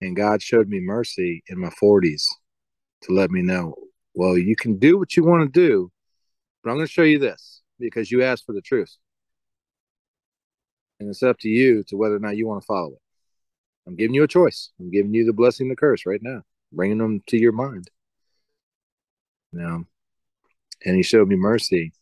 And 0.00 0.16
God 0.16 0.42
showed 0.42 0.68
me 0.68 0.80
mercy 0.80 1.42
in 1.48 1.58
my 1.58 1.70
40s 1.82 2.24
to 3.02 3.12
let 3.12 3.30
me 3.30 3.42
know, 3.42 3.74
well, 4.14 4.36
you 4.36 4.56
can 4.56 4.78
do 4.78 4.98
what 4.98 5.16
you 5.16 5.24
want 5.24 5.42
to 5.42 5.60
do, 5.60 5.90
but 6.62 6.70
I'm 6.70 6.76
going 6.76 6.86
to 6.86 6.92
show 6.92 7.02
you 7.02 7.18
this 7.18 7.62
because 7.78 8.10
you 8.10 8.22
asked 8.22 8.44
for 8.44 8.52
the 8.52 8.60
truth. 8.60 8.94
And 10.98 11.08
it's 11.08 11.22
up 11.22 11.38
to 11.40 11.48
you 11.48 11.82
to 11.84 11.96
whether 11.96 12.16
or 12.16 12.20
not 12.20 12.36
you 12.36 12.46
want 12.46 12.62
to 12.62 12.66
follow 12.66 12.92
it. 12.92 13.00
I'm 13.86 13.96
giving 13.96 14.14
you 14.14 14.24
a 14.24 14.28
choice. 14.28 14.70
I'm 14.80 14.90
giving 14.90 15.14
you 15.14 15.24
the 15.24 15.32
blessing, 15.32 15.68
the 15.68 15.76
curse 15.76 16.06
right 16.06 16.22
now, 16.22 16.42
bringing 16.72 16.98
them 16.98 17.22
to 17.28 17.36
your 17.36 17.52
mind. 17.52 17.90
Know, 19.52 19.84
and 20.84 20.96
he 20.96 21.02
showed 21.02 21.28
me 21.28 21.36
mercy 21.36 21.92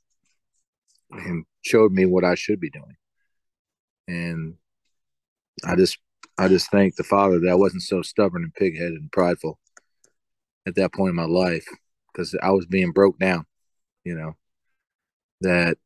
and 1.10 1.44
showed 1.62 1.92
me 1.92 2.04
what 2.06 2.24
I 2.24 2.34
should 2.34 2.58
be 2.58 2.70
doing. 2.70 2.96
And 4.08 4.54
I 5.64 5.76
just, 5.76 5.98
I 6.36 6.48
just 6.48 6.70
thank 6.70 6.96
the 6.96 7.04
Father 7.04 7.38
that 7.38 7.50
I 7.50 7.54
wasn't 7.54 7.82
so 7.82 8.02
stubborn 8.02 8.42
and 8.42 8.54
pigheaded 8.54 8.96
and 8.96 9.12
prideful 9.12 9.58
at 10.66 10.74
that 10.76 10.92
point 10.92 11.10
in 11.10 11.16
my 11.16 11.26
life 11.26 11.66
because 12.12 12.34
I 12.42 12.50
was 12.50 12.66
being 12.66 12.92
broke 12.92 13.18
down, 13.18 13.46
you 14.04 14.14
know, 14.14 14.36
that 15.42 15.78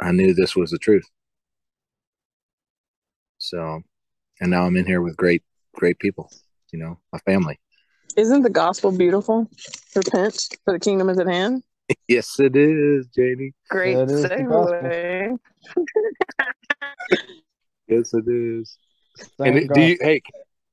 I 0.00 0.12
knew 0.12 0.34
this 0.34 0.56
was 0.56 0.70
the 0.70 0.78
truth. 0.78 1.08
So, 3.42 3.82
and 4.40 4.52
now 4.52 4.64
I'm 4.64 4.76
in 4.76 4.86
here 4.86 5.02
with 5.02 5.16
great, 5.16 5.42
great 5.74 5.98
people, 5.98 6.30
you 6.72 6.78
know, 6.78 6.98
my 7.12 7.18
family. 7.20 7.58
Isn't 8.16 8.42
the 8.42 8.50
gospel 8.50 8.92
beautiful? 8.92 9.50
Repent, 9.96 10.46
for 10.64 10.72
the 10.74 10.78
kingdom 10.78 11.08
is 11.08 11.18
at 11.18 11.26
hand. 11.26 11.64
Yes, 12.08 12.38
it 12.38 12.54
is, 12.54 13.08
Janie. 13.08 13.52
Great 13.68 13.94
That 13.96 14.08
is 14.10 14.26
segue. 14.26 15.38
Yes, 17.88 18.14
it 18.14 18.24
is. 18.28 18.78
Thank 19.38 19.56
and 19.56 19.68
God. 19.68 19.74
do 19.74 19.80
you, 19.82 19.98
hey, 20.00 20.22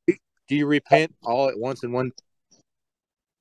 do 0.08 0.56
you 0.56 0.68
repent 0.68 1.14
all 1.24 1.50
at 1.50 1.58
once 1.58 1.84
in 1.84 1.91
one? 1.91 2.12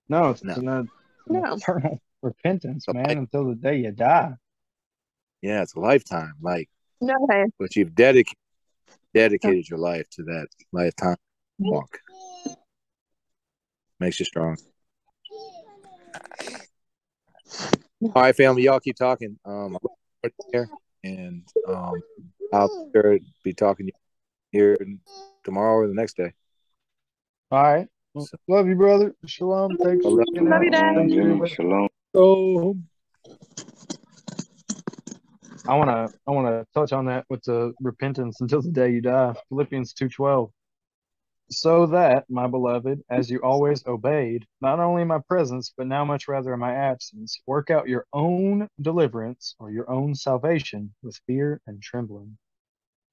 no 0.08 0.30
it's 0.30 0.42
No. 0.42 0.54
an, 0.54 0.68
an 0.68 0.90
No. 1.28 1.58
repentance 2.22 2.88
Okay. 2.88 2.98
man 3.02 3.18
until 3.18 3.44
the 3.44 3.54
day 3.54 3.76
you 3.76 3.92
die 3.92 4.32
Yeah, 5.42 5.60
it's 5.62 5.74
a 5.74 5.80
lifetime. 5.80 6.32
Like, 6.40 6.68
No, 7.02 7.14
hey. 7.30 7.44
but 7.58 7.76
you've 7.76 7.94
dedicated 7.94 8.38
dedicated 9.14 9.68
your 9.68 9.78
life 9.78 10.08
to 10.10 10.22
that 10.24 10.46
lifetime 10.72 11.16
walk. 11.58 11.98
Makes 14.00 14.20
you 14.20 14.26
strong. 14.26 14.56
All 18.00 18.12
right, 18.14 18.34
family, 18.36 18.62
y'all 18.62 18.80
keep 18.80 18.96
talking. 18.96 19.38
Um, 19.44 19.76
I'll 19.76 19.80
put 20.22 20.32
it 20.32 20.34
here, 20.52 20.68
and 21.04 21.42
um, 21.66 22.00
I'll 22.52 22.90
sure 22.94 23.18
be 23.42 23.52
talking 23.52 23.86
to 23.86 23.92
you 24.52 24.60
here 24.60 24.78
tomorrow 25.44 25.76
or 25.78 25.88
the 25.88 25.94
next 25.94 26.16
day. 26.16 26.32
all 27.50 27.62
right 27.62 27.88
So- 28.18 28.36
love 28.46 28.66
you 28.68 28.76
brother 28.76 29.14
shalom 29.26 29.76
thanks 29.78 30.04
I 30.06 30.08
love 30.08 30.24
you. 30.32 30.42
Love 30.42 30.52
out. 30.52 30.64
you, 30.64 30.70
Dad. 30.70 30.94
Thanks 30.96 31.12
for 31.12 31.16
your 31.20 31.24
Jimmy, 31.28 31.40
wisdom. 31.40 31.88
shalom. 32.14 32.87
I 35.68 35.76
want 35.76 35.90
to 35.90 36.18
I 36.26 36.30
want 36.32 36.48
to 36.48 36.66
touch 36.74 36.92
on 36.94 37.06
that 37.06 37.26
with 37.28 37.42
the 37.44 37.74
repentance 37.82 38.40
until 38.40 38.62
the 38.62 38.70
day 38.70 38.90
you 38.90 39.02
die. 39.02 39.34
Philippians 39.50 39.92
2:12. 39.94 40.50
So 41.50 41.86
that, 41.86 42.28
my 42.30 42.46
beloved, 42.46 43.02
as 43.10 43.30
you 43.30 43.40
always 43.42 43.86
obeyed, 43.86 44.46
not 44.62 44.80
only 44.80 45.02
in 45.02 45.08
my 45.08 45.20
presence, 45.28 45.72
but 45.76 45.86
now 45.86 46.04
much 46.04 46.26
rather 46.28 46.54
in 46.54 46.60
my 46.60 46.74
absence, 46.74 47.40
work 47.46 47.70
out 47.70 47.88
your 47.88 48.06
own 48.14 48.68
deliverance 48.80 49.54
or 49.58 49.70
your 49.70 49.90
own 49.90 50.14
salvation 50.14 50.94
with 51.02 51.20
fear 51.26 51.60
and 51.66 51.82
trembling. 51.82 52.38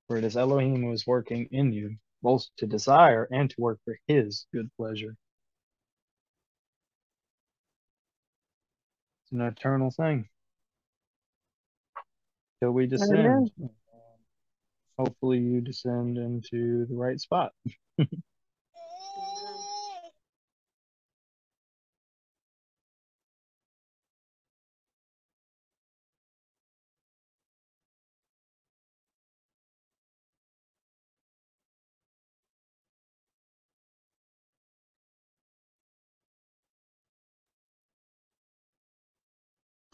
For 0.08 0.18
it 0.18 0.24
is 0.24 0.38
Elohim 0.38 0.84
who 0.84 0.94
is 0.94 1.08
working 1.08 1.48
in 1.52 1.74
you, 1.74 1.98
both 2.22 2.46
to 2.58 2.68
desire 2.68 3.28
and 3.32 3.50
to 3.50 3.62
work 3.62 3.80
for 3.86 3.98
his 4.08 4.48
good 4.54 4.70
pleasure. 4.78 5.18
It's 9.24 9.34
an 9.34 9.42
eternal 9.42 9.92
thing 9.92 10.30
till 12.60 12.72
we 12.72 12.88
descend. 12.88 13.52
Um, 13.62 13.70
hopefully, 14.98 15.40
you 15.40 15.62
descend 15.62 16.18
into 16.18 16.86
the 16.88 16.96
right 16.96 17.20
spot. 17.20 17.52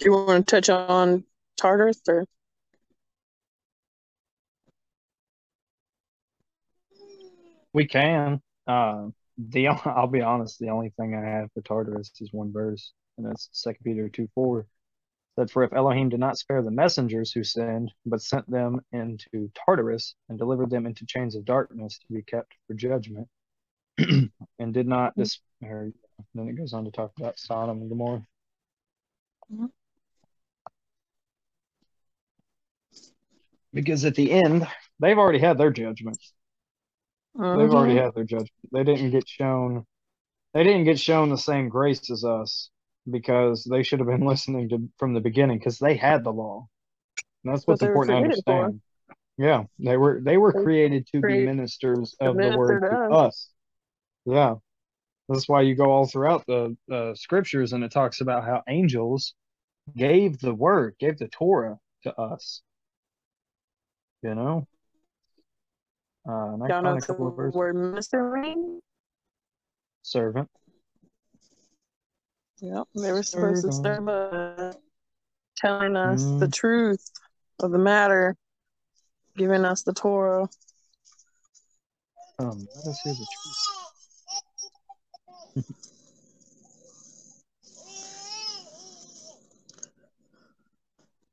Do 0.02 0.06
you 0.06 0.14
want 0.14 0.48
to 0.48 0.56
touch 0.56 0.70
on 0.70 1.26
Tartarus 1.58 2.02
or? 2.08 2.26
We 7.74 7.86
can. 7.88 8.42
Uh, 8.68 9.10
the 9.38 9.68
I'll 9.86 10.08
be 10.08 10.22
honest, 10.22 10.60
the 10.60 10.70
only 10.70 10.90
thing 10.98 11.16
I 11.16 11.22
have 11.22 11.52
for 11.54 11.62
Tartarus 11.62 12.12
is 12.20 12.32
one 12.32 12.52
verse, 12.52 12.94
and 13.18 13.28
that's 13.28 13.50
Second 13.52 13.84
Peter 13.84 14.10
two 14.10 14.28
four. 14.36 14.68
That 15.38 15.50
for 15.52 15.64
if 15.64 15.74
Elohim 15.74 16.10
did 16.10 16.20
not 16.20 16.38
spare 16.38 16.62
the 16.62 16.72
messengers 16.72 17.32
who 17.32 17.44
sinned, 17.44 17.94
but 18.06 18.22
sent 18.22 18.50
them 18.52 18.82
into 18.92 19.52
Tartarus 19.56 20.16
and 20.30 20.38
delivered 20.38 20.70
them 20.70 20.86
into 20.86 21.06
chains 21.06 21.36
of 21.36 21.46
darkness 21.46 22.00
to 22.00 22.14
be 22.14 22.22
kept 22.24 22.54
for 22.68 22.74
judgment, 22.74 23.30
and 23.98 24.74
did 24.74 24.88
not 24.88 25.16
dis. 25.16 25.40
Or, 25.64 25.92
then 26.36 26.50
it 26.50 26.56
goes 26.58 26.74
on 26.74 26.86
to 26.86 26.92
talk 26.92 27.12
about 27.18 27.40
Sodom 27.40 27.82
and 27.82 27.90
Gomorrah. 27.90 28.26
Mhm. 29.52 29.72
Because 33.74 34.06
at 34.06 34.16
the 34.16 34.32
end, 34.32 34.68
they've 35.00 35.18
already 35.18 35.40
had 35.40 35.58
their 35.58 35.72
judgment. 35.72 36.18
They've 37.36 37.74
already 37.74 37.96
had 37.96 38.14
their 38.14 38.24
judgment. 38.24 38.52
They 38.72 38.84
didn't 38.84 39.12
get 39.12 39.28
shown 39.28 39.86
they 40.54 40.64
didn't 40.64 40.84
get 40.84 41.00
shown 41.00 41.30
the 41.30 41.38
same 41.38 41.70
grace 41.70 42.10
as 42.12 42.26
us 42.26 42.70
because 43.10 43.64
they 43.64 43.84
should 43.84 44.00
have 44.00 44.08
been 44.08 44.26
listening 44.26 44.70
to 44.70 44.90
from 44.98 45.14
the 45.14 45.22
beginning 45.22 45.60
because 45.60 45.80
they 45.80 45.96
had 45.96 46.24
the 46.24 46.32
law. 46.32 46.68
And 47.44 47.54
that's 47.54 47.66
what's 47.66 47.82
important 47.82 48.16
to 48.16 48.22
created 48.22 48.44
for. 48.46 48.66
understand. 48.66 48.82
Yeah, 49.38 49.64
they 49.80 49.98
were 49.98 50.22
they 50.24 50.38
were 50.38 50.54
They 50.54 50.64
created 50.64 51.08
to 51.14 51.22
be 51.22 51.46
ministers 51.46 52.16
of 52.20 52.36
the 52.36 52.56
word 52.58 52.82
to 52.82 53.16
us. 53.16 53.50
Yeah. 54.26 54.56
That's 55.30 55.48
why 55.48 55.62
you 55.62 55.76
go 55.76 55.90
all 55.90 56.08
throughout 56.08 56.46
the 56.46 56.76
uh, 56.92 57.16
scriptures 57.16 57.72
and 57.72 57.84
it 57.84 57.92
talks 57.92 58.20
about 58.20 58.44
how 58.44 58.64
angels 58.68 59.34
gave 59.96 60.40
the 60.40 60.54
word, 60.54 60.96
gave 61.00 61.18
the 61.18 61.30
Torah 61.30 61.80
to 62.04 62.14
us. 62.20 62.62
You 64.22 64.36
know? 64.36 64.68
Uh, 66.28 66.54
and 66.54 66.64
I 66.64 66.68
Y'all 66.70 66.82
know 66.82 66.90
found 66.90 67.04
a 67.04 67.06
couple 67.06 67.28
of 67.28 67.36
the 67.36 67.42
verses. 67.42 67.56
word 67.56 67.76
minister 67.76 68.38
means? 68.38 68.82
Servant. 70.04 70.50
Yep, 72.62 72.88
they 72.96 73.12
were 73.12 73.24
supposed 73.24 73.66
to 73.66 73.72
serve 73.72 74.08
us, 74.08 74.76
telling 75.58 75.96
us 75.96 76.38
the 76.40 76.48
Mm. 76.48 76.54
truth 76.54 77.12
of 77.60 77.72
the 77.72 77.80
matter, 77.80 78.36
giving 79.36 79.66
us 79.66 79.82
the 79.82 79.94
Torah. 79.94 80.48
Um, 82.38 82.68
let 82.76 82.86
us 82.86 83.02
hear 83.02 83.14
the 83.14 83.26
truth. 83.26 83.68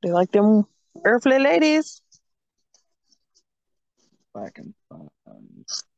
They 0.01 0.11
like 0.11 0.31
them 0.31 0.65
earthly 1.03 1.39
ladies. 1.39 1.98
Back 4.39 4.57
and 4.57 4.73
um, 4.91 5.09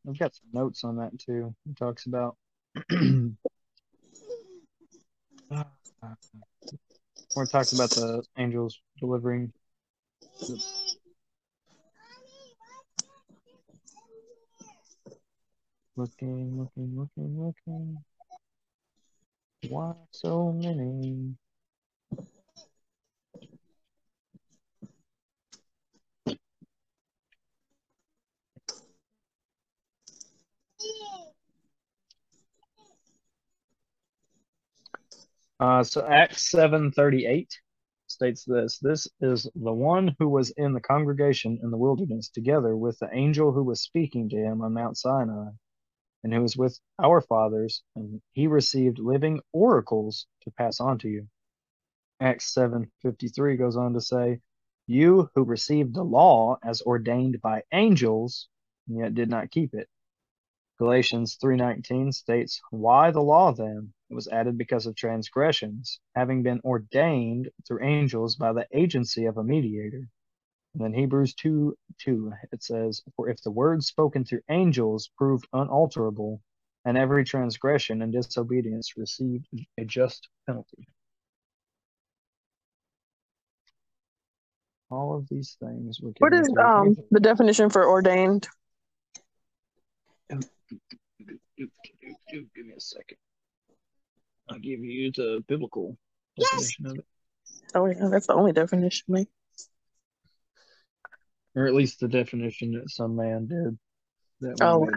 I've 0.08 0.20
got 0.20 0.36
some 0.36 0.50
notes 0.54 0.84
on 0.84 0.98
that 0.98 1.18
too. 1.20 1.54
It 1.70 1.78
talks 1.78 2.06
about 2.06 2.36
where 2.90 3.32
it 7.46 7.52
talks 7.52 7.74
about 7.74 7.90
the 7.92 8.24
angels 8.38 8.80
delivering. 9.00 9.52
the- 10.40 10.64
Looking, 15.98 16.58
looking, 16.58 16.98
looking, 16.98 17.38
looking. 17.40 17.98
Why 19.70 19.94
so 20.12 20.52
many? 20.54 21.36
Uh, 35.62 35.84
so 35.84 36.04
Acts 36.08 36.50
seven 36.50 36.92
thirty 36.92 37.28
eight 37.28 37.62
states 38.08 38.44
this: 38.46 38.80
This 38.80 39.08
is 39.22 39.48
the 39.56 39.72
one 39.72 40.16
who 40.18 40.28
was 40.28 40.50
in 40.50 40.74
the 40.74 40.82
congregation 40.82 41.60
in 41.62 41.70
the 41.70 41.78
wilderness, 41.78 42.30
together 42.30 42.76
with 42.76 42.98
the 42.98 43.10
angel 43.14 43.52
who 43.54 43.64
was 43.64 43.84
speaking 43.84 44.28
to 44.30 44.38
him 44.38 44.64
on 44.64 44.74
Mount 44.74 44.98
Sinai, 44.98 45.52
and 46.24 46.34
who 46.34 46.42
was 46.42 46.58
with 46.58 46.80
our 46.98 47.22
fathers, 47.22 47.84
and 47.96 48.24
he 48.32 48.48
received 48.48 48.98
living 48.98 49.40
oracles 49.54 50.26
to 50.42 50.52
pass 50.52 50.80
on 50.80 50.98
to 51.00 51.10
you. 51.10 51.28
Acts 52.20 52.52
seven 52.52 52.92
fifty 53.04 53.28
three 53.28 53.56
goes 53.56 53.78
on 53.78 53.94
to 53.94 54.02
say, 54.02 54.42
You 54.88 55.30
who 55.36 55.44
received 55.44 55.94
the 55.94 56.04
law 56.04 56.58
as 56.64 56.82
ordained 56.82 57.40
by 57.40 57.64
angels, 57.72 58.50
and 58.88 58.98
yet 58.98 59.14
did 59.14 59.30
not 59.30 59.52
keep 59.52 59.76
it. 59.76 59.88
Galatians 60.80 61.38
3:19 61.38 62.12
states, 62.12 62.60
"Why 62.72 63.12
the 63.12 63.22
law 63.22 63.52
then? 63.54 63.94
It 64.12 64.16
was 64.16 64.28
added 64.28 64.58
because 64.58 64.86
of 64.88 64.96
transgressions, 64.98 66.02
having 66.16 66.44
been 66.44 66.60
ordained 66.66 67.50
through 67.66 67.82
angels 67.82 68.36
by 68.36 68.52
the 68.52 68.68
agency 68.74 69.26
of 69.26 69.38
a 69.38 69.44
mediator." 69.44 70.10
And 70.74 70.84
then 70.84 70.94
Hebrews 70.94 71.34
2 71.36 71.78
2, 71.98 72.34
it 72.52 72.62
says, 72.62 73.04
For 73.16 73.30
if 73.30 73.42
the 73.42 73.52
words 73.52 73.88
spoken 73.88 74.26
through 74.26 74.42
angels 74.50 75.10
proved 75.18 75.48
unalterable, 75.54 76.42
and 76.84 76.98
every 76.98 77.24
transgression 77.24 78.02
and 78.02 78.12
disobedience 78.12 78.98
received 78.98 79.48
a 79.78 79.86
just 79.86 80.28
penalty. 80.46 80.88
All 84.90 85.16
of 85.16 85.30
these 85.30 85.56
things 85.58 86.00
What 86.02 86.34
is 86.34 86.50
um 86.60 86.98
the 87.12 87.22
definition 87.22 87.70
for 87.70 87.88
ordained? 87.88 88.50
Give 90.30 90.50
me 92.56 92.74
a 92.76 92.80
second. 92.80 93.18
I'll 94.52 94.60
give 94.60 94.82
you 94.82 95.12
the 95.16 95.44
biblical 95.48 95.98
definition 96.38 96.88
of 96.88 96.98
it, 96.98 97.06
Oh 97.74 97.86
yeah, 97.86 98.10
that's 98.10 98.28
the 98.28 98.34
only 98.34 98.52
definition. 98.52 99.06
Mate. 99.08 99.30
or 101.56 101.68
at 101.68 101.74
least 101.74 102.02
the 102.02 102.08
definition 102.08 102.74
that 102.74 102.90
some 102.90 103.16
man 103.16 103.48
did. 103.48 103.78
That 104.42 104.58
Oh, 104.62 104.88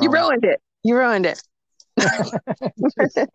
you 0.00 0.10
ruined 0.10 0.44
it. 0.44 0.60
You 0.82 0.96
ruined 0.96 1.26
it. 1.26 1.42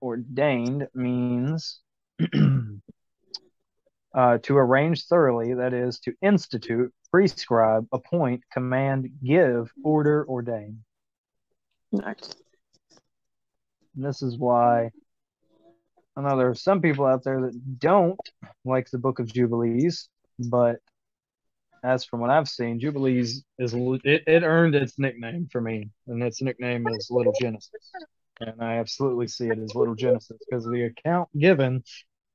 Ordained 0.00 0.88
means 0.94 1.80
uh, 4.14 4.38
to 4.38 4.56
arrange 4.56 5.04
thoroughly, 5.06 5.54
that 5.54 5.72
is, 5.72 6.00
to 6.00 6.12
institute, 6.22 6.92
prescribe, 7.10 7.86
appoint, 7.92 8.42
command, 8.52 9.08
give, 9.22 9.70
order, 9.82 10.24
ordain. 10.28 10.84
Nice. 11.92 12.43
And 13.94 14.04
this 14.04 14.22
is 14.22 14.36
why 14.36 14.90
I 16.16 16.20
know 16.20 16.36
there 16.36 16.48
are 16.48 16.54
some 16.54 16.80
people 16.80 17.06
out 17.06 17.24
there 17.24 17.40
that 17.42 17.78
don't 17.78 18.18
like 18.64 18.90
the 18.90 18.98
Book 18.98 19.18
of 19.18 19.32
Jubilees, 19.32 20.08
but 20.38 20.76
as 21.82 22.04
from 22.04 22.20
what 22.20 22.30
I've 22.30 22.48
seen, 22.48 22.80
Jubilees 22.80 23.44
is 23.58 23.74
it, 23.74 24.22
it 24.26 24.42
earned 24.42 24.74
its 24.74 24.98
nickname 24.98 25.48
for 25.50 25.60
me, 25.60 25.90
and 26.06 26.22
its 26.22 26.40
nickname 26.40 26.86
is 26.88 27.08
Little 27.10 27.34
Genesis, 27.40 27.92
and 28.40 28.62
I 28.62 28.78
absolutely 28.78 29.28
see 29.28 29.48
it 29.48 29.58
as 29.58 29.74
Little 29.74 29.94
Genesis 29.94 30.38
because 30.48 30.64
the 30.64 30.84
account 30.84 31.28
given 31.38 31.82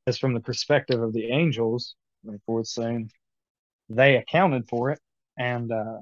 is 0.08 0.18
from 0.18 0.34
the 0.34 0.40
perspective 0.40 1.02
of 1.02 1.14
the 1.14 1.32
angels. 1.32 1.96
Therefore, 2.24 2.62
it's 2.62 2.74
saying 2.76 3.12
they 3.88 4.18
accounted 4.18 4.68
for 4.70 4.92
it, 4.92 5.00
and 5.38 5.72
uh, 5.72 6.00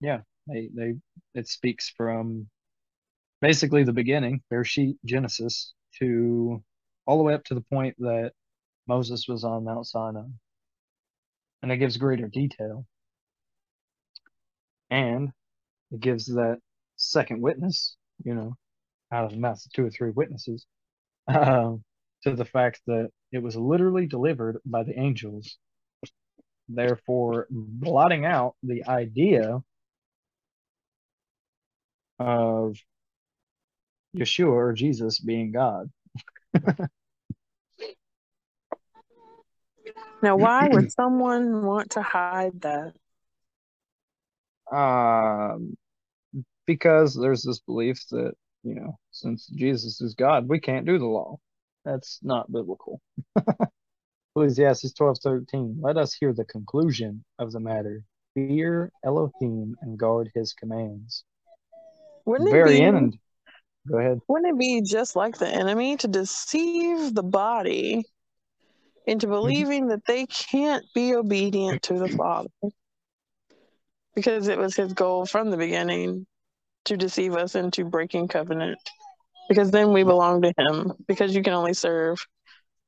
yeah, 0.00 0.20
they 0.46 0.68
they 0.74 0.96
it 1.34 1.48
speaks 1.48 1.88
from 1.96 2.48
basically 3.44 3.84
the 3.84 3.92
beginning, 3.92 4.40
Bereshit, 4.50 4.96
Genesis, 5.04 5.74
to 5.98 6.64
all 7.06 7.18
the 7.18 7.22
way 7.22 7.34
up 7.34 7.44
to 7.44 7.52
the 7.52 7.60
point 7.60 7.94
that 7.98 8.32
Moses 8.88 9.26
was 9.28 9.44
on 9.44 9.66
Mount 9.66 9.86
Sinai. 9.86 10.22
And 11.60 11.70
it 11.70 11.76
gives 11.76 11.98
greater 11.98 12.26
detail. 12.26 12.86
And 14.88 15.28
it 15.90 16.00
gives 16.00 16.24
that 16.24 16.56
second 16.96 17.42
witness, 17.42 17.98
you 18.24 18.34
know, 18.34 18.54
out 19.12 19.26
of 19.26 19.32
the 19.32 19.36
mouth 19.36 19.62
of 19.62 19.72
two 19.74 19.84
or 19.84 19.90
three 19.90 20.10
witnesses, 20.10 20.64
uh, 21.28 21.72
to 22.22 22.34
the 22.34 22.46
fact 22.46 22.80
that 22.86 23.10
it 23.30 23.42
was 23.42 23.56
literally 23.56 24.06
delivered 24.06 24.56
by 24.64 24.84
the 24.84 24.98
angels, 24.98 25.58
therefore 26.70 27.46
blotting 27.50 28.24
out 28.24 28.54
the 28.62 28.86
idea 28.86 29.62
of 32.18 32.78
Yeshua 34.14 34.52
or 34.52 34.72
Jesus 34.72 35.18
being 35.18 35.52
God. 35.52 35.90
Now, 40.22 40.36
why 40.36 40.66
would 40.70 40.90
someone 40.90 41.66
want 41.66 41.90
to 41.90 42.02
hide 42.02 42.62
that? 42.62 42.94
Um, 44.72 45.76
because 46.66 47.14
there's 47.14 47.42
this 47.42 47.60
belief 47.60 48.00
that 48.10 48.32
you 48.62 48.74
know, 48.74 48.98
since 49.10 49.46
Jesus 49.48 50.00
is 50.00 50.14
God, 50.14 50.48
we 50.48 50.58
can't 50.58 50.86
do 50.86 50.98
the 50.98 51.04
law. 51.04 51.36
That's 51.84 52.18
not 52.22 52.50
biblical. 52.50 53.02
Ecclesiastes 54.34 54.94
twelve 54.94 55.18
thirteen. 55.22 55.78
Let 55.80 55.98
us 55.98 56.14
hear 56.14 56.32
the 56.32 56.46
conclusion 56.46 57.22
of 57.38 57.52
the 57.52 57.60
matter. 57.60 58.02
Fear 58.34 58.90
Elohim 59.04 59.76
and 59.82 59.98
guard 59.98 60.30
his 60.34 60.54
commands. 60.54 61.24
Wouldn't 62.24 62.50
Very 62.50 62.76
it 62.76 62.78
be, 62.78 62.82
end. 62.82 63.18
Go 63.88 63.98
ahead. 63.98 64.20
Wouldn't 64.28 64.54
it 64.54 64.58
be 64.58 64.80
just 64.82 65.14
like 65.14 65.36
the 65.36 65.48
enemy 65.48 65.96
to 65.98 66.08
deceive 66.08 67.14
the 67.14 67.22
body 67.22 68.04
into 69.06 69.26
mm-hmm. 69.26 69.34
believing 69.34 69.86
that 69.88 70.06
they 70.06 70.26
can't 70.26 70.84
be 70.94 71.14
obedient 71.14 71.82
to 71.84 71.98
the 71.98 72.08
Father? 72.08 72.48
Because 74.14 74.48
it 74.48 74.58
was 74.58 74.76
his 74.76 74.92
goal 74.92 75.26
from 75.26 75.50
the 75.50 75.56
beginning 75.56 76.26
to 76.86 76.96
deceive 76.96 77.34
us 77.34 77.54
into 77.54 77.84
breaking 77.84 78.28
covenant. 78.28 78.78
Because 79.48 79.70
then 79.70 79.92
we 79.92 80.04
belong 80.04 80.42
to 80.42 80.52
him. 80.56 80.92
Because 81.06 81.34
you 81.34 81.42
can 81.42 81.52
only 81.52 81.74
serve 81.74 82.18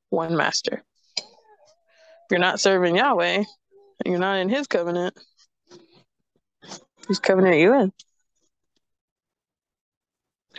one 0.09 0.35
master. 0.35 0.83
If 1.17 2.31
you're 2.31 2.39
not 2.39 2.59
serving 2.59 2.95
Yahweh, 2.95 3.43
you're 4.05 4.19
not 4.19 4.39
in 4.39 4.49
his 4.49 4.67
covenant, 4.67 5.17
whose 7.07 7.19
covenant 7.19 7.55
are 7.55 7.59
you 7.59 7.73
in? 7.73 7.93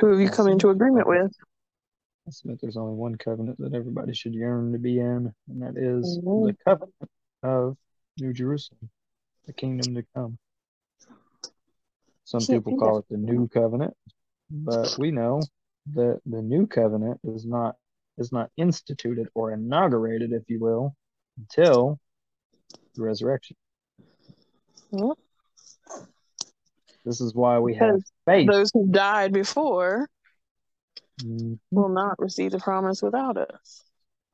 Who 0.00 0.10
have 0.10 0.20
you 0.20 0.30
come 0.30 0.48
into 0.48 0.70
agreement 0.70 1.08
with? 1.08 1.32
I 2.26 2.30
submit 2.30 2.60
there's 2.60 2.76
only 2.76 2.94
one 2.94 3.16
covenant 3.16 3.58
that 3.58 3.74
everybody 3.74 4.14
should 4.14 4.34
yearn 4.34 4.72
to 4.72 4.78
be 4.78 5.00
in, 5.00 5.34
and 5.48 5.62
that 5.62 5.76
is 5.76 6.18
Mhm. 6.18 6.46
the 6.46 6.56
covenant 6.64 7.10
of 7.42 7.76
New 8.18 8.32
Jerusalem, 8.32 8.90
the 9.46 9.52
kingdom 9.52 9.94
to 9.94 10.02
come. 10.14 10.38
Some 12.24 12.46
people 12.46 12.78
call 12.78 12.98
it 12.98 13.08
the 13.08 13.16
new 13.16 13.48
covenant, 13.48 13.96
but 14.50 14.98
we 14.98 15.10
know 15.10 15.42
that 15.94 16.20
the 16.26 16.42
new 16.42 16.66
covenant 16.66 17.20
is 17.24 17.46
not 17.46 17.76
is 18.18 18.32
not 18.32 18.50
instituted 18.56 19.28
or 19.34 19.52
inaugurated, 19.52 20.32
if 20.32 20.50
you 20.50 20.58
will, 20.58 20.96
until 21.38 22.00
the 22.94 23.02
resurrection. 23.02 23.56
This 27.08 27.22
is 27.22 27.34
why 27.34 27.58
we 27.58 27.74
have 27.76 28.02
faith. 28.26 28.50
Those 28.50 28.70
who 28.74 28.86
died 28.86 29.32
before 29.32 30.10
Mhm. 31.22 31.58
will 31.70 31.88
not 31.88 32.18
receive 32.18 32.50
the 32.50 32.58
promise 32.58 33.00
without 33.00 33.38
us. 33.38 33.82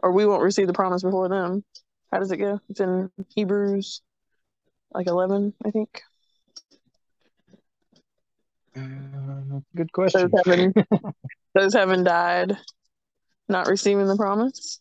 Or 0.01 0.10
we 0.10 0.26
won't 0.26 0.42
receive 0.42 0.66
the 0.66 0.72
promise 0.72 1.05
before 1.05 1.28
them. 1.28 1.64
How 2.10 2.18
does 2.18 2.32
it 2.32 2.38
go? 2.38 2.59
It's 2.68 2.80
in 2.80 3.12
Hebrews 3.36 4.02
like 4.92 5.06
11, 5.06 5.55
I 5.64 5.70
think. 5.70 6.02
Uh, 8.74 9.60
good 9.76 9.90
Those 9.94 10.12
question. 10.12 10.34
haven't, 10.36 10.76
those 11.55 11.74
haven't 11.74 12.02
died 12.02 12.59
not 13.48 13.68
receiving 13.68 14.09
the 14.09 14.16
promise. 14.16 14.80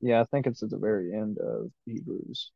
Yeah, 0.00 0.22
I 0.22 0.24
think 0.24 0.46
it's 0.46 0.62
at 0.62 0.70
the 0.70 0.78
very 0.78 1.12
end 1.12 1.36
of 1.38 1.70
Hebrews. 1.84 2.50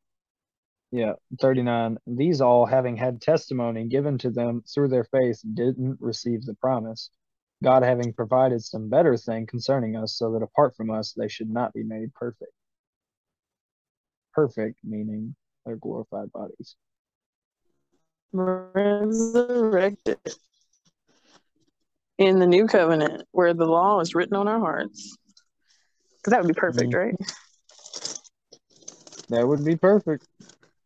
Yeah, 0.91 1.13
39. 1.39 1.97
These 2.07 2.41
all, 2.41 2.65
having 2.65 2.97
had 2.97 3.21
testimony 3.21 3.85
given 3.87 4.17
to 4.19 4.31
them 4.31 4.63
through 4.73 4.87
their 4.87 5.03
faith, 5.03 5.39
didn't 5.53 5.97
receive 6.01 6.45
the 6.45 6.55
promise. 6.55 7.11
God 7.63 7.83
having 7.83 8.13
provided 8.13 8.63
some 8.63 8.89
better 8.89 9.15
thing 9.17 9.45
concerning 9.45 9.95
us, 9.95 10.13
so 10.13 10.31
that 10.31 10.41
apart 10.41 10.75
from 10.75 10.89
us, 10.89 11.13
they 11.13 11.27
should 11.27 11.49
not 11.49 11.73
be 11.73 11.83
made 11.83 12.13
perfect. 12.15 12.51
Perfect 14.33 14.79
meaning 14.83 15.35
their 15.65 15.75
glorified 15.75 16.31
bodies. 16.31 16.75
Resurrected 18.31 20.19
in 22.17 22.39
the 22.39 22.47
new 22.47 22.65
covenant 22.65 23.27
where 23.31 23.53
the 23.53 23.65
law 23.65 23.99
is 23.99 24.15
written 24.15 24.35
on 24.35 24.47
our 24.47 24.59
hearts. 24.59 25.17
Because 26.17 26.31
that 26.31 26.43
would 26.43 26.53
be 26.53 26.59
perfect, 26.59 26.93
Mhm. 26.93 26.97
right? 26.97 27.15
That 29.29 29.47
would 29.47 29.63
be 29.63 29.75
perfect. 29.75 30.27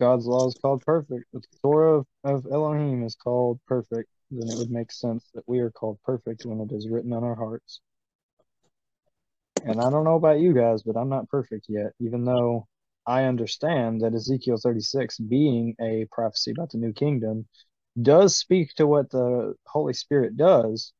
God's 0.03 0.25
law 0.25 0.45
is 0.47 0.55
called 0.61 0.83
perfect. 0.85 1.23
The 1.31 1.41
Torah 1.61 1.99
of, 1.99 2.05
of 2.25 2.45
Elohim 2.51 3.05
is 3.05 3.15
called 3.15 3.61
perfect. 3.65 4.09
Then 4.31 4.49
it 4.49 4.57
would 4.57 4.69
make 4.69 4.91
sense 4.91 5.29
that 5.33 5.45
we 5.47 5.59
are 5.59 5.71
called 5.71 5.97
perfect 6.03 6.45
when 6.45 6.59
it 6.59 6.73
is 6.73 6.89
written 6.89 7.13
on 7.13 7.23
our 7.23 7.35
hearts. 7.35 7.79
And 9.63 9.79
I 9.79 9.89
don't 9.89 10.03
know 10.03 10.15
about 10.15 10.41
you 10.41 10.53
guys, 10.53 10.83
but 10.83 10.97
I'm 10.97 11.07
not 11.07 11.29
perfect 11.29 11.67
yet, 11.69 11.93
even 12.01 12.25
though 12.25 12.67
I 13.07 13.23
understand 13.23 14.01
that 14.01 14.13
Ezekiel 14.13 14.57
36, 14.61 15.19
being 15.19 15.73
a 15.79 16.05
prophecy 16.11 16.51
about 16.51 16.71
the 16.71 16.79
new 16.79 16.91
kingdom, 16.91 17.47
does 18.01 18.35
speak 18.35 18.73
to 18.75 18.85
what 18.85 19.09
the 19.09 19.53
Holy 19.67 19.93
Spirit 19.93 20.35
does. 20.35 20.91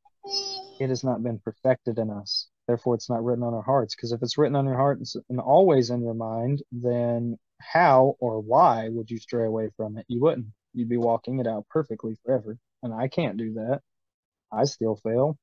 It 0.80 0.88
has 0.88 1.04
not 1.04 1.22
been 1.22 1.40
perfected 1.40 2.00
in 2.00 2.10
us. 2.10 2.48
Therefore, 2.70 2.96
it's 2.96 3.10
not 3.10 3.22
written 3.22 3.44
on 3.44 3.54
our 3.54 3.64
hearts. 3.64 3.96
Because 3.98 4.14
if 4.14 4.22
it's 4.24 4.38
written 4.38 4.56
on 4.56 4.64
your 4.64 4.78
heart 4.78 5.02
and 5.28 5.42
always 5.42 5.90
in 5.90 6.02
your 6.02 6.14
mind, 6.14 6.64
then 6.72 7.38
how 7.72 8.16
or 8.20 8.40
why 8.40 8.90
would 8.90 9.10
you 9.10 9.18
stray 9.18 9.46
away 9.46 9.70
from 9.76 9.98
it? 9.98 10.06
You 10.08 10.22
wouldn't. 10.22 10.48
You'd 10.74 10.90
be 10.90 10.98
walking 10.98 11.40
it 11.40 11.48
out 11.48 11.66
perfectly 11.70 12.16
forever. 12.26 12.58
And 12.82 12.94
I 12.94 13.08
can't 13.08 13.38
do 13.38 13.54
that. 13.54 13.82
I 14.52 14.66
still 14.66 14.96
fail. 14.96 15.38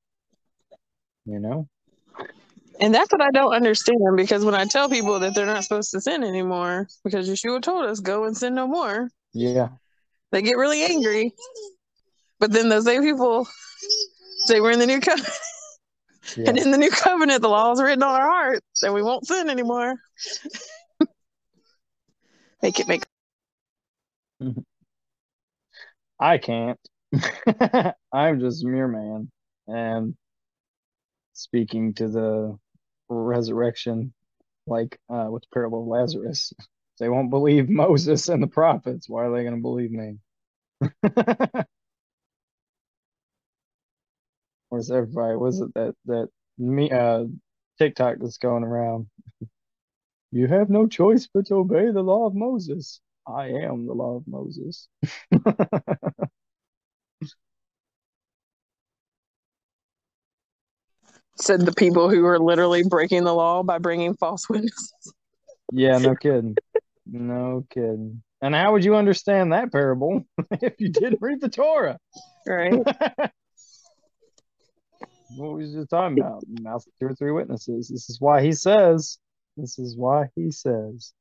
You 1.25 1.39
know? 1.39 1.69
And 2.81 2.95
that's 2.95 3.13
what 3.13 3.21
I 3.21 3.31
don't 3.31 3.55
understand 3.55 4.01
because 4.17 4.45
when 4.45 4.55
I 4.55 4.65
tell 4.65 4.89
people 4.89 5.19
that 5.21 5.35
they're 5.35 5.47
not 5.47 5.63
supposed 5.65 5.91
to 5.91 6.01
sin 6.01 6.25
anymore, 6.25 6.89
because 7.05 7.29
Yeshua 7.29 7.61
told 7.63 7.85
us, 7.85 8.01
go 8.01 8.25
and 8.25 8.37
sin 8.37 8.55
no 8.55 8.67
more, 8.67 9.11
Yeah. 9.35 9.69
they 10.33 10.43
get 10.43 10.57
really 10.57 10.83
angry. 10.83 11.35
But 12.39 12.53
then 12.53 12.71
those 12.71 12.87
same 12.87 13.03
people 13.03 13.47
say 14.47 14.61
we're 14.61 14.71
in 14.71 14.79
the 14.79 14.87
new 14.87 15.01
covenant. 15.01 15.29
Yeah. 15.29 15.37
And 16.49 16.59
in 16.59 16.71
the 16.71 16.79
new 16.79 16.91
covenant, 16.91 17.43
the 17.43 17.49
law 17.49 17.73
is 17.73 17.83
written 17.83 18.05
on 18.05 18.15
our 18.15 18.31
hearts 18.31 18.83
and 18.83 18.95
we 18.95 19.03
won't 19.03 19.27
sin 19.27 19.51
anymore. 19.51 19.97
Make 22.63 22.81
it 22.81 22.89
make 22.89 23.05
I 26.21 26.39
can't. 26.39 26.79
I'm 28.13 28.41
just 28.41 28.65
mere 28.65 28.89
man. 28.89 29.31
And 29.67 30.17
speaking 31.33 31.95
to 31.95 32.09
the 32.09 32.59
resurrection, 33.09 34.13
like 34.67 34.99
uh, 35.11 35.29
with 35.31 35.43
the 35.43 35.49
parable 35.53 35.83
of 35.83 35.89
Lazarus, 35.89 36.53
they 37.01 37.09
won't 37.09 37.31
believe 37.31 37.69
Moses 37.69 38.29
and 38.29 38.43
the 38.43 38.47
prophets. 38.49 39.09
Why 39.09 39.25
are 39.27 39.33
they 39.37 39.43
going 39.45 39.57
to 39.57 39.63
believe 39.63 39.91
me? 39.93 40.19
Where's 44.69 44.91
everybody? 44.91 45.37
Was 45.37 45.61
it 45.61 45.73
that 45.75 45.95
that 46.07 46.29
me 46.59 46.91
uh 46.91 47.25
TikTok 47.79 48.19
that's 48.21 48.39
going 48.39 48.65
around? 48.65 49.09
You 50.33 50.47
have 50.47 50.71
no 50.71 50.87
choice 50.87 51.29
but 51.33 51.47
to 51.47 51.57
obey 51.57 51.91
the 51.91 52.03
law 52.03 52.27
of 52.27 52.35
Moses. 52.35 53.01
I 53.27 53.49
am 53.49 53.87
the 53.87 53.95
law 53.95 54.17
of 54.17 54.29
Moses. 54.29 54.89
said 61.37 61.61
the 61.61 61.73
people 61.73 62.11
who 62.11 62.25
are 62.27 62.39
literally 62.39 62.85
breaking 62.85 63.25
the 63.25 63.35
law 63.35 63.63
by 63.63 63.79
bringing 63.79 64.15
false 64.15 64.49
witnesses. 64.49 64.93
Yeah, 65.73 65.99
no 65.99 66.15
kidding. 66.15 66.57
No 67.07 67.67
kidding. 67.71 68.23
And 68.43 68.55
how 68.55 68.73
would 68.73 68.85
you 68.85 68.95
understand 68.95 69.53
that 69.53 69.73
parable 69.73 70.25
if 70.53 70.75
you 70.79 70.91
didn't 70.91 71.21
read 71.21 71.41
the 71.41 71.49
Torah? 71.49 71.99
Right? 72.47 72.75
What 75.37 75.59
was 75.59 75.73
you 75.73 75.87
talking 75.87 76.19
about? 76.19 76.43
Mouth 76.49 76.85
two 76.99 77.07
or 77.07 77.15
three 77.15 77.31
witnesses. 77.31 77.89
This 77.89 78.11
is 78.11 78.21
why 78.21 78.43
he 78.43 78.53
says, 78.53 79.19
this 79.61 79.79
is 79.79 79.97
why 79.97 80.29
he 80.35 80.51
says, 80.51 81.13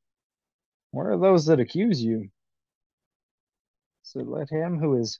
where 0.92 1.12
are 1.12 1.18
those 1.18 1.46
that 1.46 1.60
accuse 1.60 2.02
you? 2.02 2.30
So 4.04 4.22
let 4.22 4.50
him 4.50 4.80
who 4.80 5.00
is, 5.00 5.20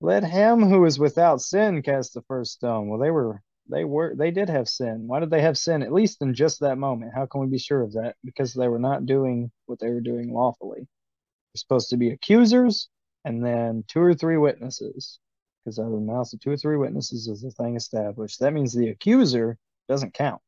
let 0.00 0.22
him 0.22 0.62
who 0.62 0.84
is 0.84 0.98
without 0.98 1.40
sin 1.40 1.82
cast 1.82 2.14
the 2.14 2.22
first 2.22 2.52
stone. 2.52 2.88
Well, 2.88 3.00
they 3.00 3.10
were, 3.10 3.42
they 3.68 3.84
were, 3.84 4.14
they 4.16 4.30
did 4.30 4.48
have 4.48 4.68
sin. 4.68 5.08
Why 5.08 5.18
did 5.20 5.30
they 5.30 5.40
have 5.42 5.58
sin? 5.58 5.82
At 5.82 5.92
least 5.92 6.22
in 6.22 6.34
just 6.34 6.60
that 6.60 6.78
moment. 6.78 7.12
How 7.14 7.26
can 7.26 7.40
we 7.40 7.48
be 7.48 7.58
sure 7.58 7.82
of 7.82 7.94
that? 7.94 8.16
Because 8.24 8.54
they 8.54 8.68
were 8.68 8.78
not 8.78 9.06
doing 9.06 9.50
what 9.66 9.80
they 9.80 9.90
were 9.90 10.00
doing 10.00 10.32
lawfully. 10.32 10.80
They're 10.80 11.58
supposed 11.58 11.90
to 11.90 11.96
be 11.96 12.10
accusers 12.10 12.88
and 13.24 13.44
then 13.44 13.84
two 13.88 14.00
or 14.00 14.14
three 14.14 14.36
witnesses. 14.36 15.18
Because 15.64 15.80
out 15.80 15.86
of 15.86 15.92
the 15.92 15.98
mouths 15.98 16.32
of 16.32 16.40
two 16.40 16.50
or 16.50 16.56
three 16.56 16.76
witnesses 16.76 17.26
is 17.26 17.42
the 17.42 17.50
thing 17.50 17.76
established. 17.76 18.38
That 18.40 18.54
means 18.54 18.72
the 18.72 18.88
accuser 18.90 19.58
doesn't 19.88 20.14
count. 20.14 20.40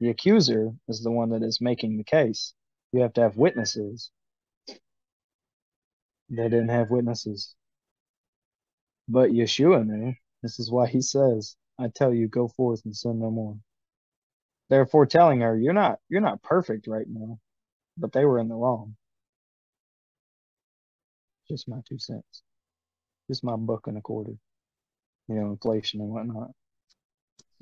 The 0.00 0.08
accuser 0.08 0.72
is 0.88 1.02
the 1.02 1.10
one 1.10 1.30
that 1.30 1.42
is 1.42 1.60
making 1.60 1.98
the 1.98 2.04
case. 2.04 2.54
You 2.92 3.02
have 3.02 3.12
to 3.14 3.20
have 3.22 3.36
witnesses. 3.36 4.10
They 6.30 6.44
didn't 6.44 6.70
have 6.70 6.90
witnesses. 6.90 7.54
But 9.08 9.30
Yeshua 9.30 9.86
knew. 9.86 10.14
This 10.42 10.58
is 10.58 10.70
why 10.70 10.86
he 10.86 11.02
says, 11.02 11.56
I 11.78 11.88
tell 11.88 12.14
you, 12.14 12.28
go 12.28 12.48
forth 12.48 12.82
and 12.84 12.96
sin 12.96 13.18
no 13.18 13.30
more. 13.30 13.58
Therefore 14.70 15.04
telling 15.04 15.40
her, 15.40 15.58
You're 15.58 15.74
not 15.74 15.98
you're 16.08 16.20
not 16.20 16.42
perfect 16.42 16.86
right 16.86 17.06
now. 17.08 17.38
But 17.98 18.12
they 18.12 18.24
were 18.24 18.38
in 18.38 18.48
the 18.48 18.54
wrong. 18.54 18.96
Just 21.48 21.68
my 21.68 21.80
two 21.88 21.98
cents. 21.98 22.42
Just 23.28 23.44
my 23.44 23.56
buck 23.56 23.86
and 23.88 23.98
a 23.98 24.00
quarter. 24.00 24.32
You 25.28 25.34
know, 25.34 25.50
inflation 25.50 26.00
and 26.00 26.10
whatnot. 26.10 26.52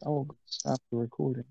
Oh, 0.04 0.28
stop 0.46 0.80
the 0.90 0.98
recording. 0.98 1.44